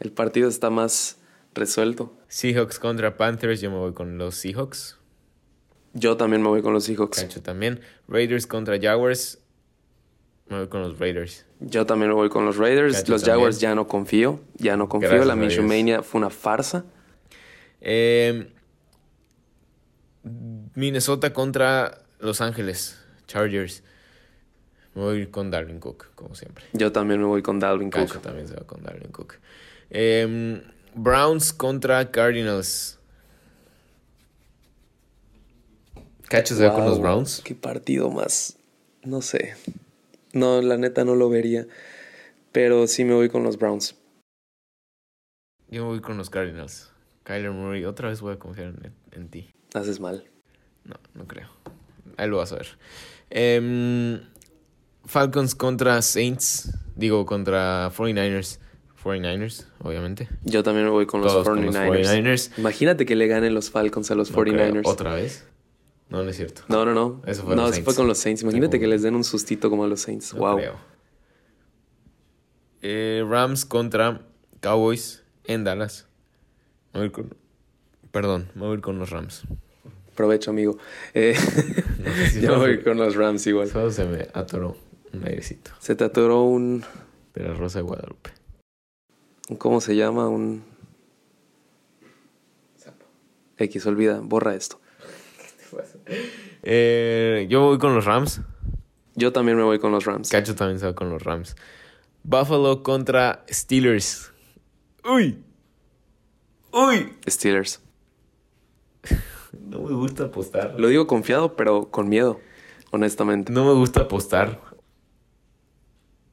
el 0.00 0.12
partido 0.12 0.48
está 0.48 0.70
más 0.70 1.18
resuelto. 1.54 2.14
Seahawks 2.28 2.78
contra 2.78 3.16
Panthers, 3.16 3.60
yo 3.60 3.70
me 3.70 3.78
voy 3.78 3.92
con 3.92 4.18
los 4.18 4.36
Seahawks. 4.36 4.98
Yo 5.94 6.16
también 6.16 6.42
me 6.42 6.48
voy 6.48 6.62
con 6.62 6.72
los 6.72 6.84
Seahawks. 6.84 7.20
Cacho 7.20 7.42
también. 7.42 7.80
Raiders 8.08 8.46
contra 8.46 8.78
Jaguars, 8.80 9.38
me 10.48 10.58
voy 10.58 10.68
con 10.68 10.82
los 10.82 10.98
Raiders. 10.98 11.46
Yo 11.60 11.86
también 11.86 12.10
me 12.10 12.14
voy 12.14 12.28
con 12.28 12.44
los 12.44 12.56
Raiders. 12.56 12.96
Cacho 12.96 13.12
los 13.12 13.22
también. 13.22 13.38
Jaguars 13.38 13.60
ya 13.60 13.74
no 13.74 13.86
confío. 13.86 14.40
Ya 14.54 14.76
no 14.76 14.88
confío. 14.88 15.10
Gracias 15.10 15.26
la. 15.26 15.36
Minshumania 15.36 16.02
fue 16.02 16.20
una 16.20 16.30
farsa. 16.30 16.84
Eh, 17.80 18.52
Minnesota 20.74 21.32
contra 21.32 22.04
Los 22.18 22.40
Ángeles, 22.40 22.98
Chargers. 23.26 23.82
Me 24.94 25.02
voy 25.02 25.16
a 25.16 25.20
ir 25.20 25.30
con 25.30 25.50
Darwin 25.50 25.80
Cook, 25.80 26.14
como 26.14 26.34
siempre. 26.34 26.64
Yo 26.72 26.92
también 26.92 27.20
me 27.20 27.26
voy 27.26 27.42
con 27.42 27.60
Cacho 27.60 27.90
Cook. 27.90 28.22
también 28.22 28.46
se 28.46 28.54
va 28.54 28.66
con 28.66 28.82
Darwin 28.82 29.10
Cook. 29.10 29.36
Eh, 29.90 30.62
Browns 30.94 31.52
contra 31.52 32.10
Cardinals. 32.10 32.98
Cacho 36.28 36.54
se 36.54 36.66
va 36.66 36.74
con 36.74 36.84
los 36.84 37.00
Browns. 37.00 37.42
Qué 37.44 37.54
partido 37.54 38.10
más. 38.10 38.58
No 39.02 39.22
sé. 39.22 39.54
No, 40.32 40.60
la 40.62 40.76
neta 40.76 41.04
no 41.04 41.14
lo 41.14 41.28
vería. 41.28 41.66
Pero 42.52 42.86
sí 42.86 43.04
me 43.04 43.14
voy 43.14 43.28
con 43.28 43.42
los 43.42 43.58
Browns. 43.58 43.96
Yo 45.68 45.86
voy 45.86 46.00
con 46.00 46.18
los 46.18 46.28
Cardinals. 46.28 46.90
Kyler 47.24 47.50
Murray, 47.50 47.84
otra 47.84 48.08
vez 48.08 48.20
voy 48.20 48.34
a 48.34 48.38
confiar 48.38 48.68
en, 48.68 48.92
en 49.12 49.28
ti. 49.28 49.50
Haces 49.72 50.00
mal. 50.00 50.24
No, 50.84 50.96
no 51.14 51.26
creo. 51.26 51.48
Ahí 52.16 52.28
lo 52.28 52.38
vas 52.38 52.52
a 52.52 52.56
ver. 52.56 52.68
Em, 53.30 54.20
Falcons 55.04 55.54
contra 55.54 56.00
Saints. 56.02 56.72
Digo, 56.96 57.24
contra 57.26 57.90
49ers. 57.90 58.58
49ers, 59.02 59.66
obviamente. 59.80 60.28
Yo 60.44 60.62
también 60.62 60.84
me 60.86 60.90
voy 60.92 61.06
con 61.06 61.22
los 61.22 61.32
Todos 61.32 61.46
49ers. 61.48 61.86
con 61.88 61.96
los 61.98 62.06
49ers. 62.08 62.50
Imagínate 62.58 63.04
que 63.04 63.16
le 63.16 63.26
ganen 63.26 63.52
los 63.52 63.70
Falcons 63.70 64.10
a 64.12 64.14
los 64.14 64.30
No 64.30 64.38
creo. 64.42 64.54
49ers. 64.54 64.82
¿Otra 64.86 65.14
vez? 65.14 65.44
No, 66.08 66.22
no 66.22 66.30
es 66.30 66.36
cierto. 66.36 66.62
No, 66.68 66.84
no, 66.84 66.94
no. 66.94 67.20
Eso 67.26 67.42
fue 67.42 67.56
no, 67.56 67.62
eso 67.62 67.72
Saints. 67.72 67.84
fue 67.84 67.94
con 67.96 68.06
los 68.06 68.18
Saints. 68.18 68.42
Imagínate 68.42 68.78
que 68.78 68.86
les 68.86 69.02
den 69.02 69.16
un 69.16 69.24
sustito 69.24 69.70
como 69.70 69.84
a 69.84 69.88
los 69.88 70.00
Saints. 70.02 70.34
No 70.34 70.40
wow. 70.40 70.60
Eh, 72.82 73.24
Rams 73.28 73.64
contra 73.64 74.22
Cowboys 74.60 75.22
en 75.44 75.64
Dallas. 75.64 76.06
Me 76.92 77.00
voy 77.00 77.02
a 77.02 77.06
ir 77.06 77.12
con- 77.12 77.34
Perdón, 78.10 78.50
me 78.54 78.62
voy 78.62 78.72
a 78.72 78.74
ir 78.74 78.80
con 78.82 78.98
los 78.98 79.10
Rams. 79.10 79.42
Provecho, 80.14 80.50
amigo. 80.50 80.76
Eh, 81.14 81.34
No 81.98 82.26
si 82.30 82.40
no- 82.42 82.52
me 82.52 82.58
voy 82.58 82.82
con 82.82 82.98
los 82.98 83.14
Rams 83.16 83.46
igual. 83.46 83.68
Solo 83.68 83.90
se 83.90 84.04
me 84.04 84.28
atoró 84.34 84.76
un 85.12 85.24
airecito. 85.26 85.70
Se 85.78 85.94
te 85.94 86.04
atoró 86.04 86.42
un. 86.44 86.84
De 87.34 87.42
la 87.44 87.54
Rosa 87.54 87.78
de 87.78 87.82
Guadalupe. 87.84 88.30
un- 89.48 89.56
¿Cómo 89.56 89.80
se 89.80 89.96
llama? 89.96 90.28
Un. 90.28 90.62
X, 93.58 93.86
olvida, 93.86 94.20
borra 94.20 94.54
esto. 94.54 94.80
Eh, 96.62 97.46
yo 97.48 97.60
voy 97.62 97.78
con 97.78 97.94
los 97.94 98.04
Rams. 98.04 98.40
Yo 99.14 99.32
también 99.32 99.56
me 99.56 99.62
voy 99.62 99.78
con 99.78 99.92
los 99.92 100.04
Rams. 100.04 100.30
Cacho 100.30 100.54
también 100.54 100.78
se 100.80 100.86
va 100.86 100.94
con 100.94 101.10
los 101.10 101.22
Rams. 101.22 101.54
Buffalo 102.24 102.82
contra 102.82 103.44
Steelers. 103.50 104.32
¡Uy! 105.04 105.42
¡Uy! 106.72 107.12
Steelers. 107.28 107.80
No 109.60 109.80
me 109.82 109.92
gusta 109.94 110.24
apostar. 110.24 110.74
Lo 110.78 110.88
digo 110.88 111.06
confiado, 111.06 111.56
pero 111.56 111.90
con 111.90 112.08
miedo, 112.08 112.40
honestamente. 112.90 113.52
No 113.52 113.64
me 113.66 113.72
gusta 113.74 114.00
apostar 114.02 114.60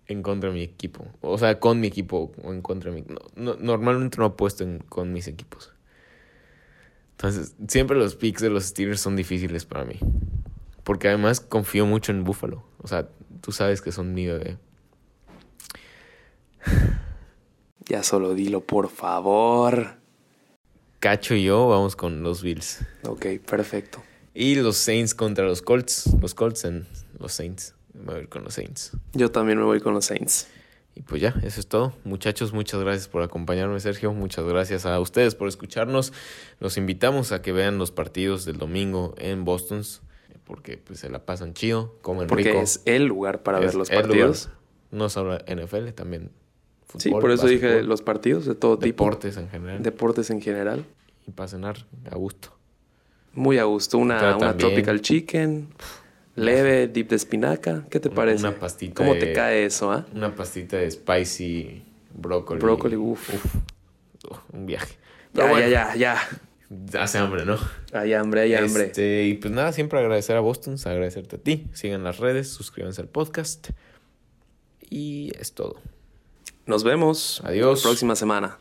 en 0.09 0.23
contra 0.23 0.49
de 0.49 0.55
mi 0.55 0.63
equipo. 0.63 1.07
O 1.21 1.37
sea, 1.37 1.59
con 1.59 1.79
mi 1.79 1.87
equipo 1.87 2.31
o 2.43 2.51
en 2.53 2.61
contra 2.61 2.91
de 2.91 3.01
mi... 3.01 3.07
no, 3.07 3.19
no, 3.35 3.55
normalmente 3.55 4.17
no 4.17 4.25
apuesto 4.25 4.63
en- 4.63 4.79
con 4.79 5.13
mis 5.13 5.27
equipos. 5.27 5.71
Entonces, 7.11 7.55
siempre 7.67 7.97
los 7.97 8.15
picks 8.15 8.41
de 8.41 8.49
los 8.49 8.65
Steelers 8.65 9.01
son 9.01 9.15
difíciles 9.15 9.65
para 9.65 9.85
mí. 9.85 9.99
Porque 10.83 11.07
además 11.07 11.39
confío 11.39 11.85
mucho 11.85 12.11
en 12.11 12.23
Buffalo. 12.23 12.63
O 12.81 12.87
sea, 12.87 13.07
tú 13.41 13.51
sabes 13.51 13.81
que 13.81 13.91
son 13.91 14.13
mi 14.13 14.25
bebé. 14.25 14.57
Ya 17.85 18.03
solo 18.03 18.33
dilo, 18.33 18.61
por 18.61 18.89
favor. 18.89 19.97
Cacho 20.99 21.33
y 21.35 21.43
yo 21.43 21.67
vamos 21.67 21.95
con 21.95 22.23
los 22.23 22.41
Bills. 22.43 22.85
Ok, 23.03 23.25
perfecto. 23.49 24.01
Y 24.33 24.55
los 24.55 24.77
Saints 24.77 25.15
contra 25.15 25.45
los 25.45 25.61
Colts. 25.61 26.09
Los 26.21 26.33
Colts 26.33 26.65
en 26.65 26.87
los 27.19 27.33
Saints. 27.33 27.73
Me 27.99 28.05
voy 28.05 28.15
a 28.15 28.19
ir 28.19 28.29
con 28.29 28.43
los 28.43 28.53
Saints. 28.53 28.91
Yo 29.13 29.29
también 29.31 29.57
me 29.59 29.65
voy 29.65 29.79
con 29.81 29.93
los 29.93 30.05
Saints. 30.05 30.47
Y 30.95 31.01
pues 31.01 31.21
ya, 31.21 31.35
eso 31.43 31.59
es 31.59 31.67
todo. 31.67 31.93
Muchachos, 32.03 32.51
muchas 32.53 32.79
gracias 32.81 33.07
por 33.07 33.21
acompañarme, 33.21 33.79
Sergio. 33.79 34.11
Muchas 34.13 34.45
gracias 34.45 34.85
a 34.85 34.99
ustedes 34.99 35.35
por 35.35 35.47
escucharnos. 35.47 36.11
Los 36.59 36.77
invitamos 36.77 37.31
a 37.31 37.41
que 37.41 37.51
vean 37.51 37.77
los 37.77 37.91
partidos 37.91 38.43
del 38.45 38.57
domingo 38.57 39.13
en 39.17 39.45
Boston. 39.45 39.83
Porque 40.45 40.77
pues 40.77 40.99
se 40.99 41.09
la 41.09 41.25
pasan 41.25 41.53
chido, 41.53 41.95
comen 42.01 42.27
Porque 42.27 42.45
rico. 42.45 42.59
es 42.59 42.81
el 42.85 43.05
lugar 43.05 43.43
para 43.43 43.59
Es 43.59 43.65
ver 43.65 43.75
los 43.75 43.89
el 43.91 44.01
partidos. 44.01 44.45
lugar. 44.47 44.59
No 44.91 45.09
solo 45.09 45.37
NFL, 45.45 45.89
también 45.93 46.31
fútbol, 46.87 47.01
Sí, 47.01 47.09
por 47.11 47.29
eso 47.31 47.45
dije 47.47 47.83
los 47.83 48.01
partidos 48.01 48.45
de 48.47 48.55
todo 48.55 48.79
tipo. 48.79 49.05
deportes 49.05 49.37
en 49.37 49.47
general. 49.49 49.83
Deportes 49.83 50.29
en 50.31 50.41
general. 50.41 50.85
y 51.27 51.31
para 51.31 51.47
cenar 51.49 51.85
a 52.09 52.15
gusto. 52.15 52.49
Muy 53.33 53.59
a 53.59 53.65
gusto. 53.65 53.99
Una, 53.99 54.35
una 54.37 54.57
tropical 54.57 55.01
chicken. 55.01 55.69
Leve, 56.39 56.87
dip 56.87 57.09
de 57.09 57.15
espinaca. 57.15 57.85
¿Qué 57.89 57.99
te 57.99 58.09
parece? 58.09 58.45
una 58.47 58.57
pastita 58.59 58.93
¿Cómo 58.95 59.13
de- 59.13 59.19
te 59.19 59.33
cae 59.33 59.65
eso, 59.65 59.91
ah? 59.91 60.05
Una 60.13 60.33
pastita 60.35 60.77
de 60.77 60.89
spicy 60.91 61.83
brócoli. 62.13 62.59
Brócoli, 62.61 62.95
uf. 62.95 63.29
un 64.53 64.65
viaje. 64.65 64.97
Ya, 65.33 65.45
bueno, 65.45 65.67
ya, 65.67 65.93
ya, 65.95 65.95
ya. 65.95 66.99
Hace 67.01 67.17
hambre, 67.17 67.45
¿no? 67.45 67.57
Hay 67.93 68.13
hambre, 68.13 68.41
hay 68.41 68.53
hambre. 68.55 68.85
Este, 68.85 69.23
y 69.25 69.33
pues 69.35 69.51
nada, 69.53 69.71
siempre 69.73 69.99
agradecer 69.99 70.35
a 70.35 70.39
Boston, 70.39 70.75
agradecerte 70.85 71.37
a 71.37 71.39
ti. 71.39 71.67
Sigan 71.73 72.03
las 72.03 72.17
redes, 72.19 72.49
suscríbanse 72.49 73.01
al 73.01 73.07
podcast. 73.07 73.69
Y 74.89 75.31
es 75.39 75.53
todo. 75.53 75.81
Nos 76.65 76.83
vemos. 76.83 77.41
Adiós. 77.43 77.81
Próxima 77.81 78.15
semana. 78.15 78.57